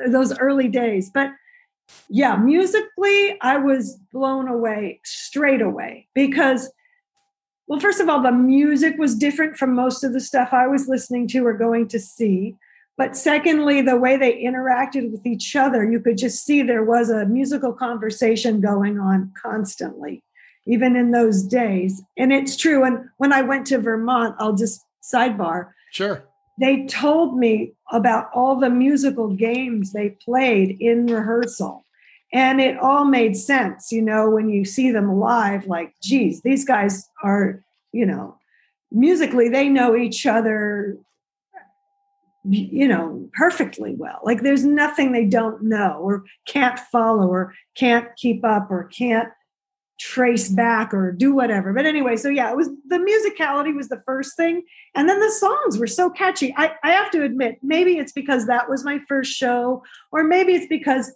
those 0.08 0.36
early 0.38 0.68
days. 0.68 1.10
But 1.12 1.32
yeah, 2.08 2.36
musically, 2.36 3.40
I 3.40 3.56
was 3.58 3.98
blown 4.12 4.48
away 4.48 5.00
straight 5.04 5.62
away 5.62 6.08
because, 6.14 6.70
well, 7.66 7.80
first 7.80 8.00
of 8.00 8.08
all, 8.08 8.22
the 8.22 8.32
music 8.32 8.96
was 8.98 9.14
different 9.14 9.56
from 9.56 9.74
most 9.74 10.04
of 10.04 10.12
the 10.12 10.20
stuff 10.20 10.50
I 10.52 10.66
was 10.66 10.88
listening 10.88 11.28
to 11.28 11.46
or 11.46 11.52
going 11.52 11.88
to 11.88 11.98
see. 11.98 12.56
But 12.96 13.16
secondly, 13.16 13.80
the 13.80 13.96
way 13.96 14.16
they 14.16 14.42
interacted 14.42 15.12
with 15.12 15.24
each 15.24 15.54
other, 15.54 15.88
you 15.88 16.00
could 16.00 16.18
just 16.18 16.44
see 16.44 16.62
there 16.62 16.84
was 16.84 17.10
a 17.10 17.26
musical 17.26 17.72
conversation 17.72 18.60
going 18.60 18.98
on 18.98 19.32
constantly, 19.40 20.24
even 20.66 20.96
in 20.96 21.12
those 21.12 21.44
days. 21.44 22.02
And 22.16 22.32
it's 22.32 22.56
true. 22.56 22.82
And 22.84 23.08
when 23.18 23.32
I 23.32 23.42
went 23.42 23.66
to 23.68 23.78
Vermont, 23.78 24.34
I'll 24.40 24.56
just 24.56 24.84
sidebar. 25.12 25.70
Sure. 25.92 26.24
They 26.60 26.86
told 26.86 27.38
me 27.38 27.72
about 27.92 28.30
all 28.34 28.56
the 28.56 28.70
musical 28.70 29.28
games 29.28 29.92
they 29.92 30.10
played 30.10 30.76
in 30.80 31.06
rehearsal. 31.06 31.84
And 32.32 32.60
it 32.60 32.76
all 32.78 33.06
made 33.06 33.36
sense, 33.36 33.90
you 33.90 34.02
know, 34.02 34.28
when 34.28 34.50
you 34.50 34.64
see 34.64 34.90
them 34.90 35.18
live, 35.18 35.66
like, 35.66 35.94
geez, 36.02 36.42
these 36.42 36.64
guys 36.64 37.08
are, 37.22 37.62
you 37.92 38.04
know, 38.04 38.36
musically, 38.92 39.48
they 39.48 39.68
know 39.68 39.96
each 39.96 40.26
other 40.26 40.98
you 42.44 42.88
know 42.88 43.28
perfectly 43.34 43.94
well 43.96 44.20
like 44.22 44.42
there's 44.42 44.64
nothing 44.64 45.12
they 45.12 45.24
don't 45.24 45.62
know 45.62 45.98
or 46.00 46.24
can't 46.46 46.78
follow 46.78 47.26
or 47.26 47.52
can't 47.74 48.08
keep 48.16 48.44
up 48.44 48.70
or 48.70 48.84
can't 48.84 49.28
trace 49.98 50.48
back 50.48 50.94
or 50.94 51.10
do 51.10 51.34
whatever 51.34 51.72
but 51.72 51.84
anyway 51.84 52.16
so 52.16 52.28
yeah 52.28 52.50
it 52.50 52.56
was 52.56 52.68
the 52.86 52.98
musicality 52.98 53.74
was 53.74 53.88
the 53.88 54.00
first 54.06 54.36
thing 54.36 54.62
and 54.94 55.08
then 55.08 55.18
the 55.18 55.30
songs 55.30 55.78
were 55.78 55.86
so 55.86 56.08
catchy 56.08 56.54
i, 56.56 56.72
I 56.84 56.92
have 56.92 57.10
to 57.12 57.24
admit 57.24 57.58
maybe 57.62 57.98
it's 57.98 58.12
because 58.12 58.46
that 58.46 58.68
was 58.68 58.84
my 58.84 59.00
first 59.08 59.32
show 59.32 59.82
or 60.12 60.22
maybe 60.22 60.54
it's 60.54 60.68
because 60.68 61.12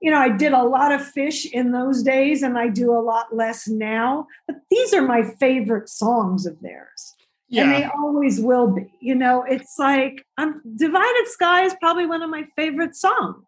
you 0.00 0.10
know 0.10 0.18
i 0.18 0.28
did 0.28 0.52
a 0.52 0.64
lot 0.64 0.90
of 0.90 1.00
Phish 1.00 1.46
in 1.50 1.70
those 1.70 2.02
days 2.02 2.42
and 2.42 2.58
i 2.58 2.68
do 2.68 2.92
a 2.92 2.98
lot 2.98 3.34
less 3.34 3.68
now 3.68 4.26
but 4.46 4.56
these 4.68 4.92
are 4.92 5.02
my 5.02 5.22
favorite 5.22 5.88
songs 5.88 6.44
of 6.44 6.60
theirs 6.60 7.14
yeah. 7.54 7.62
and 7.62 7.72
they 7.72 7.84
always 7.84 8.40
will 8.40 8.68
be. 8.68 8.86
You 9.00 9.14
know, 9.14 9.44
it's 9.48 9.78
like 9.78 10.26
I'm 10.36 10.60
Divided 10.76 11.26
Sky 11.28 11.64
is 11.64 11.74
probably 11.80 12.06
one 12.06 12.22
of 12.22 12.30
my 12.30 12.44
favorite 12.56 12.96
songs. 12.96 13.44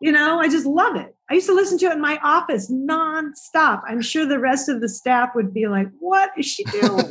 You 0.00 0.12
know, 0.12 0.40
I 0.40 0.48
just 0.48 0.66
love 0.66 0.96
it. 0.96 1.13
I 1.30 1.34
used 1.34 1.46
to 1.46 1.54
listen 1.54 1.78
to 1.78 1.86
it 1.86 1.92
in 1.92 2.00
my 2.00 2.18
office 2.22 2.70
nonstop. 2.70 3.82
I'm 3.86 4.02
sure 4.02 4.26
the 4.26 4.38
rest 4.38 4.68
of 4.68 4.80
the 4.80 4.88
staff 4.88 5.30
would 5.34 5.54
be 5.54 5.66
like, 5.66 5.88
"What 5.98 6.30
is 6.36 6.46
she 6.46 6.64
doing?" 6.64 7.10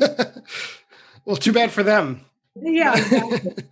well, 1.25 1.35
too 1.35 1.53
bad 1.53 1.71
for 1.71 1.83
them. 1.83 2.21
Yeah. 2.55 2.93
Exactly. 2.95 3.63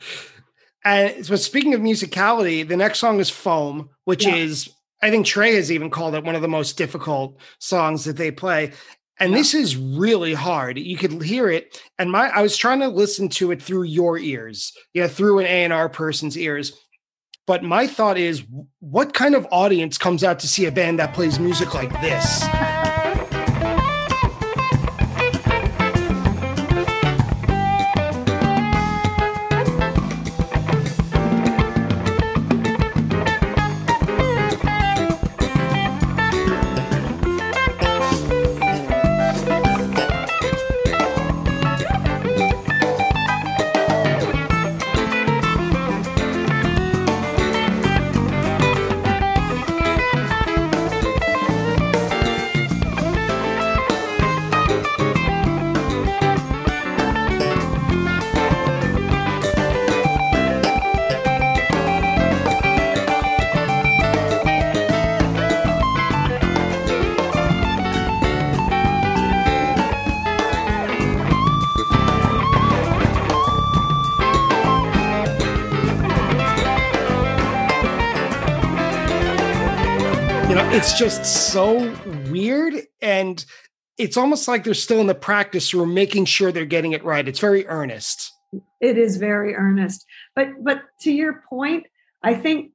and 0.84 1.26
so, 1.26 1.36
speaking 1.36 1.74
of 1.76 1.82
musicality, 1.82 2.68
the 2.68 2.78
next 2.78 3.00
song 3.00 3.20
is 3.20 3.30
"Foam," 3.30 3.90
which 4.06 4.26
yeah. 4.26 4.36
is 4.36 4.70
I 5.02 5.10
think 5.10 5.26
Trey 5.26 5.56
has 5.56 5.72
even 5.72 5.90
called 5.90 6.16
it 6.16 6.24
one 6.24 6.36
of 6.36 6.42
the 6.42 6.48
most 6.48 6.78
difficult 6.78 7.38
songs 7.60 8.04
that 8.06 8.18
they 8.18 8.32
play. 8.32 8.72
And 9.20 9.32
yeah. 9.32 9.38
this 9.38 9.54
is 9.54 9.78
really 9.78 10.34
hard. 10.34 10.78
You 10.78 10.98
could 10.98 11.22
hear 11.22 11.50
it. 11.50 11.80
And 12.00 12.12
my 12.12 12.30
I 12.30 12.42
was 12.42 12.58
trying 12.58 12.80
to 12.80 12.88
listen 12.88 13.30
to 13.30 13.52
it 13.52 13.62
through 13.62 13.84
your 13.84 14.18
ears, 14.18 14.74
yeah, 14.94 15.08
through 15.08 15.40
an 15.40 15.46
A&R 15.46 15.90
person's 15.90 16.38
ears. 16.38 16.74
But 17.48 17.64
my 17.64 17.88
thought 17.88 18.18
is, 18.18 18.44
what 18.80 19.14
kind 19.14 19.36
of 19.36 19.48
audience 19.52 19.98
comes 19.98 20.24
out 20.24 20.40
to 20.40 20.48
see 20.48 20.66
a 20.66 20.72
band 20.72 21.00
that 21.00 21.14
plays 21.14 21.40
music 21.40 21.74
like 21.74 21.92
this? 22.02 22.44
Just 81.02 81.52
so 81.52 81.92
weird 82.30 82.76
and 83.02 83.44
it's 83.98 84.18
almost 84.18 84.48
like 84.48 84.64
they're 84.64 84.76
still 84.76 85.02
in 85.02 85.08
the 85.08 85.16
practice 85.16 85.74
room 85.74 85.96
making 85.96 86.26
sure 86.26 86.52
they're 86.52 86.64
getting 86.64 86.92
it 86.92 87.04
right. 87.04 87.28
It's 87.28 87.40
very 87.40 87.66
earnest. 87.66 88.32
It 88.80 89.00
is 89.00 89.18
very 89.18 89.56
earnest. 89.56 90.06
But 90.36 90.64
but 90.64 90.84
to 91.00 91.12
your 91.12 91.44
point, 91.50 91.88
I 92.22 92.36
think 92.36 92.74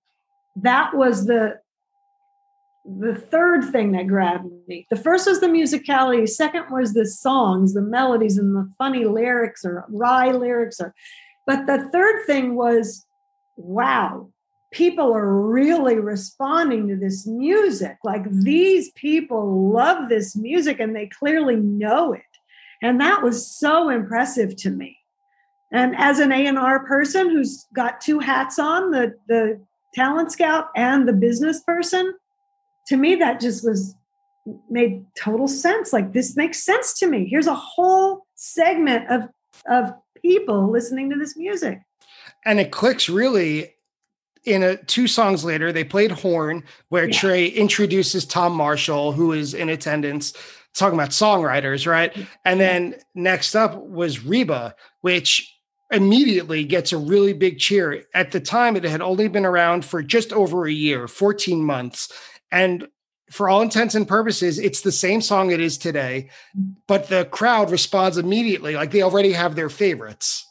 that 0.57 0.93
was 0.93 1.27
the 1.27 1.61
the 2.85 3.15
third 3.15 3.71
thing 3.71 3.93
that 3.93 4.09
grabbed 4.09 4.47
me. 4.67 4.89
The 4.91 4.97
first 4.97 5.29
was 5.29 5.39
the 5.39 5.47
musicality, 5.47 6.29
second 6.29 6.65
was 6.69 6.95
the 6.95 7.07
songs, 7.07 7.75
the 7.75 7.81
melodies 7.81 8.39
and 8.39 8.57
the 8.57 8.69
funny 8.77 9.05
lyrics 9.05 9.65
or 9.65 9.85
wry 9.89 10.33
lyrics 10.33 10.81
or 10.81 10.93
but 11.47 11.67
the 11.67 11.89
third 11.93 12.27
thing 12.27 12.57
was 12.57 13.07
wow, 13.57 14.31
people 14.73 15.15
are 15.15 15.33
really 15.33 15.97
responding 15.97 16.89
to 16.89 16.97
this 16.97 17.27
music. 17.27 17.97
Like 18.05 18.31
these 18.31 18.91
people 18.93 19.71
love 19.73 20.09
this 20.09 20.37
music 20.37 20.81
and 20.81 20.95
they 20.95 21.07
clearly 21.07 21.57
know 21.57 22.13
it. 22.13 22.23
And 22.83 23.01
that 23.01 23.23
was 23.23 23.47
so 23.47 23.89
impressive 23.89 24.57
to 24.57 24.71
me. 24.71 24.99
And 25.73 25.95
as 25.97 26.19
an 26.19 26.33
A&R 26.33 26.87
person 26.87 27.31
who's 27.31 27.67
got 27.75 28.01
two 28.01 28.19
hats 28.19 28.59
on, 28.59 28.91
the, 28.91 29.15
the 29.29 29.61
talent 29.95 30.33
scout 30.33 30.69
and 30.77 31.09
the 31.09 31.13
business 31.13 31.63
person, 31.63 32.15
to 32.89 32.97
me 32.97 33.17
that 33.17 33.41
just 33.41 33.65
was 33.65 33.95
made 34.71 35.05
total 35.17 35.49
sense. 35.49 35.93
Like 35.93 36.13
this 36.13 36.37
makes 36.37 36.63
sense 36.63 36.99
to 37.01 37.07
me. 37.07 37.27
Here's 37.29 37.47
a 37.47 37.55
whole 37.55 38.27
segment 38.35 39.11
of 39.11 39.29
of 39.67 39.93
people 40.23 40.71
listening 40.71 41.11
to 41.11 41.17
this 41.17 41.37
music. 41.37 41.81
And 42.45 42.61
it 42.61 42.71
clicks 42.71 43.09
really 43.09 43.76
in 44.47 44.63
a 44.63 44.77
two 44.77 45.09
songs 45.09 45.45
later, 45.45 45.73
they 45.73 45.85
played 45.85 46.13
Horn, 46.13 46.63
where 46.89 47.09
yeah. 47.09 47.19
Trey 47.19 47.47
introduces 47.47 48.25
Tom 48.25 48.55
Marshall, 48.55 49.13
who 49.13 49.33
is 49.33 49.53
in 49.53 49.69
attendance, 49.69 50.33
talking 50.73 50.99
about 50.99 51.11
songwriters, 51.11 51.87
right? 51.87 52.15
Mm-hmm. 52.15 52.23
And 52.45 52.61
then 52.61 52.95
next 53.15 53.55
up 53.55 53.77
was 53.77 54.25
Reba, 54.25 54.75
which 55.01 55.53
immediately 55.91 56.65
gets 56.65 56.93
a 56.93 56.99
really 56.99 57.33
big 57.33 57.59
cheer. 57.59 58.05
At 58.15 58.31
the 58.31 58.41
time, 58.41 58.77
it 58.77 58.85
had 58.85 59.03
only 59.03 59.29
been 59.29 59.45
around 59.45 59.85
for 59.85 60.03
just 60.03 60.33
over 60.33 60.67
a 60.67 60.73
year, 60.73 61.09
14 61.09 61.63
months. 61.63 62.13
And 62.51 62.89
for 63.31 63.49
all 63.49 63.63
intents 63.63 63.97
and 63.97 64.07
purposes, 64.07 64.59
it's 64.59 64.83
the 64.83 64.93
same 64.93 65.21
song 65.21 65.51
it 65.51 65.61
is 65.61 65.77
today, 65.77 66.31
mm-hmm. 66.57 66.73
but 66.87 67.09
the 67.09 67.25
crowd 67.27 67.73
responds 67.73 68.17
immediately, 68.17 68.77
like 68.77 68.93
they 68.93 69.03
already 69.03 69.33
have 69.33 69.57
their 69.57 69.69
favorites 69.69 70.46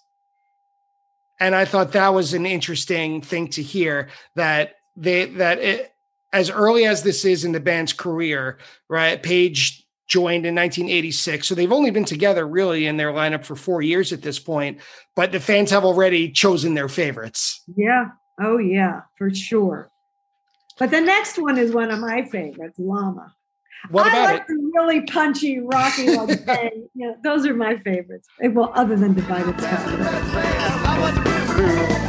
and 1.40 1.56
I 1.56 1.66
thought 1.66 1.92
that 1.94 2.14
was 2.14 2.34
an 2.34 2.46
interesting 2.46 3.22
thing 3.22 3.50
to 3.50 3.62
hear 3.62 4.10
that 4.36 4.76
they 4.96 5.26
that 5.26 5.60
it, 5.60 5.94
as 6.34 6.50
early 6.50 6.86
as 6.86 7.04
this 7.04 7.26
is 7.26 7.46
in 7.46 7.52
the 7.52 7.60
band's 7.60 7.94
career, 7.94 8.58
right? 8.90 9.22
Page 9.22 9.86
joined 10.08 10.46
in 10.46 10.54
1986, 10.54 11.48
so 11.48 11.56
they've 11.56 11.72
only 11.72 11.92
been 11.92 12.06
together 12.06 12.48
really 12.48 12.86
in 12.86 12.98
their 12.98 13.12
lineup 13.12 13.44
for 13.44 13.56
four 13.56 13.82
years 13.82 14.14
at 14.14 14.22
this 14.22 14.38
point. 14.38 14.80
But 15.16 15.32
the 15.32 15.40
fans 15.40 15.72
have 15.72 15.84
already 15.84 16.32
chosen 16.32 16.74
their 16.74 16.90
favorites. 16.90 17.62
Yeah. 17.76 18.10
Oh 18.40 18.58
yeah, 18.58 19.02
for 19.18 19.34
sure. 19.34 19.90
But 20.78 20.92
the 20.92 21.02
next 21.02 21.40
one 21.40 21.58
is 21.58 21.72
one 21.72 21.90
of 21.90 22.00
my 22.00 22.26
favorites, 22.26 22.78
Llama. 22.78 23.34
What 23.92 24.08
about 24.08 24.18
I 24.18 24.32
like 24.34 24.42
it? 24.42 24.48
The 24.48 24.72
really 24.74 25.02
punchy, 25.02 25.60
rocky 25.60 26.08
thing. 26.08 26.90
Yeah, 26.98 27.12
those 27.24 27.46
are 27.46 27.54
my 27.54 27.78
favorites. 27.80 28.28
Well, 28.42 28.72
other 28.74 28.96
than 28.96 29.14
Divided 29.14 29.60
Sky 29.60 30.82
through. 31.14 32.05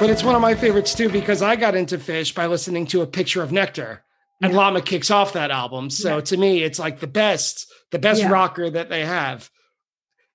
But 0.00 0.08
it's 0.08 0.24
one 0.24 0.34
of 0.34 0.40
my 0.40 0.54
favorites 0.54 0.94
too 0.94 1.10
because 1.10 1.42
I 1.42 1.56
got 1.56 1.74
into 1.74 1.98
Phish 1.98 2.34
by 2.34 2.46
listening 2.46 2.86
to 2.86 3.02
a 3.02 3.06
picture 3.06 3.42
of 3.42 3.52
Nectar. 3.52 4.02
And 4.40 4.54
yeah. 4.54 4.58
Llama 4.58 4.80
kicks 4.80 5.10
off 5.10 5.34
that 5.34 5.50
album. 5.50 5.90
So 5.90 6.14
yeah. 6.14 6.20
to 6.22 6.36
me, 6.38 6.62
it's 6.62 6.78
like 6.78 7.00
the 7.00 7.06
best, 7.06 7.70
the 7.90 7.98
best 7.98 8.22
yeah. 8.22 8.30
rocker 8.30 8.70
that 8.70 8.88
they 8.88 9.04
have. 9.04 9.50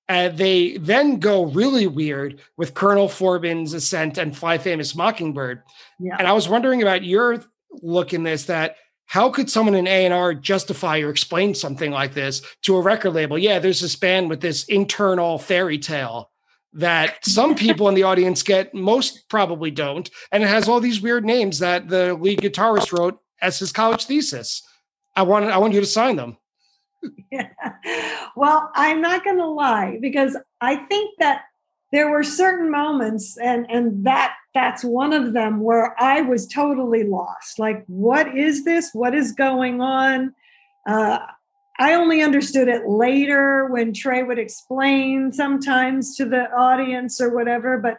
And 0.08 0.38
they 0.38 0.78
then 0.78 1.20
go 1.20 1.46
really 1.46 1.88
weird 1.88 2.42
with 2.58 2.76
Colonel 2.76 3.10
Forbin's 3.10 3.74
Ascent 3.74 4.20
and 4.20 4.38
Fly 4.38 4.60
Famous 4.60 4.96
Mockingbird. 4.96 5.64
And 6.00 6.28
I 6.28 6.34
was 6.34 6.48
wondering 6.48 6.84
about 6.84 7.04
your 7.04 7.44
look 7.82 8.14
in 8.14 8.22
this 8.22 8.46
that 8.46 8.76
how 9.08 9.32
could 9.32 9.50
someone 9.50 9.74
in 9.74 9.88
A&R 9.88 10.36
justify 10.36 11.00
or 11.00 11.10
explain 11.10 11.56
something 11.56 11.90
like 11.90 12.14
this 12.14 12.44
to 12.62 12.76
a 12.76 12.82
record 12.82 13.16
label? 13.16 13.40
Yeah, 13.40 13.58
there's 13.58 13.82
this 13.82 13.96
band 13.96 14.30
with 14.30 14.42
this 14.42 14.66
internal 14.66 15.40
fairy 15.40 15.80
tale 15.80 16.30
that 16.76 17.26
some 17.26 17.56
people 17.66 17.90
in 17.90 17.96
the 17.96 18.04
audience 18.04 18.44
get, 18.44 18.74
most 18.74 19.28
probably 19.30 19.72
don't. 19.72 20.10
And 20.32 20.44
it 20.44 20.48
has 20.48 20.70
all 20.70 20.80
these 20.80 21.02
weird 21.02 21.26
names 21.26 21.60
that 21.60 21.90
the 21.90 22.14
lead 22.14 22.40
guitarist 22.40 22.98
wrote 22.98 23.20
as 23.42 23.60
his 23.60 23.72
college 23.72 24.06
thesis. 24.06 24.62
I 25.16 25.24
want 25.24 25.46
I 25.46 25.58
want 25.58 25.74
you 25.74 25.80
to 25.80 25.86
sign 25.86 26.16
them. 26.18 26.38
Yeah. 27.32 27.50
Well, 28.38 28.70
I'm 28.76 29.00
not 29.00 29.24
going 29.24 29.38
to 29.38 29.48
lie 29.48 29.98
because 30.02 30.36
I 30.60 30.76
think 30.76 31.16
that 31.20 31.44
there 31.94 32.10
were 32.10 32.22
certain 32.22 32.70
moments 32.70 33.38
and 33.38 33.66
and 33.70 34.06
that 34.06 34.36
that's 34.54 34.84
one 34.84 35.14
of 35.14 35.32
them 35.32 35.62
where 35.62 35.96
I 36.02 36.20
was 36.20 36.46
totally 36.46 37.04
lost. 37.06 37.60
Like 37.60 37.86
what 37.88 38.38
is 38.38 38.66
this? 38.66 38.90
What 38.92 39.16
is 39.16 39.32
going 39.32 39.80
on? 39.80 40.34
Uh, 40.86 41.20
I 41.80 41.94
only 41.94 42.22
understood 42.22 42.68
it 42.68 42.88
later 42.88 43.68
when 43.68 43.94
Trey 43.94 44.24
would 44.24 44.40
explain 44.40 45.34
sometimes 45.34 46.16
to 46.18 46.26
the 46.26 46.50
audience 46.52 47.20
or 47.20 47.34
whatever. 47.34 47.78
But 47.78 47.98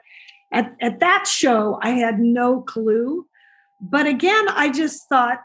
at, 0.52 0.74
at 0.80 1.00
that 1.00 1.26
show, 1.26 1.78
I 1.82 1.90
had 1.90 2.18
no 2.18 2.62
clue. 2.62 3.26
But 3.80 4.06
again, 4.06 4.48
I 4.48 4.70
just 4.70 5.08
thought, 5.08 5.40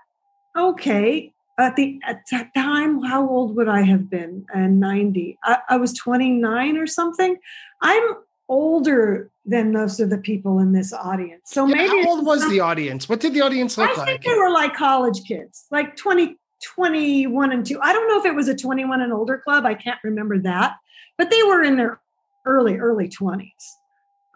okay, 0.58 1.34
at 1.60 1.76
the 1.76 2.00
at 2.04 2.22
that 2.32 2.54
time, 2.56 3.04
how 3.04 3.28
old 3.28 3.56
would 3.56 3.68
I 3.68 3.82
have 3.82 4.10
been? 4.10 4.46
And 4.54 4.80
90. 4.80 5.38
I, 5.44 5.58
I 5.70 5.78
was 5.78 5.94
29 5.94 6.78
or 6.78 6.88
something. 6.88 7.38
I'm 7.82 8.16
older 8.48 9.30
than 9.46 9.72
most 9.72 10.00
of 10.00 10.10
the 10.10 10.18
people 10.18 10.60
in 10.60 10.74
this 10.74 10.94
audience. 10.94 11.42
So 11.46 11.66
yeah, 11.66 11.76
maybe 11.76 12.04
how 12.04 12.10
old 12.10 12.26
was 12.26 12.48
the 12.50 12.60
audience? 12.60 13.10
What 13.10 13.20
did 13.20 13.34
the 13.34 13.42
audience 13.42 13.78
look 13.78 13.90
I 13.90 13.94
like? 13.94 14.02
I 14.02 14.06
think 14.06 14.24
they 14.24 14.36
were 14.36 14.52
like 14.52 14.76
college 14.76 15.24
kids, 15.24 15.66
like 15.72 15.96
20, 15.96 16.38
21 16.64 17.52
and 17.52 17.66
2. 17.66 17.80
I 17.82 17.94
don't 17.94 18.08
know 18.08 18.20
if 18.20 18.26
it 18.26 18.36
was 18.36 18.48
a 18.48 18.56
21 18.56 19.02
and 19.02 19.14
older 19.14 19.38
club. 19.38 19.66
I 19.66 19.74
can't 19.74 20.00
remember 20.04 20.40
that. 20.40 20.76
But 21.18 21.30
they 21.30 21.42
were 21.44 21.64
in 21.64 21.78
their 21.78 22.00
early, 22.46 22.78
early 22.78 23.10
20s, 23.10 23.48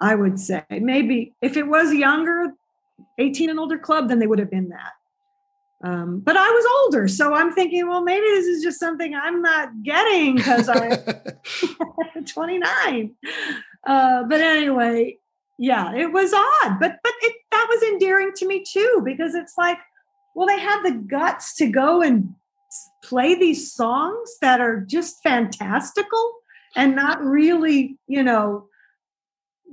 I 0.02 0.16
would 0.16 0.40
say. 0.40 0.64
Maybe 0.70 1.34
if 1.42 1.58
it 1.58 1.68
was 1.68 1.92
a 1.92 1.98
younger, 1.98 2.54
18 3.18 3.50
and 3.50 3.60
older 3.60 3.78
club, 3.78 4.10
then 4.10 4.20
they 4.20 4.28
would 4.28 4.40
have 4.40 4.52
been 4.52 4.70
that. 4.70 4.94
Um, 5.84 6.20
but 6.20 6.36
I 6.38 6.50
was 6.50 6.66
older. 6.84 7.08
So 7.08 7.34
I'm 7.34 7.52
thinking, 7.52 7.88
well, 7.88 8.02
maybe 8.02 8.26
this 8.26 8.46
is 8.46 8.64
just 8.64 8.80
something 8.80 9.14
I'm 9.14 9.42
not 9.42 9.84
getting 9.84 10.36
because 10.36 10.70
I'm 10.70 12.24
29. 12.26 13.16
Uh, 13.86 14.24
but 14.24 14.42
anyway, 14.42 15.18
yeah, 15.58 15.94
it 15.94 16.12
was 16.12 16.34
odd, 16.34 16.80
but 16.80 16.98
but 17.04 17.14
it, 17.22 17.36
that 17.52 17.68
was 17.70 17.84
endearing 17.84 18.32
to 18.38 18.48
me 18.48 18.64
too 18.68 19.02
because 19.06 19.36
it's 19.36 19.54
like 19.58 19.78
well, 20.36 20.48
they 20.48 20.60
have 20.60 20.84
the 20.84 20.92
guts 20.92 21.56
to 21.56 21.68
go 21.68 22.02
and 22.02 22.36
play 23.04 23.36
these 23.36 23.72
songs 23.74 24.38
that 24.42 24.60
are 24.60 24.82
just 24.82 25.24
fantastical 25.24 26.34
and 26.76 26.96
not 26.96 27.24
really, 27.24 27.98
you 28.08 28.22
know, 28.22 28.68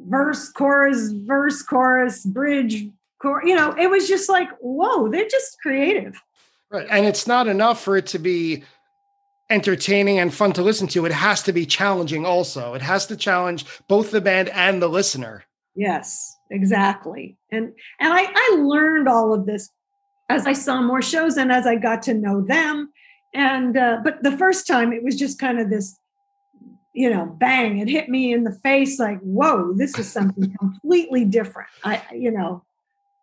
verse, 0.06 0.48
chorus, 0.50 1.10
verse, 1.10 1.62
chorus, 1.62 2.24
bridge, 2.24 2.86
chorus. 3.20 3.48
You 3.48 3.56
know, 3.56 3.74
it 3.78 3.90
was 3.90 4.08
just 4.08 4.28
like, 4.28 4.48
whoa, 4.60 5.08
they're 5.08 5.28
just 5.28 5.58
creative. 5.60 6.22
Right. 6.70 6.86
And 6.88 7.06
it's 7.06 7.26
not 7.26 7.48
enough 7.48 7.82
for 7.82 7.96
it 7.96 8.06
to 8.08 8.18
be 8.20 8.62
entertaining 9.50 10.18
and 10.18 10.32
fun 10.32 10.52
to 10.54 10.62
listen 10.62 10.86
to, 10.88 11.04
it 11.04 11.12
has 11.12 11.42
to 11.42 11.52
be 11.52 11.66
challenging 11.66 12.24
also. 12.24 12.72
It 12.74 12.82
has 12.82 13.06
to 13.06 13.16
challenge 13.16 13.66
both 13.88 14.10
the 14.10 14.20
band 14.20 14.48
and 14.48 14.80
the 14.80 14.88
listener. 14.88 15.44
Yes, 15.74 16.36
exactly. 16.50 17.36
And 17.50 17.72
and 18.00 18.12
I, 18.12 18.26
I 18.34 18.56
learned 18.60 19.08
all 19.08 19.34
of 19.34 19.44
this 19.44 19.68
as 20.28 20.46
I 20.46 20.52
saw 20.52 20.80
more 20.80 21.02
shows 21.02 21.36
and 21.36 21.52
as 21.52 21.66
I 21.66 21.76
got 21.76 22.02
to 22.02 22.14
know 22.14 22.40
them. 22.40 22.92
And 23.34 23.76
uh, 23.76 23.98
but 24.02 24.22
the 24.22 24.36
first 24.36 24.66
time 24.66 24.92
it 24.92 25.02
was 25.02 25.18
just 25.18 25.38
kind 25.38 25.58
of 25.58 25.70
this, 25.70 25.98
you 26.94 27.10
know, 27.10 27.26
bang, 27.26 27.78
it 27.78 27.88
hit 27.88 28.08
me 28.08 28.32
in 28.32 28.44
the 28.44 28.52
face 28.52 28.98
like, 28.98 29.20
whoa, 29.20 29.72
this 29.74 29.98
is 29.98 30.10
something 30.10 30.54
completely 30.60 31.24
different. 31.24 31.68
I, 31.84 32.02
you 32.14 32.30
know, 32.30 32.64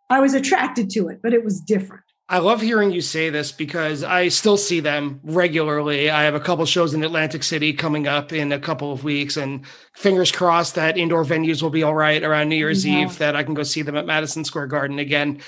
I 0.10 0.20
was 0.20 0.34
attracted 0.34 0.90
to 0.92 1.10
it, 1.10 1.20
but 1.22 1.34
it 1.34 1.44
was 1.44 1.60
different. 1.62 2.04
I 2.32 2.38
love 2.38 2.62
hearing 2.62 2.92
you 2.92 3.02
say 3.02 3.32
this 3.32 3.52
because 3.52 4.04
I 4.04 4.28
still 4.28 4.56
see 4.56 4.82
them 4.82 5.20
regularly. 5.24 6.12
I 6.12 6.24
have 6.24 6.36
a 6.36 6.40
couple 6.40 6.64
shows 6.68 6.94
in 6.94 7.04
Atlantic 7.04 7.42
City 7.42 7.74
coming 7.74 8.08
up 8.08 8.32
in 8.32 8.52
a 8.52 8.60
couple 8.60 8.92
of 8.92 9.04
weeks, 9.04 9.36
and 9.36 9.66
fingers 9.96 10.32
crossed 10.32 10.76
that 10.76 10.96
indoor 10.96 11.26
venues 11.26 11.64
will 11.64 11.72
be 11.72 11.82
all 11.82 11.96
right 11.96 12.22
around 12.22 12.50
New 12.50 12.56
Year's 12.56 12.86
yeah. 12.86 13.02
Eve, 13.02 13.18
that 13.18 13.36
I 13.36 13.42
can 13.42 13.56
go 13.56 13.64
see 13.64 13.82
them 13.82 13.98
at 13.98 14.06
Madison 14.06 14.46
Square 14.46 14.68
Garden 14.68 15.00
again. 15.00 15.42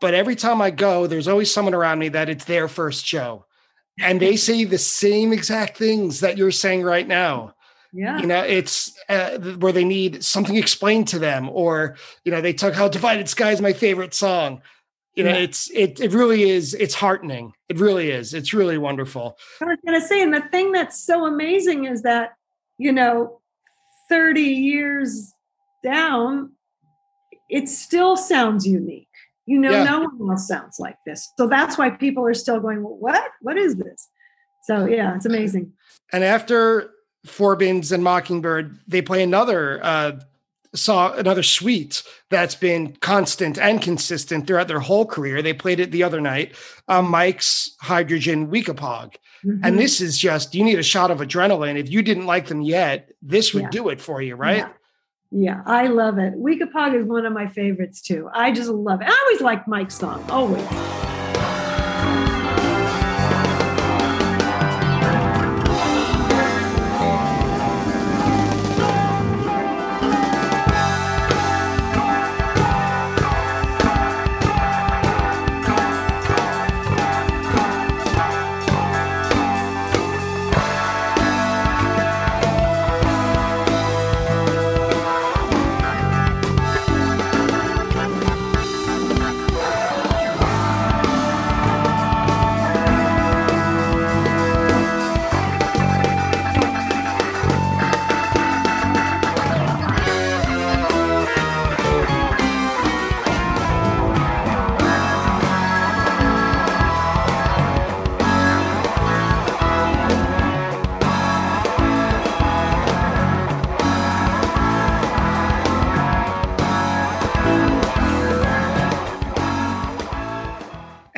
But 0.00 0.14
every 0.14 0.36
time 0.36 0.60
I 0.60 0.70
go, 0.70 1.06
there's 1.06 1.28
always 1.28 1.52
someone 1.52 1.74
around 1.74 1.98
me 1.98 2.08
that 2.10 2.28
it's 2.28 2.44
their 2.44 2.68
first 2.68 3.06
show. 3.06 3.46
And 3.98 4.20
they 4.20 4.36
say 4.36 4.64
the 4.64 4.78
same 4.78 5.32
exact 5.32 5.78
things 5.78 6.20
that 6.20 6.36
you're 6.36 6.50
saying 6.50 6.82
right 6.82 7.08
now. 7.08 7.54
Yeah. 7.92 8.18
You 8.18 8.26
know, 8.26 8.42
it's 8.42 8.92
uh, 9.08 9.38
where 9.58 9.72
they 9.72 9.84
need 9.84 10.22
something 10.22 10.56
explained 10.56 11.08
to 11.08 11.18
them, 11.18 11.48
or, 11.50 11.96
you 12.24 12.32
know, 12.32 12.42
they 12.42 12.52
talk 12.52 12.74
how 12.74 12.88
Divided 12.88 13.26
Sky 13.26 13.52
is 13.52 13.62
my 13.62 13.72
favorite 13.72 14.12
song 14.12 14.60
you 15.16 15.24
know, 15.24 15.30
yeah. 15.30 15.36
it's 15.36 15.70
it 15.70 15.98
it 15.98 16.12
really 16.12 16.42
is. 16.50 16.74
It's 16.74 16.94
heartening. 16.94 17.54
It 17.70 17.80
really 17.80 18.10
is. 18.10 18.34
It's 18.34 18.52
really 18.52 18.76
wonderful. 18.76 19.38
I 19.62 19.64
was 19.64 19.78
going 19.84 19.98
to 19.98 20.06
say, 20.06 20.22
and 20.22 20.32
the 20.32 20.42
thing 20.42 20.72
that's 20.72 21.02
so 21.02 21.24
amazing 21.24 21.86
is 21.86 22.02
that 22.02 22.34
you 22.78 22.92
know, 22.92 23.40
thirty 24.10 24.42
years 24.42 25.32
down, 25.82 26.52
it 27.48 27.70
still 27.70 28.18
sounds 28.18 28.66
unique. 28.66 29.05
You 29.46 29.58
know, 29.58 29.70
yeah. 29.70 29.84
no 29.84 30.00
one 30.00 30.30
else 30.30 30.48
sounds 30.48 30.78
like 30.78 30.96
this. 31.06 31.32
So 31.38 31.46
that's 31.46 31.78
why 31.78 31.90
people 31.90 32.26
are 32.26 32.34
still 32.34 32.60
going, 32.60 32.82
well, 32.82 32.96
"What? 32.96 33.30
What 33.40 33.56
is 33.56 33.76
this?" 33.76 34.08
So 34.64 34.86
yeah, 34.86 35.14
it's 35.14 35.26
amazing. 35.26 35.72
And 36.12 36.24
after 36.24 36.90
Forbins 37.26 37.92
and 37.92 38.02
Mockingbird, 38.02 38.78
they 38.88 39.02
play 39.02 39.22
another 39.22 39.80
uh, 39.82 40.20
saw 40.76 41.12
another 41.14 41.42
suite 41.42 42.02
that's 42.30 42.54
been 42.54 42.94
constant 43.00 43.58
and 43.58 43.80
consistent 43.80 44.46
throughout 44.46 44.68
their 44.68 44.80
whole 44.80 45.06
career. 45.06 45.42
They 45.42 45.52
played 45.52 45.80
it 45.80 45.90
the 45.90 46.02
other 46.02 46.20
night, 46.20 46.54
um, 46.88 47.10
Mike's 47.10 47.74
Hydrogen 47.80 48.48
Weekapaug. 48.48 49.14
Mm-hmm. 49.44 49.60
And 49.64 49.78
this 49.78 50.00
is 50.00 50.18
just, 50.18 50.54
you 50.54 50.64
need 50.64 50.78
a 50.78 50.82
shot 50.82 51.10
of 51.10 51.18
adrenaline. 51.18 51.78
If 51.78 51.90
you 51.90 52.02
didn't 52.02 52.26
like 52.26 52.46
them 52.46 52.62
yet, 52.62 53.10
this 53.22 53.54
would 53.54 53.64
yeah. 53.64 53.70
do 53.70 53.88
it 53.88 54.00
for 54.00 54.20
you, 54.20 54.34
right? 54.34 54.66
Yeah. 55.30 55.62
I 55.66 55.88
love 55.88 56.18
it. 56.18 56.34
Weekapaug 56.34 57.00
is 57.00 57.06
one 57.06 57.26
of 57.26 57.32
my 57.32 57.46
favorites 57.46 58.00
too. 58.00 58.28
I 58.32 58.52
just 58.52 58.70
love 58.70 59.02
it. 59.02 59.08
I 59.08 59.26
always 59.26 59.40
like 59.40 59.66
Mike's 59.66 59.96
song, 59.96 60.24
always. 60.30 61.05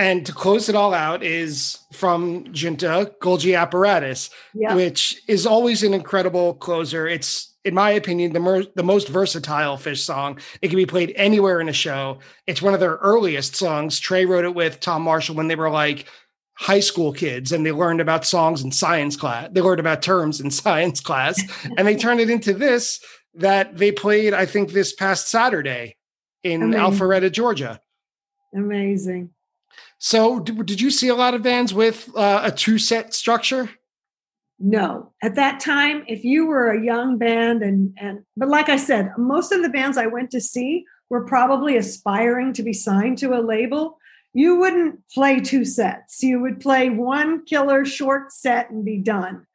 And 0.09 0.25
to 0.25 0.33
close 0.33 0.71
it 0.71 0.75
all 0.75 0.95
out 0.95 1.23
is 1.23 1.79
from 1.93 2.47
Junta 2.55 3.13
Golgi 3.21 3.59
Apparatus, 3.59 4.31
yeah. 4.55 4.75
which 4.75 5.23
is 5.29 5.45
always 5.45 5.83
an 5.83 5.93
incredible 5.93 6.55
closer. 6.55 7.07
It's, 7.07 7.55
in 7.63 7.75
my 7.75 7.91
opinion, 7.91 8.33
the, 8.33 8.41
mer- 8.41 8.65
the 8.75 8.83
most 8.83 9.09
versatile 9.09 9.77
Phish 9.77 9.99
song. 9.99 10.39
It 10.63 10.69
can 10.69 10.79
be 10.79 10.87
played 10.87 11.13
anywhere 11.15 11.61
in 11.61 11.69
a 11.69 11.75
show. 11.75 12.21
It's 12.47 12.63
one 12.63 12.73
of 12.73 12.81
their 12.81 12.95
earliest 12.95 13.55
songs. 13.55 14.01
Trey 14.01 14.25
wrote 14.25 14.47
it 14.47 14.55
with 14.55 14.81
Tom 14.81 15.03
Marshall 15.03 15.35
when 15.35 15.49
they 15.49 15.57
were 15.57 15.69
like 15.69 16.07
high 16.55 16.81
school 16.81 17.13
kids 17.13 17.53
and 17.53 17.67
they 17.67 17.73
learned 17.73 18.01
about 18.01 18.25
songs 18.25 18.63
in 18.63 18.73
science 18.73 19.15
class. 19.15 19.51
They 19.53 19.61
learned 19.61 19.81
about 19.81 20.01
terms 20.01 20.41
in 20.41 20.51
science 20.63 21.03
class 21.03 21.39
and 21.77 21.87
they 21.87 21.97
turned 21.97 22.21
it 22.21 22.31
into 22.31 22.55
this 22.55 22.99
that 23.35 23.77
they 23.77 23.93
played, 23.93 24.33
I 24.33 24.47
think, 24.47 24.71
this 24.71 24.95
past 24.95 25.29
Saturday 25.29 25.97
in 26.43 26.63
Amazing. 26.63 26.81
Alpharetta, 26.81 27.31
Georgia. 27.31 27.79
Amazing. 28.55 29.35
So, 29.99 30.39
did 30.41 30.81
you 30.81 30.91
see 30.91 31.09
a 31.09 31.15
lot 31.15 31.35
of 31.35 31.43
bands 31.43 31.75
with 31.75 32.09
uh, 32.17 32.43
a 32.45 32.53
two 32.53 32.79
set 32.79 33.15
structure? 33.15 33.71
No, 34.61 35.13
at 35.23 35.37
that 35.37 35.61
time, 35.61 36.05
if 36.09 36.25
you 36.25 36.47
were 36.47 36.71
a 36.71 36.85
young 36.85 37.19
band, 37.19 37.63
and 37.63 37.97
and 37.99 38.21
but 38.37 38.49
like 38.49 38.69
I 38.69 38.77
said, 38.77 39.13
most 39.17 39.53
of 39.53 39.63
the 39.63 39.69
bands 39.69 39.97
I 39.97 40.07
went 40.07 40.31
to 40.33 40.41
see 40.41 40.85
were 41.11 41.25
probably 41.25 41.77
aspiring 41.77 42.53
to 42.55 42.63
be 42.63 42.73
signed 42.73 43.19
to 43.19 43.35
a 43.35 43.43
label. 43.43 43.99
You 44.35 44.57
wouldn't 44.57 45.01
play 45.13 45.41
two 45.41 45.65
sets. 45.65 46.23
You 46.23 46.41
would 46.41 46.61
play 46.61 46.91
one 46.91 47.45
killer 47.45 47.85
short 47.85 48.33
set 48.33 48.71
and 48.71 48.85
be 48.85 48.99
done. 48.99 49.47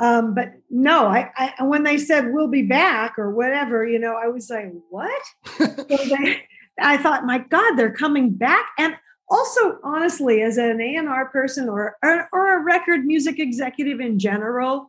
Um, 0.00 0.34
but 0.34 0.52
no, 0.70 1.06
I, 1.06 1.30
I, 1.36 1.64
when 1.64 1.82
they 1.82 1.98
said 1.98 2.32
we'll 2.32 2.48
be 2.48 2.62
back 2.62 3.18
or 3.18 3.32
whatever, 3.32 3.84
you 3.84 3.98
know, 3.98 4.14
I 4.14 4.28
was 4.28 4.48
like, 4.48 4.72
what? 4.90 5.22
so 5.56 5.66
they, 5.66 6.42
I 6.80 6.98
thought, 6.98 7.24
my 7.24 7.38
God, 7.38 7.74
they're 7.74 7.92
coming 7.92 8.30
back, 8.30 8.66
and 8.78 8.94
also 9.30 9.78
honestly 9.82 10.42
as 10.42 10.56
an 10.56 10.80
a&r 10.80 11.28
person 11.30 11.68
or, 11.68 11.96
or, 12.02 12.28
or 12.32 12.58
a 12.58 12.64
record 12.64 13.04
music 13.04 13.38
executive 13.38 14.00
in 14.00 14.18
general 14.18 14.88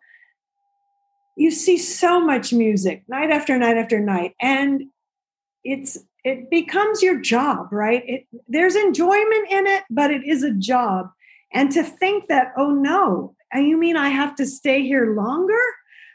you 1.39 1.51
see 1.51 1.77
so 1.77 2.19
much 2.19 2.51
music 2.51 3.03
night 3.07 3.31
after 3.31 3.57
night 3.57 3.77
after 3.77 3.99
night 3.99 4.35
and 4.41 4.83
it's 5.63 5.97
it 6.25 6.49
becomes 6.49 7.01
your 7.01 7.19
job 7.19 7.71
right? 7.71 8.03
It, 8.05 8.27
there's 8.47 8.75
enjoyment 8.75 9.49
in 9.49 9.65
it 9.67 9.83
but 9.89 10.11
it 10.11 10.23
is 10.25 10.43
a 10.43 10.51
job. 10.51 11.09
And 11.53 11.71
to 11.71 11.81
think 11.81 12.27
that 12.27 12.53
oh 12.57 12.71
no 12.71 13.35
you 13.55 13.77
mean 13.77 13.97
i 13.97 14.09
have 14.09 14.35
to 14.35 14.45
stay 14.45 14.83
here 14.83 15.15
longer? 15.15 15.63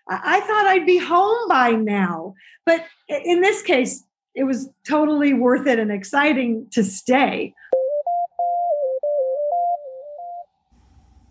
I, 0.09 0.37
I 0.37 0.41
thought 0.41 0.67
i'd 0.67 0.87
be 0.87 0.99
home 0.99 1.49
by 1.49 1.71
now 1.71 2.35
but 2.67 2.85
in 3.09 3.41
this 3.41 3.63
case 3.63 4.05
it 4.35 4.45
was 4.45 4.69
totally 4.87 5.33
worth 5.33 5.67
it 5.67 5.79
and 5.79 5.91
exciting 5.91 6.67
to 6.73 6.85
stay 6.85 7.55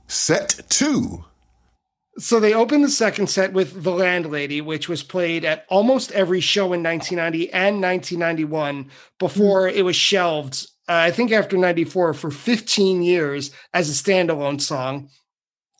Set 0.07 0.61
two. 0.69 1.25
So 2.19 2.39
they 2.39 2.53
opened 2.53 2.83
the 2.83 2.89
second 2.89 3.27
set 3.27 3.53
with 3.53 3.83
The 3.83 3.91
Landlady, 3.91 4.61
which 4.61 4.87
was 4.87 5.01
played 5.01 5.43
at 5.43 5.65
almost 5.67 6.11
every 6.11 6.41
show 6.41 6.73
in 6.73 6.83
1990 6.83 7.51
and 7.51 7.81
1991 7.81 8.91
before 9.17 9.67
it 9.67 9.83
was 9.83 9.95
shelved, 9.95 10.67
uh, 10.87 10.93
I 10.93 11.11
think 11.11 11.31
after 11.31 11.57
94, 11.57 12.13
for 12.13 12.29
15 12.29 13.01
years 13.01 13.49
as 13.73 13.89
a 13.89 13.93
standalone 13.93 14.61
song. 14.61 15.09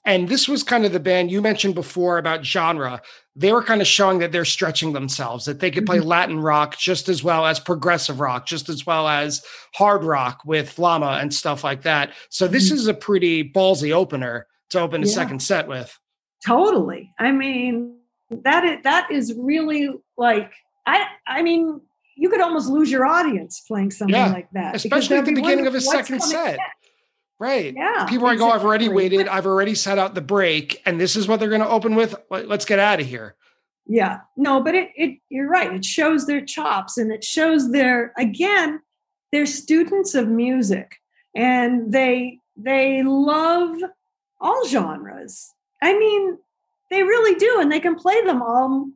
And 0.06 0.28
this 0.28 0.48
was 0.48 0.64
kind 0.64 0.86
of 0.86 0.92
the 0.92 1.00
band 1.00 1.30
you 1.30 1.42
mentioned 1.42 1.76
before 1.76 2.18
about 2.18 2.46
genre. 2.46 3.02
They 3.36 3.52
were 3.52 3.64
kind 3.64 3.82
of 3.82 3.88
showing 3.88 4.20
that 4.20 4.32
they're 4.32 4.46
stretching 4.46 4.94
themselves, 4.94 5.46
that 5.46 5.60
they 5.60 5.72
could 5.72 5.88
play 5.88 5.98
mm-hmm. 5.98 6.08
Latin 6.08 6.40
rock 6.40 6.78
just 6.78 7.10
as 7.10 7.24
well 7.24 7.48
as 7.48 7.60
progressive 7.60 8.20
rock, 8.20 8.46
just 8.46 8.70
as 8.70 8.86
well 8.86 9.08
as 9.08 9.44
hard 9.74 10.04
rock 10.04 10.42
with 10.46 10.78
Llama 10.78 11.18
and 11.20 11.34
stuff 11.34 11.64
like 11.64 11.82
that. 11.82 12.14
So 12.30 12.48
this 12.48 12.68
mm-hmm. 12.68 12.76
is 12.76 12.88
a 12.88 12.94
pretty 12.94 13.50
ballsy 13.50 13.92
opener 13.92 14.46
to 14.70 14.80
open 14.80 15.04
a 15.04 15.08
yeah. 15.08 15.14
second 15.14 15.42
set 15.42 15.68
with. 15.68 15.98
Totally. 16.46 17.12
I 17.18 17.32
mean, 17.32 17.98
that 18.30 18.66
is, 18.66 18.78
that 18.84 19.10
is 19.12 19.34
really 19.38 19.90
like 20.18 20.52
I 20.86 21.06
I 21.26 21.42
mean, 21.42 21.82
you 22.16 22.30
could 22.30 22.42
almost 22.42 22.70
lose 22.70 22.92
your 22.92 23.06
audience 23.06 23.64
playing 23.68 23.92
something 23.92 24.16
yeah, 24.16 24.32
like 24.32 24.50
that. 24.52 24.76
Especially 24.76 25.18
at 25.18 25.26
the 25.26 25.34
beginning 25.34 25.68
of 25.68 25.76
a 25.76 25.82
second 25.82 26.22
set. 26.22 26.60
Right. 27.44 27.74
Yeah. 27.76 28.06
People 28.08 28.28
are 28.28 28.38
going, 28.38 28.54
I've 28.54 28.64
already 28.64 28.88
waited. 28.88 29.28
I've 29.28 29.46
already 29.46 29.76
set 29.76 29.98
out 30.00 30.16
the 30.16 30.22
break, 30.22 30.82
and 30.86 31.00
this 31.02 31.18
is 31.18 31.28
what 31.28 31.42
they're 31.42 31.50
going 31.50 31.60
to 31.60 31.68
open 31.68 31.94
with. 31.96 32.16
Let- 32.30 32.48
Let's 32.48 32.64
get 32.64 32.80
out 32.80 33.02
of 33.02 33.06
here. 33.06 33.36
Yeah, 33.86 34.20
no, 34.38 34.62
but 34.62 34.76
it, 34.76 34.92
it 34.96 35.20
you're 35.28 35.50
right. 35.50 35.74
It 35.74 35.84
shows 35.84 36.26
their 36.26 36.40
chops 36.40 36.98
and 36.98 37.12
it 37.12 37.22
shows 37.22 37.74
their 37.74 38.14
again, 38.18 38.80
they're 39.34 39.46
students 39.46 40.16
of 40.16 40.30
music 40.30 41.02
and 41.36 41.92
they 41.92 42.40
they 42.56 43.04
love 43.04 43.76
all 44.40 44.66
genres. 44.70 45.52
I 45.82 45.98
mean, 46.00 46.38
they 46.92 47.04
really 47.04 47.36
do, 47.38 47.60
and 47.60 47.70
they 47.70 47.82
can 47.82 47.96
play 47.96 48.22
them 48.22 48.42
all 48.42 48.88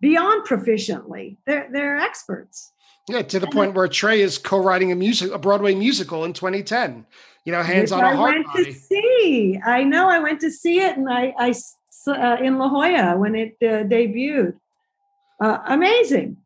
beyond 0.00 0.46
proficiently. 0.46 1.38
They're 1.44 1.68
they're 1.72 1.96
experts. 1.96 2.70
Yeah, 3.10 3.22
to 3.22 3.38
the 3.40 3.46
And- 3.46 3.54
point 3.54 3.74
where 3.74 3.88
Trey 3.88 4.20
is 4.20 4.38
co-writing 4.38 4.92
a 4.92 4.94
music, 4.94 5.32
a 5.32 5.38
Broadway 5.38 5.74
musical 5.74 6.24
in 6.24 6.32
2010. 6.32 7.06
You 7.44 7.52
know, 7.52 7.62
hands 7.62 7.90
on 7.90 8.04
a 8.04 8.08
I 8.08 8.14
heart 8.14 8.30
I 8.30 8.34
went 8.34 8.46
body. 8.46 8.64
to 8.66 8.72
see. 8.72 9.60
I 9.64 9.82
know. 9.82 10.08
I 10.10 10.18
went 10.18 10.40
to 10.42 10.50
see 10.50 10.80
it, 10.80 10.96
and 10.96 11.08
I, 11.08 11.34
I 11.38 11.54
uh, 12.06 12.36
in 12.42 12.58
La 12.58 12.68
Jolla 12.68 13.16
when 13.18 13.34
it 13.34 13.56
uh, 13.62 13.84
debuted. 13.84 14.54
Uh, 15.42 15.58
amazing. 15.66 16.36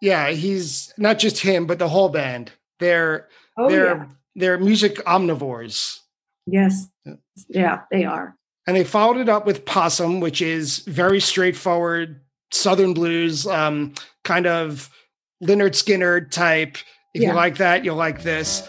Yeah, 0.00 0.30
he's 0.30 0.94
not 0.96 1.18
just 1.18 1.38
him, 1.40 1.66
but 1.66 1.80
the 1.80 1.88
whole 1.88 2.08
band. 2.08 2.52
They're 2.78 3.26
Oh 3.56 3.68
they're 3.68 3.96
yeah. 3.96 4.04
they're 4.36 4.58
music 4.58 4.96
omnivores. 5.04 5.98
Yes. 6.46 6.86
Yeah. 7.04 7.14
Yeah, 7.48 7.80
they 7.90 8.04
are. 8.04 8.36
And 8.68 8.76
they 8.76 8.84
followed 8.84 9.16
it 9.16 9.28
up 9.28 9.44
with 9.44 9.64
Possum, 9.64 10.20
which 10.20 10.40
is 10.40 10.78
very 10.80 11.20
straightforward 11.20 12.20
Southern 12.52 12.94
blues, 12.94 13.46
um, 13.46 13.92
kind 14.24 14.46
of 14.46 14.88
Lynyrd 15.42 15.74
Skynyrd 15.74 16.30
type. 16.30 16.76
If 17.14 17.22
Yeah. 17.22 17.28
you 17.30 17.34
like 17.34 17.56
that, 17.58 17.84
you'll 17.84 17.96
like 17.96 18.22
this. 18.22 18.68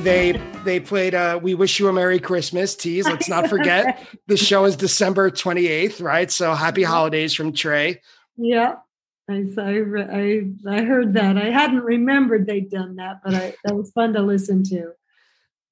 They 0.00 0.32
they 0.64 0.80
played 0.80 1.14
uh, 1.14 1.38
"We 1.42 1.54
Wish 1.54 1.78
You 1.78 1.88
a 1.88 1.92
Merry 1.92 2.18
Christmas." 2.18 2.74
Tease. 2.74 3.06
Let's 3.06 3.28
not 3.28 3.48
forget 3.48 4.06
the 4.26 4.36
show 4.36 4.64
is 4.64 4.76
December 4.76 5.30
twenty 5.30 5.66
eighth, 5.66 6.00
right? 6.00 6.30
So 6.30 6.54
happy 6.54 6.82
holidays 6.82 7.34
from 7.34 7.52
Trey. 7.52 8.00
Yeah. 8.36 8.76
I, 9.28 9.46
I, 9.58 9.70
I, 10.10 10.42
I 10.68 10.82
heard 10.82 11.14
that. 11.14 11.38
I 11.38 11.50
hadn't 11.50 11.84
remembered 11.84 12.46
they'd 12.46 12.68
done 12.68 12.96
that, 12.96 13.20
but 13.24 13.32
I, 13.34 13.54
that 13.64 13.76
was 13.76 13.92
fun 13.92 14.12
to 14.14 14.22
listen 14.22 14.64
to. 14.64 14.90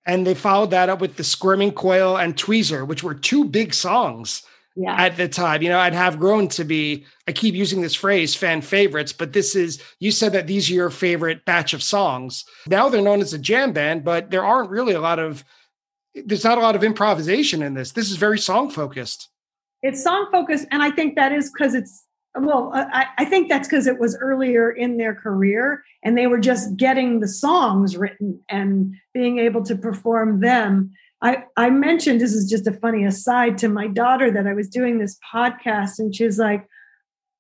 And 0.07 0.25
they 0.25 0.35
followed 0.35 0.71
that 0.71 0.89
up 0.89 1.01
with 1.01 1.17
the 1.17 1.25
Squirming 1.25 1.73
Coil 1.73 2.17
and 2.17 2.37
Tweezer, 2.37 2.87
which 2.87 3.03
were 3.03 3.15
two 3.15 3.45
big 3.45 3.75
songs 3.75 4.43
Yeah. 4.81 4.95
at 4.97 5.17
the 5.17 5.29
time. 5.29 5.63
You 5.63 5.71
know, 5.71 5.81
I'd 5.81 5.93
have 5.93 6.21
grown 6.21 6.47
to 6.51 6.65
be, 6.65 7.05
I 7.27 7.33
keep 7.33 7.57
using 7.57 7.83
this 7.83 7.97
phrase, 7.97 8.37
fan 8.37 8.61
favorites, 8.63 9.13
but 9.13 9.33
this 9.33 9.57
is, 9.57 9.83
you 9.99 10.13
said 10.13 10.33
that 10.35 10.47
these 10.47 10.71
are 10.71 10.75
your 10.75 10.91
favorite 10.91 11.45
batch 11.45 11.75
of 11.75 11.83
songs. 11.83 12.45
Now 12.69 12.89
they're 12.89 13.03
known 13.03 13.21
as 13.21 13.33
a 13.33 13.39
jam 13.39 13.73
band, 13.73 14.05
but 14.05 14.31
there 14.31 14.45
aren't 14.45 14.71
really 14.71 14.95
a 14.95 15.01
lot 15.01 15.19
of, 15.19 15.43
there's 16.15 16.45
not 16.45 16.59
a 16.59 16.61
lot 16.61 16.77
of 16.77 16.85
improvisation 16.85 17.61
in 17.61 17.75
this. 17.75 17.91
This 17.91 18.09
is 18.09 18.19
very 18.19 18.39
song 18.39 18.71
focused. 18.71 19.29
it's 19.83 20.03
song 20.03 20.29
focused. 20.31 20.67
And 20.71 20.81
I 20.81 20.93
think 20.93 21.17
that 21.17 21.33
is 21.33 21.51
because 21.51 21.75
it's, 21.75 22.05
well, 22.39 22.71
uh, 22.73 22.85
I, 22.93 23.07
I 23.19 23.25
think 23.25 23.49
that's 23.49 23.67
because 23.67 23.89
it 23.89 23.99
was 23.99 24.17
earlier 24.21 24.71
in 24.71 24.97
their 24.97 25.15
career 25.15 25.83
and 26.05 26.17
they 26.17 26.29
were 26.29 26.39
just 26.39 26.77
getting 26.77 27.19
the 27.19 27.27
songs 27.29 27.97
written 27.97 28.41
and 28.49 28.95
being 29.13 29.39
able 29.39 29.65
to 29.65 29.75
perform 29.75 30.41
them. 30.41 30.93
I, 31.21 31.45
I 31.57 31.71
mentioned 31.71 32.21
this 32.21 32.33
is 32.33 32.49
just 32.49 32.67
a 32.67 32.73
funny 32.73 33.05
aside 33.05 33.59
to 33.59 33.69
my 33.69 33.89
daughter 33.89 34.31
that 34.31 34.47
I 34.47 34.55
was 34.55 34.69
doing 34.69 34.99
this 34.99 35.19
podcast 35.33 35.99
and 35.99 36.15
she's 36.15 36.39
like, 36.39 36.67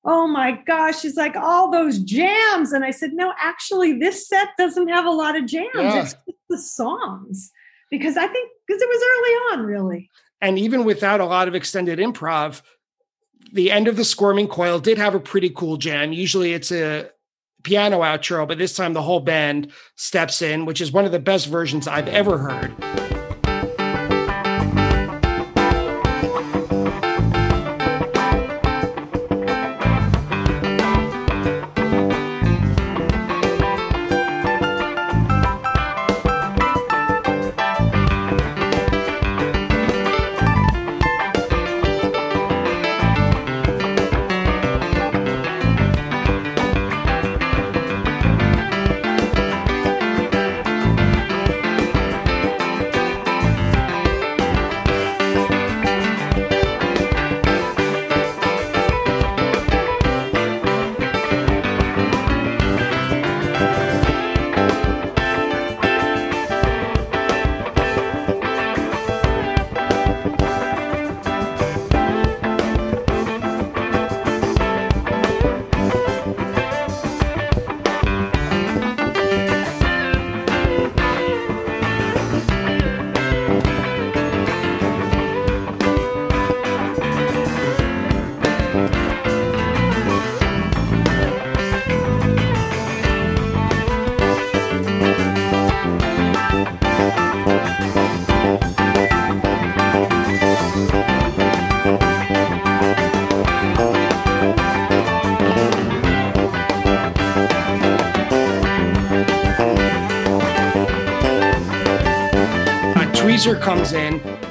Oh 0.05 0.27
my 0.27 0.53
gosh, 0.67 1.01
she's 1.01 1.17
like, 1.17 1.37
all 1.37 1.71
those 1.71 1.99
jams. 1.99 2.73
And 2.73 2.85
I 2.85 2.91
said, 2.91 3.13
No, 3.13 3.33
actually, 3.39 3.99
this 3.99 4.29
set 4.29 4.49
doesn't 4.57 4.89
have 4.89 5.05
a 5.05 5.11
lot 5.11 5.37
of 5.37 5.47
jams. 5.47 5.69
Yeah. 5.75 6.03
It's 6.03 6.13
just 6.13 6.17
the 6.49 6.59
songs. 6.59 7.53
Because 7.91 8.17
I 8.17 8.27
think, 8.27 8.51
because 8.67 8.83
it 8.83 8.89
was 8.89 9.03
early 9.03 9.61
on, 9.61 9.67
really. 9.67 10.11
And 10.41 10.59
even 10.59 10.85
without 10.85 11.21
a 11.21 11.25
lot 11.25 11.49
of 11.49 11.55
extended 11.55 11.99
improv, 11.99 12.63
the 13.53 13.71
end 13.71 13.89
of 13.89 13.97
the 13.97 14.05
Squirming 14.05 14.49
Coil 14.49 14.79
did 14.79 14.99
have 14.99 15.15
a 15.15 15.21
pretty 15.21 15.51
cool 15.51 15.77
jam. 15.77 16.13
Usually 16.13 16.53
it's 16.53 16.71
a 16.71 17.11
piano 17.63 18.01
outro, 18.01 18.47
but 18.47 18.59
this 18.59 18.75
time 18.75 18.93
the 18.93 19.03
whole 19.03 19.21
band 19.21 19.73
steps 19.97 20.43
in, 20.43 20.65
which 20.65 20.81
is 20.81 20.93
one 20.93 21.05
of 21.05 21.13
the 21.13 21.19
best 21.19 21.47
versions 21.47 21.89
I've 21.89 22.09
ever 22.09 22.39
heard. 22.39 23.08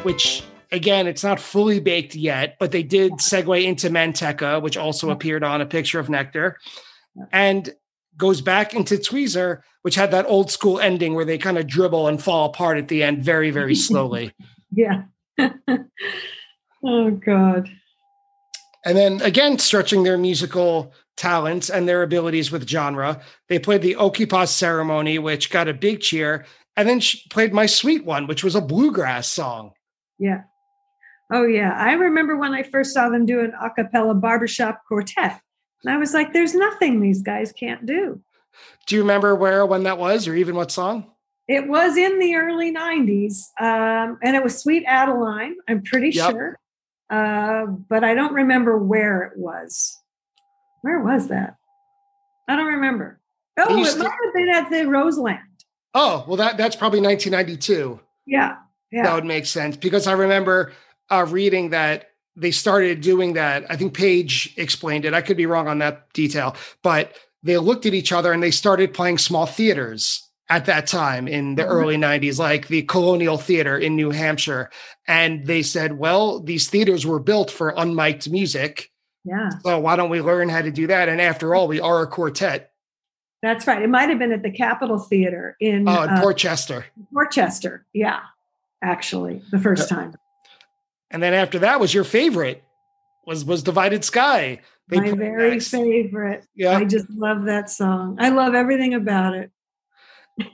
Which 0.07 0.41
again, 0.71 1.05
it's 1.05 1.21
not 1.21 1.37
fully 1.37 1.81
baked 1.81 2.15
yet, 2.15 2.55
but 2.61 2.71
they 2.71 2.81
did 2.81 3.11
segue 3.15 3.61
into 3.61 3.89
Manteca, 3.89 4.61
which 4.61 4.77
also 4.77 5.09
appeared 5.09 5.43
on 5.43 5.59
a 5.59 5.65
picture 5.65 5.99
of 5.99 6.09
Nectar. 6.09 6.57
And 7.33 7.73
goes 8.15 8.39
back 8.39 8.73
into 8.73 8.95
Tweezer, 8.95 9.63
which 9.81 9.95
had 9.95 10.11
that 10.11 10.25
old 10.27 10.49
school 10.49 10.79
ending 10.79 11.13
where 11.13 11.25
they 11.25 11.37
kind 11.37 11.57
of 11.57 11.67
dribble 11.67 12.07
and 12.07 12.23
fall 12.23 12.45
apart 12.45 12.77
at 12.77 12.87
the 12.87 13.03
end 13.03 13.21
very, 13.21 13.51
very 13.51 13.75
slowly. 13.75 14.31
yeah. 14.71 15.03
oh, 16.85 17.11
God. 17.11 17.69
And 18.85 18.97
then 18.97 19.21
again, 19.21 19.59
stretching 19.59 20.03
their 20.03 20.17
musical 20.17 20.93
talents 21.17 21.69
and 21.69 21.85
their 21.85 22.01
abilities 22.01 22.49
with 22.49 22.65
genre, 22.65 23.19
they 23.49 23.59
played 23.59 23.81
the 23.81 23.95
Okipa 23.95 24.47
ceremony, 24.47 25.19
which 25.19 25.49
got 25.49 25.67
a 25.67 25.73
big 25.73 25.99
cheer, 25.99 26.45
and 26.77 26.87
then 26.87 26.99
she 26.99 27.27
played 27.29 27.53
My 27.53 27.65
Sweet 27.65 28.05
One, 28.05 28.27
which 28.27 28.43
was 28.43 28.55
a 28.55 28.61
bluegrass 28.61 29.27
song. 29.27 29.73
Yeah. 30.19 30.43
Oh, 31.31 31.45
yeah. 31.45 31.73
I 31.73 31.93
remember 31.93 32.37
when 32.37 32.53
I 32.53 32.63
first 32.63 32.93
saw 32.93 33.09
them 33.09 33.25
do 33.25 33.41
an 33.41 33.53
a 33.61 33.69
cappella 33.69 34.13
barbershop 34.13 34.83
quartet. 34.87 35.41
And 35.83 35.93
I 35.93 35.97
was 35.97 36.13
like, 36.13 36.33
there's 36.33 36.55
nothing 36.55 37.01
these 37.01 37.21
guys 37.21 37.51
can't 37.51 37.85
do. 37.85 38.21
Do 38.87 38.95
you 38.95 39.01
remember 39.01 39.35
where, 39.35 39.65
when 39.65 39.83
that 39.83 39.97
was, 39.97 40.27
or 40.27 40.35
even 40.35 40.55
what 40.55 40.71
song? 40.71 41.11
It 41.47 41.67
was 41.67 41.95
in 41.97 42.19
the 42.19 42.35
early 42.35 42.73
90s. 42.73 43.43
Um, 43.59 44.17
and 44.23 44.35
it 44.35 44.43
was 44.43 44.57
Sweet 44.57 44.83
Adeline, 44.85 45.55
I'm 45.67 45.83
pretty 45.83 46.09
yep. 46.09 46.31
sure. 46.31 46.59
Uh, 47.09 47.65
but 47.65 48.03
I 48.03 48.15
don't 48.15 48.33
remember 48.33 48.77
where 48.77 49.23
it 49.23 49.37
was. 49.37 49.97
Where 50.81 50.99
was 50.99 51.27
that? 51.27 51.55
I 52.47 52.55
don't 52.55 52.65
remember. 52.65 53.19
Oh, 53.57 53.83
it 53.83 53.97
might 53.97 54.11
have 54.25 54.33
been 54.33 54.49
at 54.49 54.69
the 54.69 54.87
Roseland. 54.87 55.39
Oh, 55.93 56.25
well, 56.27 56.37
that 56.37 56.57
that's 56.57 56.75
probably 56.75 57.01
1992. 57.01 57.99
Yeah, 58.25 58.57
yeah. 58.91 59.03
That 59.03 59.15
would 59.15 59.25
make 59.25 59.45
sense 59.45 59.75
because 59.75 60.07
I 60.07 60.13
remember 60.13 60.71
uh, 61.09 61.25
reading 61.29 61.71
that 61.71 62.11
they 62.35 62.51
started 62.51 63.01
doing 63.01 63.33
that. 63.33 63.65
I 63.69 63.75
think 63.75 63.93
Page 63.93 64.53
explained 64.57 65.05
it. 65.05 65.13
I 65.13 65.21
could 65.21 65.37
be 65.37 65.45
wrong 65.45 65.67
on 65.67 65.79
that 65.79 66.11
detail, 66.13 66.55
but 66.83 67.15
they 67.43 67.57
looked 67.57 67.85
at 67.85 67.93
each 67.93 68.11
other 68.11 68.31
and 68.31 68.41
they 68.41 68.51
started 68.51 68.93
playing 68.93 69.17
small 69.17 69.45
theaters 69.45 70.23
at 70.49 70.65
that 70.65 70.87
time 70.87 71.27
in 71.27 71.55
the 71.55 71.63
mm-hmm. 71.63 71.71
early 71.71 71.97
90s, 71.97 72.39
like 72.39 72.67
the 72.67 72.83
Colonial 72.83 73.37
Theater 73.37 73.77
in 73.77 73.95
New 73.95 74.11
Hampshire. 74.11 74.69
And 75.07 75.45
they 75.45 75.61
said, 75.61 75.97
well, 75.97 76.39
these 76.39 76.69
theaters 76.69 77.05
were 77.05 77.19
built 77.19 77.51
for 77.51 77.73
unmiked 77.73 78.29
music. 78.29 78.91
Yeah. 79.25 79.49
So 79.65 79.79
why 79.79 79.97
don't 79.97 80.09
we 80.09 80.21
learn 80.21 80.47
how 80.47 80.61
to 80.61 80.71
do 80.71 80.87
that? 80.87 81.09
And 81.09 81.19
after 81.19 81.53
all, 81.53 81.67
we 81.67 81.81
are 81.81 82.01
a 82.01 82.07
quartet. 82.07 82.71
That's 83.41 83.67
right. 83.67 83.81
It 83.81 83.89
might 83.89 84.09
have 84.09 84.19
been 84.19 84.31
at 84.31 84.41
the 84.41 84.51
Capitol 84.51 84.99
Theater 84.99 85.57
in, 85.59 85.87
oh, 85.87 86.03
in 86.03 86.09
uh, 86.09 86.21
Port 86.21 86.37
Chester. 86.37 86.85
Portchester. 87.13 87.85
Yeah. 87.93 88.21
Actually, 88.81 89.41
the 89.51 89.59
first 89.59 89.89
time. 89.89 90.13
And 91.09 91.23
then 91.23 91.33
after 91.33 91.59
that 91.59 91.79
was 91.79 91.93
your 91.93 92.03
favorite 92.03 92.63
was 93.25 93.43
was 93.45 93.63
Divided 93.63 94.03
Sky. 94.03 94.61
They 94.87 94.99
My 94.99 95.11
very 95.11 95.51
next. 95.51 95.69
favorite. 95.69 96.45
Yeah. 96.55 96.77
I 96.77 96.85
just 96.85 97.09
love 97.09 97.45
that 97.45 97.69
song. 97.69 98.17
I 98.19 98.29
love 98.29 98.55
everything 98.55 98.93
about 98.93 99.35
it. 99.35 99.51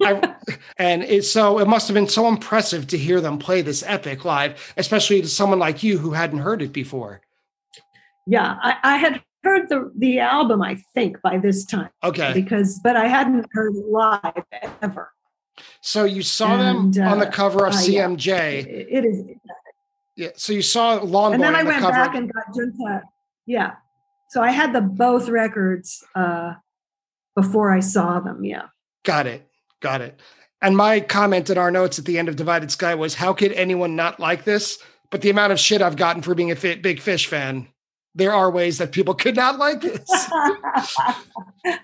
I, 0.01 0.35
and 0.77 1.03
it's 1.03 1.29
so 1.31 1.59
it 1.59 1.67
must 1.67 1.87
have 1.87 1.93
been 1.93 2.07
so 2.07 2.27
impressive 2.27 2.87
to 2.87 2.97
hear 2.97 3.21
them 3.21 3.37
play 3.37 3.61
this 3.61 3.83
epic 3.85 4.25
live, 4.25 4.73
especially 4.75 5.21
to 5.21 5.27
someone 5.27 5.59
like 5.59 5.83
you 5.83 5.99
who 5.99 6.11
hadn't 6.11 6.39
heard 6.39 6.61
it 6.61 6.73
before. 6.73 7.21
Yeah, 8.25 8.57
I, 8.61 8.77
I 8.83 8.97
had 8.97 9.21
heard 9.43 9.69
the 9.69 9.91
the 9.95 10.19
album, 10.19 10.61
I 10.61 10.81
think, 10.93 11.21
by 11.21 11.37
this 11.37 11.65
time. 11.65 11.89
Okay. 12.03 12.33
Because 12.33 12.79
but 12.83 12.95
I 12.95 13.07
hadn't 13.07 13.45
heard 13.51 13.75
it 13.75 13.85
live 13.85 14.43
ever. 14.81 15.12
So 15.85 16.05
you 16.05 16.21
saw 16.21 16.55
and, 16.55 16.93
them 16.93 17.07
on 17.07 17.19
the 17.19 17.27
uh, 17.27 17.31
cover 17.31 17.65
of 17.65 17.73
uh, 17.73 17.75
CMJ. 17.75 18.25
Yeah, 18.25 18.41
it, 18.41 18.87
it 18.89 19.05
is. 19.05 19.23
Yeah. 20.15 20.29
So 20.37 20.53
you 20.53 20.61
saw 20.61 20.93
Lawn 21.01 21.33
And 21.33 21.43
then 21.43 21.55
I 21.55 21.63
went 21.63 21.79
cover. 21.79 21.91
back 21.91 22.15
and 22.15 22.31
got 22.31 22.45
Junta. 22.55 23.01
Yeah. 23.45 23.73
So 24.29 24.41
I 24.41 24.51
had 24.51 24.71
the 24.71 24.79
both 24.79 25.27
records 25.27 26.01
uh 26.15 26.53
before 27.35 27.71
I 27.71 27.81
saw 27.81 28.21
them. 28.21 28.45
Yeah. 28.45 28.67
Got 29.03 29.27
it. 29.27 29.45
Got 29.81 29.99
it. 29.99 30.21
And 30.61 30.77
my 30.77 31.01
comment 31.01 31.49
in 31.49 31.57
our 31.57 31.69
notes 31.69 31.99
at 31.99 32.05
the 32.05 32.17
end 32.17 32.29
of 32.29 32.37
Divided 32.37 32.71
Sky 32.71 32.95
was, 32.95 33.15
how 33.15 33.33
could 33.33 33.51
anyone 33.51 33.97
not 33.97 34.21
like 34.21 34.45
this? 34.45 34.79
But 35.11 35.19
the 35.19 35.29
amount 35.29 35.51
of 35.51 35.59
shit 35.59 35.81
I've 35.81 35.97
gotten 35.97 36.21
for 36.21 36.33
being 36.33 36.51
a 36.51 36.55
big 36.55 37.01
Phish 37.01 37.25
fan, 37.25 37.67
there 38.15 38.31
are 38.31 38.49
ways 38.49 38.77
that 38.77 38.93
people 38.93 39.13
could 39.13 39.35
not 39.35 39.59
like 39.59 39.81
this. 39.81 40.09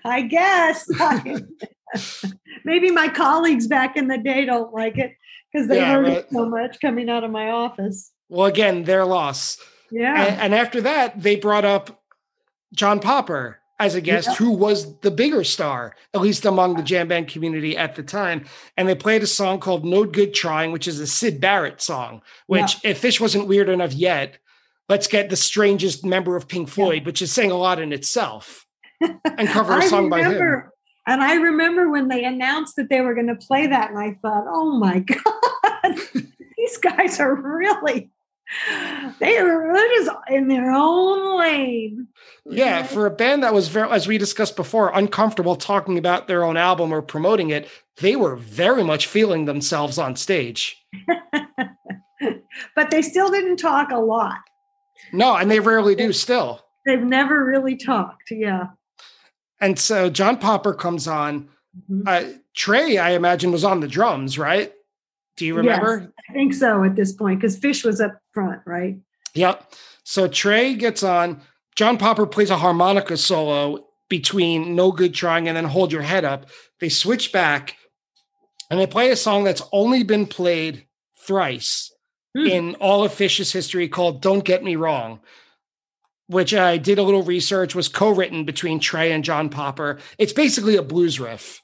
I 0.04 0.22
guess. 0.22 0.88
Maybe 2.64 2.90
my 2.90 3.08
colleagues 3.08 3.66
back 3.66 3.96
in 3.96 4.08
the 4.08 4.18
day 4.18 4.44
don't 4.44 4.72
like 4.72 4.98
it 4.98 5.12
because 5.52 5.68
they 5.68 5.76
yeah, 5.76 5.92
heard 5.92 6.06
right. 6.06 6.16
it 6.18 6.30
so 6.30 6.48
much 6.48 6.80
coming 6.80 7.08
out 7.08 7.24
of 7.24 7.30
my 7.30 7.50
office. 7.50 8.12
Well, 8.28 8.46
again, 8.46 8.84
their 8.84 9.04
loss. 9.04 9.58
Yeah. 9.90 10.24
And, 10.24 10.40
and 10.40 10.54
after 10.54 10.80
that, 10.82 11.20
they 11.20 11.36
brought 11.36 11.64
up 11.64 12.02
John 12.74 13.00
Popper 13.00 13.58
as 13.80 13.94
a 13.94 14.00
guest 14.00 14.28
yeah. 14.28 14.34
who 14.34 14.52
was 14.52 14.98
the 15.00 15.10
bigger 15.10 15.42
star, 15.42 15.96
at 16.12 16.20
least 16.20 16.44
among 16.44 16.74
the 16.74 16.82
jam 16.82 17.08
band 17.08 17.28
community 17.28 17.76
at 17.76 17.96
the 17.96 18.02
time. 18.02 18.44
And 18.76 18.86
they 18.86 18.94
played 18.94 19.22
a 19.22 19.26
song 19.26 19.58
called 19.58 19.84
No 19.84 20.04
Good 20.04 20.34
Trying, 20.34 20.70
which 20.70 20.86
is 20.86 21.00
a 21.00 21.06
Syd 21.06 21.40
Barrett 21.40 21.80
song, 21.80 22.20
which, 22.46 22.76
yeah. 22.84 22.90
if 22.90 23.02
Phish 23.02 23.20
wasn't 23.20 23.48
weird 23.48 23.70
enough 23.70 23.94
yet, 23.94 24.38
let's 24.90 25.06
get 25.06 25.30
the 25.30 25.36
strangest 25.36 26.04
member 26.04 26.36
of 26.36 26.46
Pink 26.46 26.68
Floyd, 26.68 26.98
yeah. 26.98 27.06
which 27.06 27.22
is 27.22 27.32
saying 27.32 27.50
a 27.50 27.56
lot 27.56 27.80
in 27.80 27.92
itself, 27.92 28.66
and 29.00 29.48
cover 29.48 29.78
a 29.78 29.82
song 29.88 30.10
remember, 30.10 30.10
by 30.10 30.64
him. 30.66 30.69
And 31.06 31.22
I 31.22 31.34
remember 31.34 31.90
when 31.90 32.08
they 32.08 32.24
announced 32.24 32.76
that 32.76 32.88
they 32.88 33.00
were 33.00 33.14
going 33.14 33.26
to 33.28 33.34
play 33.34 33.66
that, 33.66 33.90
and 33.90 33.98
I 33.98 34.12
thought, 34.20 34.44
oh 34.48 34.78
my 34.78 34.98
God, 35.00 35.98
these 36.56 36.76
guys 36.78 37.18
are 37.18 37.34
really 37.34 38.10
they 39.20 39.38
are 39.38 39.74
just 39.96 40.10
in 40.28 40.48
their 40.48 40.70
own 40.72 41.38
lane. 41.38 42.08
Yeah, 42.44 42.82
for 42.82 43.06
a 43.06 43.10
band 43.10 43.42
that 43.44 43.54
was 43.54 43.68
very, 43.68 43.88
as 43.90 44.08
we 44.08 44.18
discussed 44.18 44.56
before, 44.56 44.90
uncomfortable 44.92 45.56
talking 45.56 45.98
about 45.98 46.26
their 46.26 46.42
own 46.42 46.56
album 46.56 46.92
or 46.92 47.00
promoting 47.00 47.50
it, 47.50 47.68
they 47.98 48.16
were 48.16 48.36
very 48.36 48.82
much 48.82 49.06
feeling 49.06 49.44
themselves 49.44 49.98
on 49.98 50.16
stage. 50.16 50.76
but 52.74 52.90
they 52.90 53.02
still 53.02 53.30
didn't 53.30 53.58
talk 53.58 53.90
a 53.92 53.98
lot. 53.98 54.40
No, 55.12 55.36
and 55.36 55.50
they 55.50 55.60
rarely 55.60 55.94
do 55.94 56.12
still. 56.12 56.64
They've 56.86 57.02
never 57.02 57.44
really 57.44 57.76
talked. 57.76 58.30
Yeah. 58.30 58.68
And 59.60 59.78
so 59.78 60.10
John 60.10 60.38
Popper 60.38 60.74
comes 60.74 61.06
on. 61.06 61.48
Mm-hmm. 61.90 62.02
Uh, 62.06 62.24
Trey, 62.54 62.98
I 62.98 63.10
imagine, 63.10 63.52
was 63.52 63.64
on 63.64 63.80
the 63.80 63.88
drums, 63.88 64.38
right? 64.38 64.72
Do 65.36 65.46
you 65.46 65.54
remember? 65.54 66.00
Yes, 66.00 66.10
I 66.28 66.32
think 66.32 66.54
so 66.54 66.84
at 66.84 66.96
this 66.96 67.12
point 67.12 67.40
because 67.40 67.58
Fish 67.58 67.84
was 67.84 68.00
up 68.00 68.20
front, 68.32 68.60
right? 68.66 68.98
Yep. 69.34 69.72
So 70.04 70.28
Trey 70.28 70.74
gets 70.74 71.02
on. 71.02 71.40
John 71.76 71.96
Popper 71.96 72.26
plays 72.26 72.50
a 72.50 72.56
harmonica 72.56 73.16
solo 73.16 73.86
between 74.08 74.74
No 74.74 74.92
Good 74.92 75.14
Trying 75.14 75.48
and 75.48 75.56
then 75.56 75.64
Hold 75.64 75.92
Your 75.92 76.02
Head 76.02 76.24
Up. 76.24 76.46
They 76.80 76.88
switch 76.88 77.32
back 77.32 77.76
and 78.70 78.78
they 78.78 78.86
play 78.86 79.10
a 79.10 79.16
song 79.16 79.44
that's 79.44 79.62
only 79.72 80.02
been 80.02 80.26
played 80.26 80.86
thrice 81.18 81.92
hmm. 82.36 82.46
in 82.46 82.74
all 82.76 83.04
of 83.04 83.12
Phish's 83.12 83.52
history 83.52 83.88
called 83.88 84.20
Don't 84.20 84.44
Get 84.44 84.64
Me 84.64 84.76
Wrong, 84.76 85.20
which 86.30 86.54
I 86.54 86.78
did 86.78 86.98
a 86.98 87.02
little 87.02 87.22
research, 87.22 87.74
was 87.74 87.88
co 87.88 88.10
written 88.10 88.44
between 88.44 88.78
Trey 88.78 89.12
and 89.12 89.24
John 89.24 89.48
Popper. 89.48 89.98
It's 90.18 90.32
basically 90.32 90.76
a 90.76 90.82
blues 90.82 91.18
riff. 91.18 91.60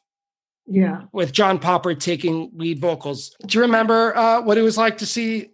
Yeah. 0.66 1.02
With 1.12 1.32
John 1.32 1.60
Popper 1.60 1.94
taking 1.94 2.50
lead 2.54 2.80
vocals. 2.80 3.34
Do 3.46 3.58
you 3.58 3.62
remember 3.62 4.16
uh, 4.16 4.42
what 4.42 4.58
it 4.58 4.62
was 4.62 4.76
like 4.76 4.98
to 4.98 5.06
see, 5.06 5.50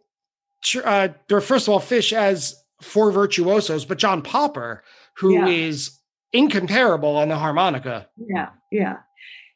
uh, 0.82 1.08
first 1.28 1.68
of 1.68 1.74
all, 1.74 1.80
Phish 1.80 2.14
as 2.14 2.54
four 2.80 3.12
virtuosos, 3.12 3.84
but 3.84 3.98
John 3.98 4.22
Popper, 4.22 4.82
who 5.18 5.34
yeah. 5.34 5.46
is 5.46 5.98
incomparable 6.32 7.16
on 7.16 7.28
the 7.28 7.36
harmonica. 7.36 8.08
Yeah, 8.16 8.48
yeah. 8.70 8.96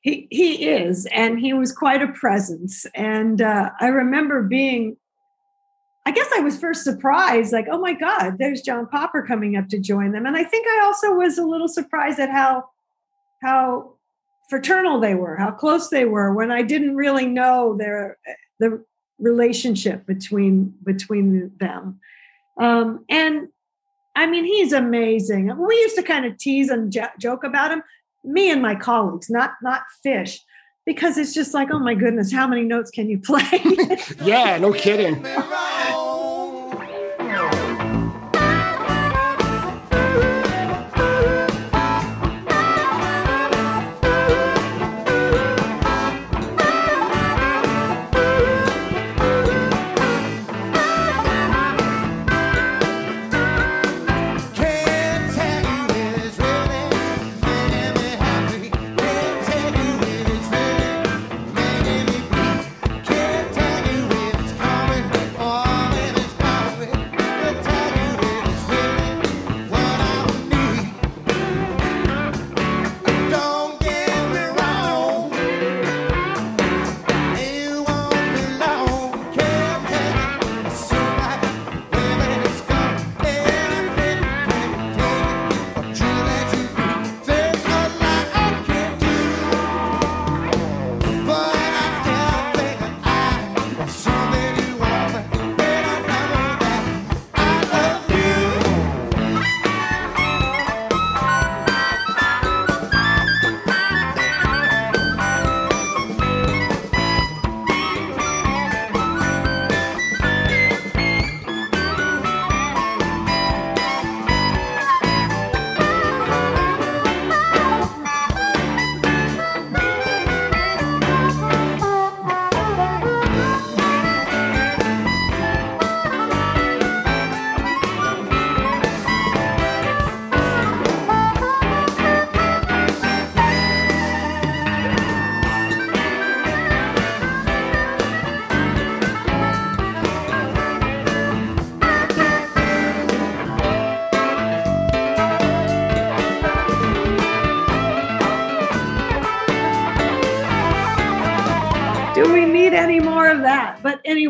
He, 0.02 0.28
he 0.30 0.68
is, 0.68 1.06
and 1.06 1.40
he 1.40 1.52
was 1.52 1.72
quite 1.72 2.02
a 2.02 2.12
presence. 2.12 2.86
And 2.94 3.42
uh, 3.42 3.70
I 3.80 3.86
remember 3.88 4.42
being, 4.42 4.96
I 6.06 6.12
guess 6.12 6.30
I 6.34 6.40
was 6.40 6.56
first 6.56 6.84
surprised, 6.84 7.52
like, 7.52 7.66
oh 7.68 7.80
my 7.80 7.92
God, 7.92 8.36
there's 8.38 8.62
John 8.62 8.86
Popper 8.86 9.22
coming 9.22 9.56
up 9.56 9.68
to 9.70 9.78
join 9.78 10.12
them. 10.12 10.24
And 10.24 10.36
I 10.36 10.44
think 10.44 10.66
I 10.68 10.84
also 10.84 11.14
was 11.14 11.36
a 11.36 11.44
little 11.44 11.68
surprised 11.68 12.20
at 12.20 12.30
how 12.30 12.70
how 13.42 13.94
fraternal 14.48 15.00
they 15.00 15.16
were, 15.16 15.36
how 15.36 15.50
close 15.50 15.90
they 15.90 16.04
were, 16.04 16.32
when 16.32 16.52
I 16.52 16.62
didn't 16.62 16.94
really 16.94 17.26
know 17.26 17.76
their 17.76 18.18
the 18.60 18.84
relationship 19.18 20.06
between 20.06 20.74
between 20.84 21.50
them. 21.58 21.98
Um, 22.60 23.04
and 23.10 23.48
I 24.14 24.26
mean, 24.26 24.44
he's 24.44 24.72
amazing. 24.72 25.54
We 25.58 25.74
used 25.74 25.96
to 25.96 26.02
kind 26.02 26.24
of 26.24 26.38
tease 26.38 26.70
and 26.70 26.92
j- 26.92 27.08
joke 27.18 27.42
about 27.42 27.72
him, 27.72 27.82
me 28.24 28.50
and 28.50 28.62
my 28.62 28.76
colleagues, 28.76 29.28
not 29.28 29.54
not 29.60 29.82
Phish, 30.04 30.38
because 30.86 31.18
it's 31.18 31.34
just 31.34 31.52
like, 31.52 31.68
oh 31.70 31.80
my 31.80 31.94
goodness, 31.94 32.32
how 32.32 32.46
many 32.46 32.62
notes 32.62 32.90
can 32.90 33.10
you 33.10 33.18
play? 33.18 33.42
yeah, 34.22 34.56
no 34.56 34.72
kidding. 34.72 35.22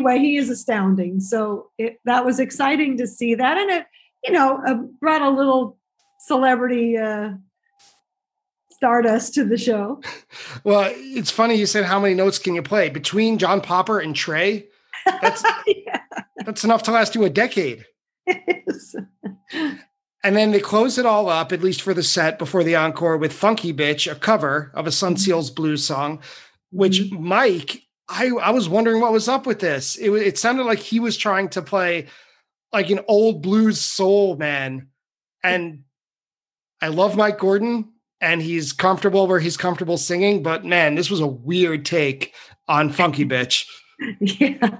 Anyway, 0.07 0.25
he 0.25 0.37
is 0.37 0.49
astounding. 0.49 1.19
So 1.19 1.69
it, 1.77 1.99
that 2.05 2.25
was 2.25 2.39
exciting 2.39 2.97
to 2.97 3.07
see 3.07 3.35
that, 3.35 3.57
and 3.57 3.69
it 3.69 3.85
you 4.23 4.31
know 4.31 4.61
uh, 4.65 4.75
brought 4.99 5.21
a 5.21 5.29
little 5.29 5.77
celebrity 6.19 6.97
uh, 6.97 7.31
stardust 8.71 9.33
to 9.35 9.45
the 9.45 9.57
show. 9.57 10.01
Well, 10.63 10.91
it's 10.93 11.31
funny 11.31 11.55
you 11.55 11.65
said 11.65 11.85
how 11.85 11.99
many 11.99 12.13
notes 12.13 12.39
can 12.39 12.55
you 12.55 12.61
play 12.61 12.89
between 12.89 13.37
John 13.37 13.61
Popper 13.61 13.99
and 13.99 14.15
Trey. 14.15 14.67
That's 15.21 15.43
yeah. 15.67 16.01
that's 16.45 16.63
enough 16.63 16.83
to 16.83 16.91
last 16.91 17.15
you 17.15 17.23
a 17.23 17.29
decade. 17.29 17.85
And 20.23 20.35
then 20.35 20.51
they 20.51 20.59
close 20.59 20.97
it 20.97 21.05
all 21.05 21.29
up, 21.29 21.53
at 21.53 21.61
least 21.61 21.81
for 21.81 21.93
the 21.93 22.03
set 22.03 22.37
before 22.37 22.63
the 22.63 22.75
encore, 22.75 23.15
with 23.17 23.31
Funky 23.31 23.71
Bitch, 23.71 24.11
a 24.11 24.15
cover 24.15 24.71
of 24.73 24.85
a 24.85 24.91
Son 24.91 25.13
mm-hmm. 25.13 25.19
Seals 25.19 25.49
blues 25.49 25.85
song, 25.85 26.19
which 26.71 26.99
mm-hmm. 26.99 27.23
Mike, 27.23 27.83
I, 28.09 28.27
I 28.29 28.51
was 28.51 28.69
wondering 28.69 29.01
what 29.01 29.11
was 29.11 29.27
up 29.27 29.45
with 29.45 29.59
this. 29.59 29.95
It, 29.97 30.09
it 30.11 30.37
sounded 30.37 30.63
like 30.63 30.79
he 30.79 30.99
was 30.99 31.17
trying 31.17 31.49
to 31.49 31.61
play 31.61 32.07
like 32.71 32.89
an 32.89 33.01
old 33.07 33.41
blues 33.41 33.79
soul 33.81 34.37
man. 34.37 34.87
And 35.43 35.83
I 36.81 36.87
love 36.87 37.15
Mike 37.15 37.39
Gordon 37.39 37.91
and 38.21 38.41
he's 38.41 38.73
comfortable 38.73 39.27
where 39.27 39.39
he's 39.39 39.57
comfortable 39.57 39.97
singing, 39.97 40.41
but 40.41 40.65
man, 40.65 40.95
this 40.95 41.09
was 41.09 41.19
a 41.19 41.27
weird 41.27 41.85
take 41.85 42.33
on 42.67 42.89
Funky 42.89 43.25
Bitch. 43.25 43.65
yeah. 44.19 44.77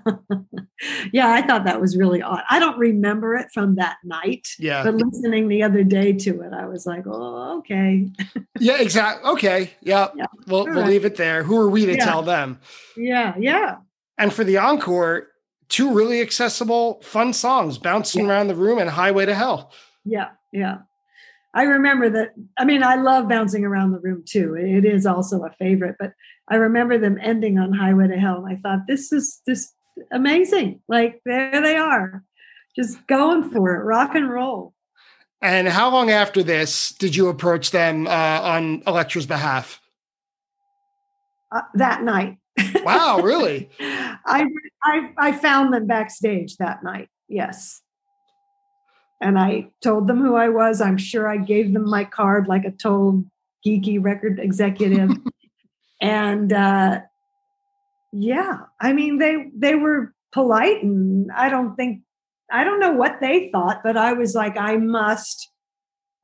yeah, 1.11 1.31
I 1.31 1.41
thought 1.41 1.65
that 1.65 1.81
was 1.81 1.98
really 1.98 2.22
odd. 2.22 2.44
I 2.49 2.60
don't 2.60 2.77
remember 2.77 3.35
it 3.35 3.48
from 3.53 3.76
that 3.76 3.98
night. 4.03 4.48
Yeah. 4.60 4.84
But 4.84 4.95
listening 4.95 5.48
the 5.48 5.64
other 5.64 5.84
day 5.84 6.14
to 6.14 6.41
it, 6.41 6.53
I 6.53 6.65
was 6.65 6.85
like, 6.85 7.03
oh, 7.07 7.60
okay. 7.60 8.10
yeah, 8.60 8.80
exactly. 8.80 9.30
Okay. 9.31 9.72
Yeah. 9.81 10.10
yeah. 10.15 10.26
We'll, 10.48 10.65
we'll 10.65 10.76
right. 10.76 10.88
leave 10.88 11.06
it 11.06 11.15
there. 11.15 11.44
Who 11.44 11.57
are 11.57 11.69
we 11.69 11.85
to 11.85 11.95
yeah. 11.95 12.06
tell 12.06 12.22
them? 12.22 12.60
Yeah. 12.95 13.34
Yeah. 13.39 13.77
And 14.18 14.31
for 14.31 14.44
the 14.44 14.57
encore, 14.57 15.27
two 15.69 15.94
really 15.94 16.22
accessible, 16.22 17.02
fun 17.02 17.34
songs, 17.34 17.77
Bouncing 17.77 18.26
yeah. 18.26 18.31
Around 18.31 18.48
the 18.48 18.56
Room 18.56 18.77
and 18.77 18.89
Highway 18.89 19.26
to 19.26 19.35
Hell. 19.35 19.72
Yeah. 20.06 20.30
Yeah. 20.52 20.80
I 21.58 21.64
remember 21.64 22.08
that. 22.12 22.36
I 22.60 22.66
mean, 22.66 22.84
I 22.84 22.98
love 22.98 23.28
bouncing 23.28 23.66
around 23.66 23.92
the 23.92 24.00
room 24.00 24.24
too. 24.24 24.54
It 24.54 24.86
is 24.86 25.08
also 25.08 25.44
a 25.44 25.50
favorite, 25.58 25.96
but 25.98 26.14
I 26.48 26.58
remember 26.58 27.00
them 27.00 27.18
ending 27.20 27.58
on 27.58 27.74
Highway 27.74 28.10
to 28.10 28.16
Hell. 28.16 28.46
And 28.46 28.56
I 28.56 28.60
thought, 28.62 28.86
this 28.86 29.12
is 29.12 29.42
just 29.48 29.74
amazing. 30.12 30.82
Like, 30.88 31.20
there 31.26 31.60
they 31.60 31.76
are, 31.76 32.24
just 32.76 33.08
going 33.08 33.50
for 33.50 33.74
it, 33.76 33.84
rock 33.86 34.14
and 34.14 34.30
roll. 34.30 34.76
And 35.42 35.68
how 35.68 35.90
long 35.90 36.12
after 36.12 36.44
this 36.44 36.92
did 36.92 37.16
you 37.16 37.28
approach 37.28 37.72
them 37.72 38.06
uh, 38.06 38.12
on 38.12 38.84
Elektra's 38.86 39.26
behalf? 39.26 39.82
Uh, 41.52 41.62
that 41.74 42.04
night. 42.04 42.38
Wow, 42.84 43.22
really? 43.22 43.72
I, 43.80 44.46
I 44.84 45.10
I 45.18 45.32
found 45.32 45.74
them 45.74 45.88
backstage 45.88 46.58
that 46.58 46.84
night. 46.84 47.10
Yes 47.28 47.82
and 49.22 49.39
I 49.39 49.69
told 49.81 50.07
them 50.07 50.19
who 50.19 50.35
I 50.35 50.49
was. 50.49 50.81
I'm 50.81 50.98
sure 50.98 51.27
I 51.27 51.38
gave 51.38 51.73
them 51.73 51.89
my 51.89 52.03
card 52.03 52.48
like 52.48 52.65
a 52.65 52.72
total 52.72 53.23
geeky 53.65 54.02
record 54.02 54.39
executive. 54.39 55.11
and 56.02 56.53
uh, 56.53 57.02
yeah, 58.14 58.60
I 58.80 58.94
mean 58.94 59.18
they 59.18 59.48
they 59.56 59.76
were 59.76 60.14
polite, 60.31 60.84
and 60.84 61.31
I 61.31 61.49
don't 61.49 61.76
think 61.76 62.02
I 62.52 62.64
don't 62.64 62.80
know 62.80 62.94
what 62.94 63.19
they 63.19 63.49
thought, 63.52 63.81
but 63.84 63.98
I 63.98 64.14
was 64.14 64.35
like, 64.35 64.57
I 64.57 64.77
must. 64.77 65.52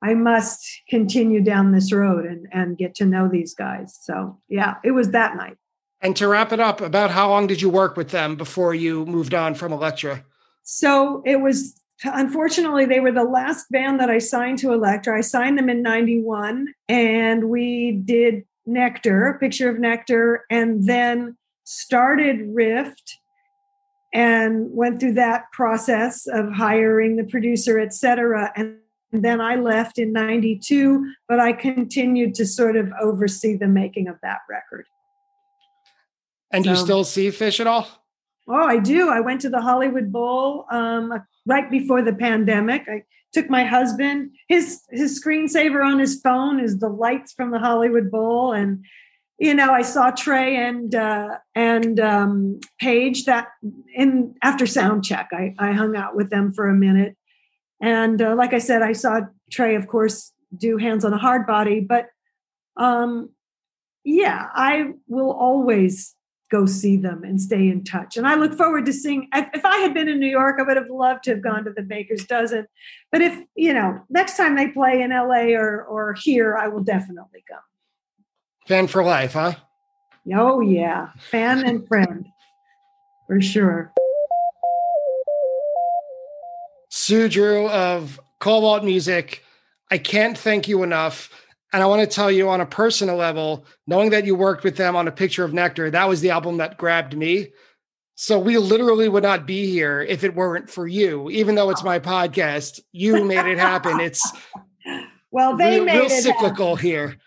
I 0.05 0.15
must 0.15 0.81
continue 0.89 1.41
down 1.41 1.71
this 1.71 1.93
road 1.93 2.25
and, 2.25 2.45
and 2.51 2.77
get 2.77 2.93
to 2.95 3.05
know 3.05 3.29
these 3.29 3.55
guys. 3.55 3.97
So, 4.01 4.37
yeah, 4.49 4.75
it 4.83 4.91
was 4.91 5.11
that 5.11 5.37
night. 5.37 5.55
And 6.01 6.13
to 6.17 6.27
wrap 6.27 6.51
it 6.51 6.59
up, 6.59 6.81
about 6.81 7.09
how 7.11 7.29
long 7.29 7.47
did 7.47 7.61
you 7.61 7.69
work 7.69 7.95
with 7.95 8.09
them 8.09 8.35
before 8.35 8.75
you 8.75 9.05
moved 9.05 9.33
on 9.33 9.55
from 9.55 9.71
Elektra? 9.71 10.25
So 10.63 11.23
it 11.25 11.39
was 11.39 11.81
unfortunately, 12.03 12.85
they 12.85 12.99
were 12.99 13.11
the 13.11 13.23
last 13.23 13.69
band 13.71 13.99
that 13.99 14.09
I 14.09 14.17
signed 14.17 14.59
to 14.59 14.73
Elektra. 14.73 15.17
I 15.17 15.21
signed 15.21 15.57
them 15.57 15.69
in 15.69 15.81
91 15.81 16.73
and 16.87 17.49
we 17.49 17.91
did 17.91 18.43
Nectar, 18.65 19.37
picture 19.39 19.69
of 19.69 19.79
Nectar, 19.79 20.45
and 20.49 20.87
then 20.87 21.37
started 21.63 22.41
Rift 22.53 23.17
and 24.13 24.67
went 24.71 24.99
through 24.99 25.13
that 25.13 25.51
process 25.51 26.27
of 26.27 26.51
hiring 26.51 27.15
the 27.15 27.23
producer, 27.23 27.79
et 27.79 27.93
cetera. 27.93 28.51
And 28.55 28.77
then 29.11 29.41
I 29.41 29.55
left 29.55 29.97
in 29.97 30.11
92, 30.13 31.11
but 31.27 31.39
I 31.39 31.53
continued 31.53 32.35
to 32.35 32.45
sort 32.45 32.75
of 32.75 32.91
oversee 33.01 33.57
the 33.57 33.67
making 33.67 34.07
of 34.07 34.17
that 34.21 34.39
record. 34.49 34.85
And 36.51 36.63
so, 36.63 36.71
you 36.71 36.77
still 36.77 37.03
see 37.03 37.29
Phish 37.29 37.59
at 37.59 37.67
all? 37.67 37.87
Oh, 38.47 38.65
I 38.65 38.79
do. 38.79 39.09
I 39.09 39.21
went 39.21 39.41
to 39.41 39.49
the 39.49 39.61
Hollywood 39.61 40.11
Bowl 40.11 40.65
um, 40.69 41.13
right 41.45 41.69
before 41.69 42.01
the 42.01 42.13
pandemic. 42.13 42.83
I 42.87 43.03
took 43.31 43.49
my 43.49 43.63
husband. 43.63 44.31
His 44.47 44.81
his 44.91 45.21
screensaver 45.21 45.83
on 45.83 45.99
his 45.99 46.19
phone 46.21 46.59
is 46.59 46.79
the 46.79 46.89
lights 46.89 47.33
from 47.33 47.51
the 47.51 47.59
Hollywood 47.59 48.11
Bowl, 48.11 48.53
and 48.53 48.83
you 49.39 49.53
know 49.53 49.71
I 49.71 49.81
saw 49.81 50.11
Trey 50.11 50.57
and 50.57 50.93
uh, 50.93 51.37
and 51.55 51.99
um, 51.99 52.59
Page 52.79 53.25
that 53.25 53.47
in 53.95 54.35
after 54.43 54.65
sound 54.67 55.05
check. 55.05 55.29
I 55.31 55.55
I 55.57 55.71
hung 55.71 55.95
out 55.95 56.15
with 56.15 56.29
them 56.29 56.51
for 56.51 56.67
a 56.67 56.75
minute, 56.75 57.15
and 57.81 58.21
uh, 58.21 58.35
like 58.35 58.53
I 58.53 58.59
said, 58.59 58.81
I 58.81 58.93
saw 58.93 59.21
Trey, 59.51 59.75
of 59.75 59.87
course, 59.87 60.33
do 60.55 60.77
Hands 60.77 61.03
on 61.05 61.13
a 61.13 61.17
Hard 61.17 61.47
Body, 61.47 61.79
but 61.79 62.07
um, 62.75 63.29
yeah, 64.03 64.47
I 64.53 64.91
will 65.07 65.31
always 65.31 66.13
go 66.53 66.67
see 66.67 66.97
them 66.97 67.23
and 67.23 67.41
stay 67.41 67.67
in 67.67 67.83
touch. 67.83 68.15
And 68.15 68.27
I 68.27 68.35
look 68.35 68.53
forward 68.53 68.85
to 68.85 68.93
seeing. 68.93 69.27
If 69.33 69.65
I 69.65 69.77
had 69.77 69.95
been 69.95 70.07
in 70.07 70.19
New 70.19 70.27
York, 70.27 70.57
I 70.59 70.63
would 70.63 70.77
have 70.77 70.89
loved 70.89 71.23
to 71.23 71.31
have 71.31 71.41
gone 71.41 71.65
to 71.65 71.71
the 71.71 71.81
Baker's 71.81 72.25
Dozen. 72.25 72.67
But 73.11 73.21
if 73.21 73.43
you 73.55 73.73
know, 73.73 74.03
next 74.09 74.37
time 74.37 74.55
they 74.55 74.67
play 74.67 75.01
in 75.01 75.09
LA 75.09 75.55
or 75.57 75.83
or 75.83 76.13
here, 76.13 76.55
I 76.55 76.67
will 76.67 76.83
definitely 76.83 77.43
go. 77.49 77.55
Fan 78.67 78.85
for 78.85 79.03
life, 79.03 79.33
huh? 79.33 79.55
Oh 80.35 80.61
yeah, 80.61 81.09
fan 81.31 81.65
and 81.65 81.87
friend 81.87 82.27
for 83.25 83.41
sure. 83.41 83.91
Sue 86.89 87.27
Drew 87.27 87.67
of 87.69 88.19
Kobalt 88.39 88.83
Music, 88.83 89.43
I 89.89 89.97
can't 89.97 90.37
thank 90.37 90.67
you 90.67 90.83
enough 90.83 91.42
and 91.73 91.81
I 91.81 91.87
want 91.87 92.01
to 92.01 92.07
tell 92.07 92.31
you 92.31 92.49
on 92.49 92.61
a 92.61 92.67
personal 92.67 93.15
level, 93.15 93.65
knowing 93.87 94.11
that 94.11 94.25
you 94.25 94.35
worked 94.35 94.63
with 94.63 94.77
them 94.77 94.95
on 94.95 95.07
a 95.07 95.11
picture 95.11 95.43
of 95.43 95.53
Nectar, 95.53 95.89
that 95.89 96.07
was 96.07 96.21
the 96.21 96.29
album 96.29 96.57
that 96.57 96.77
grabbed 96.77 97.17
me. 97.17 97.47
So 98.13 98.37
we 98.37 98.59
literally 98.59 99.09
would 99.09 99.23
not 99.23 99.47
be 99.47 99.67
here 99.67 100.01
if 100.01 100.23
it 100.23 100.35
weren't 100.35 100.69
for 100.69 100.87
you. 100.87 101.31
Even 101.31 101.55
though 101.55 101.71
it's 101.71 101.83
my 101.83 101.97
podcast, 101.97 102.79
you 102.91 103.25
made 103.25 103.47
it 103.47 103.57
happen. 103.57 103.99
It's 103.99 104.31
well, 105.31 105.57
they 105.57 105.77
real, 105.77 105.85
made 105.85 105.93
real 105.95 106.05
it 106.05 106.21
cyclical 106.21 106.75
happen. 106.75 106.89
here. 106.89 107.17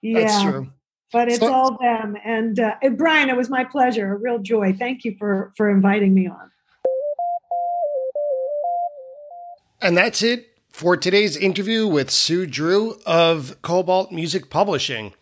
Yeah, 0.00 0.20
That's 0.20 0.42
true. 0.42 0.72
But 1.12 1.28
it's 1.28 1.40
so, 1.40 1.52
all 1.52 1.76
them. 1.78 2.16
And, 2.24 2.58
uh, 2.58 2.76
and 2.82 2.96
Brian, 2.96 3.28
it 3.28 3.36
was 3.36 3.50
my 3.50 3.64
pleasure, 3.64 4.14
a 4.14 4.16
real 4.16 4.38
joy. 4.38 4.72
Thank 4.72 5.04
you 5.04 5.14
for 5.18 5.52
for 5.56 5.68
inviting 5.68 6.14
me 6.14 6.28
on. 6.28 6.50
And 9.82 9.96
that's 9.96 10.22
it 10.22 10.49
for 10.80 10.96
today's 10.96 11.36
interview 11.36 11.86
with 11.86 12.10
Sue 12.10 12.46
Drew 12.46 12.96
of 13.04 13.54
Kobalt 13.60 14.10
Music 14.10 14.48
Publishing. 14.48 15.12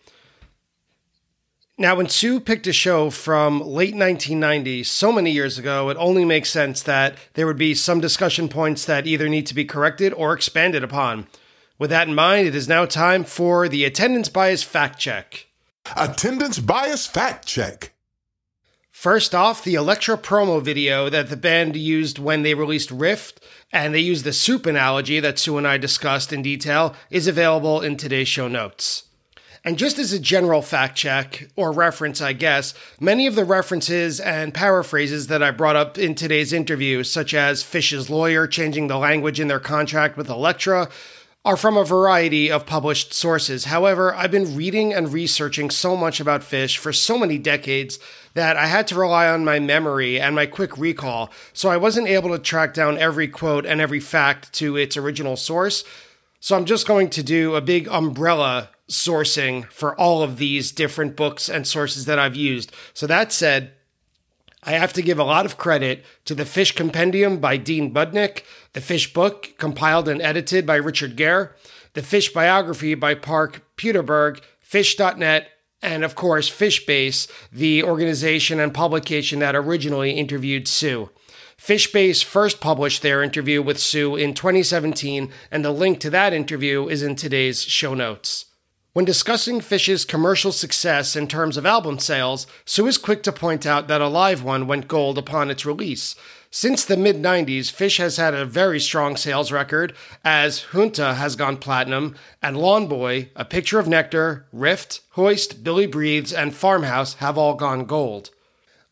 Now, 1.77 1.95
when 1.95 2.07
Sue 2.07 2.39
picked 2.39 2.65
a 2.65 2.71
show 2.71 3.09
from 3.09 3.59
late 3.59 3.93
1990, 3.93 4.85
so 4.85 5.11
many 5.11 5.31
years 5.31 5.57
ago, 5.57 5.89
it 5.89 5.97
only 5.99 6.23
makes 6.23 6.49
sense 6.49 6.81
that 6.83 7.15
there 7.33 7.45
would 7.45 7.57
be 7.57 7.73
some 7.73 7.99
discussion 7.99 8.47
points 8.47 8.85
that 8.85 9.05
either 9.05 9.27
need 9.27 9.47
to 9.47 9.53
be 9.53 9.65
corrected 9.65 10.13
or 10.13 10.31
expanded 10.31 10.81
upon. 10.81 11.27
With 11.77 11.89
that 11.89 12.07
in 12.07 12.15
mind, 12.15 12.47
it 12.47 12.55
is 12.55 12.69
now 12.69 12.85
time 12.85 13.25
for 13.25 13.67
the 13.67 13.83
attendance 13.83 14.29
bias 14.29 14.63
fact 14.63 14.97
check. 14.97 15.47
Attendance 15.93 16.59
bias 16.59 17.05
fact 17.05 17.45
check. 17.45 17.91
First 18.99 19.33
off, 19.33 19.63
the 19.63 19.75
Elektra 19.75 20.17
promo 20.17 20.61
video 20.61 21.09
that 21.09 21.29
the 21.29 21.37
band 21.37 21.77
used 21.77 22.19
when 22.19 22.43
they 22.43 22.53
released 22.53 22.91
Rift, 22.91 23.41
and 23.71 23.93
they 23.93 23.99
use 23.99 24.23
the 24.23 24.33
soup 24.33 24.65
analogy 24.65 25.19
that 25.19 25.39
Sue 25.39 25.57
and 25.57 25.67
I 25.67 25.77
discussed 25.77 26.33
in 26.33 26.41
detail, 26.41 26.95
is 27.09 27.27
available 27.27 27.81
in 27.81 27.97
today's 27.97 28.27
show 28.27 28.47
notes. 28.47 29.03
And 29.65 29.77
just 29.77 29.99
as 29.99 30.13
a 30.13 30.19
general 30.19 30.61
fact 30.61 30.97
check, 30.97 31.49
or 31.55 31.71
reference, 31.71 32.21
I 32.21 32.31
guess, 32.33 32.73
many 32.99 33.27
of 33.27 33.35
the 33.35 33.43
references 33.43 34.19
and 34.19 34.53
paraphrases 34.53 35.27
that 35.27 35.43
I 35.43 35.51
brought 35.51 35.75
up 35.75 35.97
in 35.97 36.15
today's 36.15 36.53
interview, 36.53 37.03
such 37.03 37.33
as 37.33 37.61
Phish's 37.61 38.09
lawyer 38.09 38.47
changing 38.47 38.87
the 38.87 38.97
language 38.97 39.39
in 39.39 39.49
their 39.49 39.59
contract 39.59 40.15
with 40.15 40.29
Elektra, 40.29 40.89
are 41.45 41.55
from 41.55 41.77
a 41.77 41.85
variety 41.85 42.51
of 42.51 42.65
published 42.65 43.13
sources. 43.13 43.65
However, 43.65 44.13
I've 44.13 44.31
been 44.31 44.57
reading 44.57 44.93
and 44.93 45.13
researching 45.13 45.69
so 45.69 45.95
much 45.95 46.19
about 46.19 46.41
Phish 46.41 46.77
for 46.77 46.91
so 46.91 47.17
many 47.17 47.37
decades 47.37 47.97
that 48.33 48.57
I 48.57 48.67
had 48.67 48.87
to 48.87 48.95
rely 48.95 49.27
on 49.27 49.45
my 49.45 49.57
memory 49.59 50.19
and 50.19 50.35
my 50.35 50.45
quick 50.45 50.77
recall, 50.77 51.31
so 51.53 51.69
I 51.69 51.77
wasn't 51.77 52.09
able 52.09 52.31
to 52.31 52.39
track 52.39 52.73
down 52.73 52.97
every 52.97 53.27
quote 53.27 53.65
and 53.65 53.79
every 53.79 54.01
fact 54.01 54.51
to 54.53 54.75
its 54.75 54.97
original 54.97 55.37
source. 55.37 55.85
So 56.41 56.57
I'm 56.57 56.65
just 56.65 56.87
going 56.87 57.09
to 57.11 57.23
do 57.23 57.55
a 57.55 57.61
big 57.61 57.87
umbrella 57.87 58.69
sourcing 58.89 59.65
for 59.71 59.95
all 59.95 60.21
of 60.21 60.37
these 60.37 60.71
different 60.71 61.15
books 61.15 61.47
and 61.47 61.65
sources 61.65 62.05
that 62.05 62.19
I've 62.19 62.35
used. 62.35 62.71
So 62.93 63.07
that 63.07 63.31
said, 63.31 63.71
I 64.63 64.71
have 64.71 64.91
to 64.93 65.01
give 65.01 65.19
a 65.19 65.23
lot 65.23 65.45
of 65.45 65.57
credit 65.57 66.03
to 66.25 66.35
the 66.35 66.43
Phish 66.43 66.75
Compendium 66.75 67.39
by 67.39 67.55
Dean 67.55 67.93
Budnick, 67.93 68.43
the 68.73 68.79
Phish 68.79 69.13
Book, 69.13 69.53
compiled 69.57 70.07
and 70.07 70.21
edited 70.21 70.65
by 70.65 70.75
Richard 70.75 71.15
Gehr, 71.15 71.51
the 71.93 72.01
Phish 72.01 72.33
Biography 72.33 72.95
by 72.95 73.15
Parke 73.15 73.61
Puterbaugh, 73.77 74.39
Phish.net, 74.63 75.49
and 75.81 76.03
of 76.03 76.15
course, 76.15 76.49
Fishbase, 76.49 77.27
the 77.51 77.83
organization 77.83 78.59
and 78.59 78.73
publication 78.73 79.39
that 79.39 79.55
originally 79.55 80.11
interviewed 80.11 80.67
Sue. 80.67 81.09
Fishbase 81.57 82.23
first 82.23 82.61
published 82.61 83.01
their 83.01 83.21
interview 83.21 83.61
with 83.61 83.79
Sue 83.79 84.15
in 84.15 84.33
2017, 84.33 85.29
and 85.51 85.65
the 85.65 85.71
link 85.71 85.99
to 85.99 86.09
that 86.09 86.33
interview 86.33 86.87
is 86.87 87.03
in 87.03 87.15
today's 87.15 87.61
show 87.63 87.93
notes. 87.93 88.45
When 88.93 89.05
discussing 89.05 89.59
Phish's 89.59 90.03
commercial 90.03 90.51
success 90.51 91.15
in 91.15 91.27
terms 91.27 91.57
of 91.57 91.65
album 91.65 91.99
sales, 91.99 92.47
Sue 92.65 92.87
is 92.87 92.97
quick 92.97 93.23
to 93.23 93.31
point 93.31 93.65
out 93.65 93.87
that 93.87 94.01
a 94.01 94.07
live 94.07 94.43
one 94.43 94.67
went 94.67 94.87
gold 94.87 95.17
upon 95.17 95.51
its 95.51 95.65
release. 95.65 96.15
Since 96.51 96.83
the 96.85 96.97
mid 96.97 97.17
90s, 97.17 97.71
Phish 97.71 97.99
has 97.99 98.17
had 98.17 98.33
a 98.33 98.43
very 98.43 98.79
strong 98.79 99.15
sales 99.17 99.51
record, 99.51 99.93
as 100.25 100.65
Junta 100.71 101.13
has 101.13 101.35
gone 101.35 101.57
platinum, 101.57 102.15
and 102.41 102.57
Lawn 102.57 102.87
Boy, 102.87 103.29
A 103.35 103.45
Picture 103.45 103.77
of 103.77 103.87
Nectar, 103.87 104.47
Rift, 104.51 105.01
Hoist, 105.11 105.63
Billy 105.63 105.85
Breathes, 105.85 106.33
and 106.33 106.55
Farmhouse 106.55 107.15
have 107.15 107.37
all 107.37 107.53
gone 107.53 107.85
gold. 107.85 108.31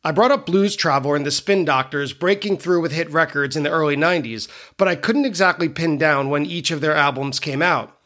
I 0.03 0.11
brought 0.11 0.31
up 0.31 0.45
Blues 0.45 0.75
Traveler 0.75 1.15
and 1.15 1.25
the 1.25 1.31
Spin 1.31 1.65
Doctors 1.65 2.13
breaking 2.13 2.57
through 2.57 2.81
with 2.81 2.91
hit 2.91 3.09
records 3.09 3.57
in 3.57 3.63
the 3.63 3.71
early 3.71 3.97
90s, 3.97 4.47
but 4.77 4.87
I 4.87 4.95
couldn't 4.95 5.25
exactly 5.25 5.67
pin 5.67 5.97
down 5.97 6.29
when 6.29 6.45
each 6.45 6.69
of 6.69 6.79
their 6.79 6.95
albums 6.95 7.39
came 7.39 7.63
out. 7.63 7.97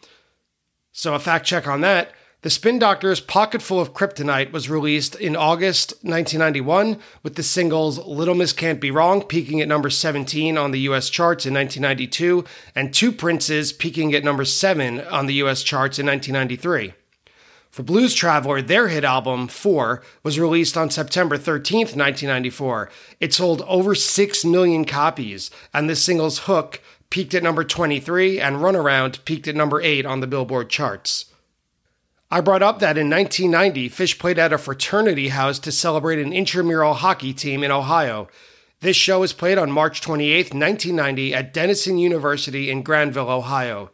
So, 0.93 1.13
a 1.13 1.19
fact 1.19 1.45
check 1.45 1.67
on 1.67 1.81
that. 1.81 2.13
The 2.43 2.49
Spin 2.49 2.79
Doctors' 2.79 3.19
Pocketful 3.19 3.79
of 3.79 3.93
Kryptonite 3.93 4.51
was 4.51 4.67
released 4.67 5.13
in 5.13 5.35
August 5.35 5.91
1991 6.01 6.97
with 7.21 7.35
the 7.35 7.43
singles 7.43 7.99
Little 7.99 8.33
Miss 8.33 8.51
Can't 8.51 8.81
Be 8.81 8.89
Wrong 8.89 9.21
peaking 9.21 9.61
at 9.61 9.67
number 9.67 9.91
17 9.91 10.57
on 10.57 10.71
the 10.71 10.79
US 10.79 11.11
charts 11.11 11.45
in 11.45 11.53
1992 11.53 12.43
and 12.73 12.91
Two 12.91 13.11
Princes 13.11 13.71
peaking 13.71 14.15
at 14.15 14.23
number 14.23 14.43
7 14.43 15.01
on 15.01 15.27
the 15.27 15.35
US 15.35 15.61
charts 15.61 15.99
in 15.99 16.07
1993. 16.07 16.95
For 17.69 17.83
Blues 17.83 18.15
Traveler, 18.15 18.59
their 18.63 18.87
hit 18.87 19.03
album, 19.03 19.47
4, 19.47 20.01
was 20.23 20.39
released 20.39 20.75
on 20.75 20.89
September 20.89 21.37
13th, 21.37 21.95
1994. 21.95 22.89
It 23.19 23.35
sold 23.35 23.61
over 23.67 23.93
6 23.93 24.45
million 24.45 24.85
copies, 24.85 25.51
and 25.75 25.87
the 25.87 25.95
single's 25.95 26.39
Hook 26.39 26.81
peaked 27.11 27.35
at 27.35 27.43
number 27.43 27.63
23 27.63 28.39
and 28.39 28.55
Runaround 28.55 29.23
peaked 29.25 29.47
at 29.47 29.55
number 29.55 29.79
8 29.79 30.07
on 30.07 30.21
the 30.21 30.27
Billboard 30.27 30.71
charts. 30.71 31.25
I 32.33 32.39
brought 32.39 32.63
up 32.63 32.79
that 32.79 32.97
in 32.97 33.09
1990, 33.09 33.89
Phish 33.89 34.17
played 34.17 34.39
at 34.39 34.53
a 34.53 34.57
fraternity 34.57 35.27
house 35.27 35.59
to 35.59 35.71
celebrate 35.71 36.17
an 36.17 36.31
intramural 36.31 36.93
hockey 36.93 37.33
team 37.33 37.61
in 37.61 37.71
Ohio. 37.71 38.29
This 38.79 38.95
show 38.95 39.19
was 39.19 39.33
played 39.33 39.57
on 39.57 39.69
March 39.69 39.99
28, 39.99 40.53
1990, 40.53 41.33
at 41.33 41.53
Denison 41.53 41.97
University 41.97 42.71
in 42.71 42.83
Granville, 42.83 43.29
Ohio. 43.29 43.91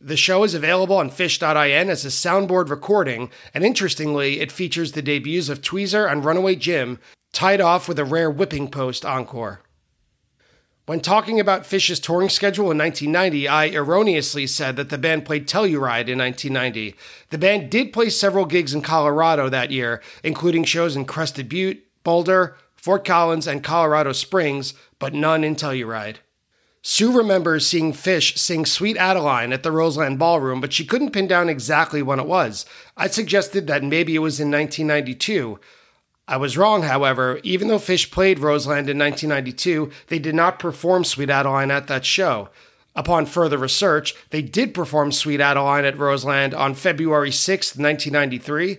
The 0.00 0.16
show 0.16 0.42
is 0.42 0.52
available 0.52 0.96
on 0.96 1.10
Phish.in 1.10 1.88
as 1.88 2.04
a 2.04 2.08
soundboard 2.08 2.70
recording, 2.70 3.30
and 3.54 3.64
interestingly, 3.64 4.40
it 4.40 4.50
features 4.50 4.92
the 4.92 5.02
debuts 5.02 5.48
of 5.48 5.62
Tweezer 5.62 6.10
and 6.10 6.24
Runaway 6.24 6.56
Jim, 6.56 6.98
tied 7.32 7.60
off 7.60 7.86
with 7.86 8.00
a 8.00 8.04
rare 8.04 8.32
whipping 8.32 8.68
post 8.68 9.06
encore. 9.06 9.60
When 10.90 10.98
talking 10.98 11.38
about 11.38 11.62
Phish's 11.62 12.00
touring 12.00 12.30
schedule 12.30 12.72
in 12.72 12.78
1990, 12.78 13.46
I 13.46 13.68
erroneously 13.68 14.48
said 14.48 14.74
that 14.74 14.88
the 14.88 14.98
band 14.98 15.24
played 15.24 15.46
Telluride 15.46 16.08
in 16.08 16.18
1990. 16.18 16.96
The 17.28 17.38
band 17.38 17.70
did 17.70 17.92
play 17.92 18.10
several 18.10 18.44
gigs 18.44 18.74
in 18.74 18.82
Colorado 18.82 19.48
that 19.48 19.70
year, 19.70 20.02
including 20.24 20.64
shows 20.64 20.96
in 20.96 21.04
Crested 21.04 21.48
Butte, 21.48 21.86
Boulder, 22.02 22.56
Fort 22.74 23.04
Collins, 23.04 23.46
and 23.46 23.62
Colorado 23.62 24.10
Springs, 24.10 24.74
but 24.98 25.14
none 25.14 25.44
in 25.44 25.54
Telluride. 25.54 26.16
Sue 26.82 27.16
remembers 27.16 27.68
seeing 27.68 27.92
Phish 27.92 28.36
sing 28.36 28.66
Sweet 28.66 28.96
Adeline 28.96 29.52
at 29.52 29.62
the 29.62 29.70
Roseland 29.70 30.18
Ballroom, 30.18 30.60
but 30.60 30.72
she 30.72 30.84
couldn't 30.84 31.12
pin 31.12 31.28
down 31.28 31.48
exactly 31.48 32.02
when 32.02 32.18
it 32.18 32.26
was. 32.26 32.66
I 32.96 33.06
suggested 33.06 33.68
that 33.68 33.84
maybe 33.84 34.16
it 34.16 34.18
was 34.18 34.40
in 34.40 34.50
1992. 34.50 35.60
I 36.30 36.36
was 36.36 36.56
wrong, 36.56 36.82
however. 36.82 37.40
Even 37.42 37.66
though 37.66 37.78
Phish 37.78 38.12
played 38.12 38.38
Roseland 38.38 38.88
in 38.88 38.96
1992, 38.96 39.90
they 40.06 40.20
did 40.20 40.36
not 40.36 40.60
perform 40.60 41.02
Sweet 41.02 41.28
Adeline 41.28 41.72
at 41.72 41.88
that 41.88 42.04
show. 42.04 42.50
Upon 42.94 43.26
further 43.26 43.58
research, 43.58 44.14
they 44.30 44.40
did 44.40 44.72
perform 44.72 45.10
Sweet 45.10 45.40
Adeline 45.40 45.84
at 45.84 45.98
Roseland 45.98 46.54
on 46.54 46.76
February 46.76 47.32
6, 47.32 47.76
1993. 47.76 48.78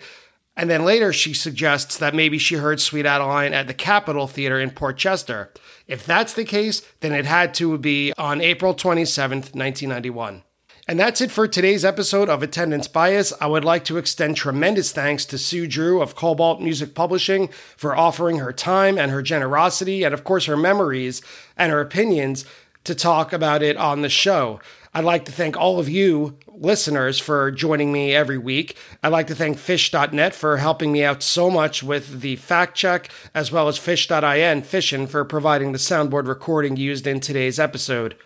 And 0.56 0.70
then 0.70 0.86
later, 0.86 1.12
she 1.12 1.34
suggests 1.34 1.98
that 1.98 2.16
maybe 2.16 2.38
she 2.38 2.56
heard 2.56 2.80
Sweet 2.80 3.06
Adeline 3.06 3.54
at 3.54 3.68
the 3.68 3.74
Capitol 3.74 4.28
Theater 4.28 4.58
in 4.58 4.72
Port 4.72 4.98
Chester. 4.98 5.52
If 5.88 6.06
that's 6.06 6.34
the 6.34 6.46
case, 6.46 6.82
then 7.02 7.12
it 7.12 7.26
had 7.26 7.54
to 7.56 7.78
be 7.78 8.14
on 8.18 8.40
April 8.40 8.74
27, 8.74 9.40
1991. 9.40 10.44
And 10.92 11.00
that's 11.00 11.22
it 11.22 11.32
for 11.32 11.48
today's 11.48 11.86
episode 11.86 12.28
of 12.28 12.44
Attendance 12.44 12.90
Bias. 12.90 13.32
I 13.40 13.48
would 13.48 13.64
like 13.64 13.86
to 13.86 13.96
extend 13.96 14.36
tremendous 14.36 14.92
thanks 14.92 15.24
to 15.28 15.38
Sue 15.38 15.66
Drew 15.66 16.02
of 16.02 16.16
Kobalt 16.16 16.60
Music 16.60 16.94
Publishing 16.94 17.48
for 17.78 17.96
offering 17.96 18.40
her 18.40 18.52
time 18.52 18.98
and 18.98 19.10
her 19.10 19.22
generosity, 19.22 20.04
and 20.04 20.14
of 20.14 20.26
course, 20.26 20.48
her 20.48 20.58
memories 20.58 21.22
and 21.56 21.72
her 21.72 21.80
opinions 21.80 22.44
to 22.84 22.94
talk 22.94 23.32
about 23.32 23.64
it 23.64 23.78
on 23.78 24.02
the 24.02 24.10
show. 24.10 24.60
I'd 24.94 25.06
like 25.06 25.24
to 25.24 25.32
thank 25.32 25.56
all 25.56 25.80
of 25.80 25.88
you 25.88 26.38
listeners 26.54 27.20
for 27.20 27.52
joining 27.52 27.94
me 27.94 28.14
every 28.14 28.38
week. 28.38 28.76
I'd 29.02 29.14
like 29.14 29.28
to 29.28 29.36
thank 29.36 29.60
Phish.net 29.60 30.36
for 30.36 30.58
helping 30.58 30.92
me 30.92 31.06
out 31.06 31.24
so 31.24 31.50
much 31.50 31.82
with 31.82 32.20
the 32.20 32.36
fact 32.36 32.76
check, 32.76 33.10
as 33.34 33.50
well 33.50 33.70
as 33.70 33.80
Phish.in, 33.80 34.64
Fishin, 34.64 35.08
for 35.08 35.24
providing 35.24 35.72
the 35.72 35.78
soundboard 35.78 36.28
recording 36.28 36.76
used 36.76 37.08
in 37.08 37.22
today's 37.22 37.62
episode. 37.62 38.18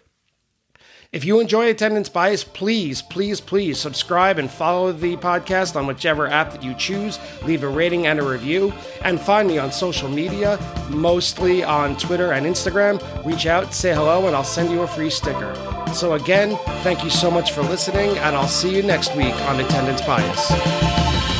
If 1.16 1.24
you 1.24 1.40
enjoy 1.40 1.70
Attendance 1.70 2.10
Bias, 2.10 2.44
please, 2.44 3.02
please, 3.02 3.40
please 3.40 3.80
subscribe 3.80 4.38
and 4.38 4.52
follow 4.52 4.92
the 4.92 5.16
podcast 5.16 5.78
on 5.78 5.88
whichever 5.88 6.28
app 6.28 6.52
that 6.52 6.62
you 6.62 6.74
choose. 6.74 7.20
Leave 7.44 7.64
a 7.64 7.70
rating 7.70 8.06
and 8.06 8.20
a 8.20 8.22
review. 8.22 8.74
And 9.02 9.18
find 9.18 9.48
me 9.48 9.58
on 9.58 9.72
social 9.72 10.10
media, 10.10 10.60
mostly 10.90 11.64
on 11.64 11.96
Twitter 11.96 12.34
and 12.34 12.46
Instagram. 12.46 13.00
Reach 13.26 13.46
out, 13.46 13.74
say 13.74 13.94
hello, 13.94 14.28
and 14.28 14.36
I'll 14.36 14.44
send 14.44 14.72
you 14.72 14.82
a 14.82 14.88
free 14.88 15.10
sticker. 15.10 15.56
So, 15.94 16.16
again, 16.16 16.58
thank 16.84 17.02
you 17.02 17.10
so 17.10 17.32
much 17.32 17.54
for 17.54 17.62
listening, 17.62 18.18
and 18.18 18.36
I'll 18.36 18.50
see 18.50 18.76
you 18.76 18.84
next 18.84 19.16
week 19.16 19.36
on 19.44 19.62
Attendance 19.62 20.02
Bias. 20.02 21.35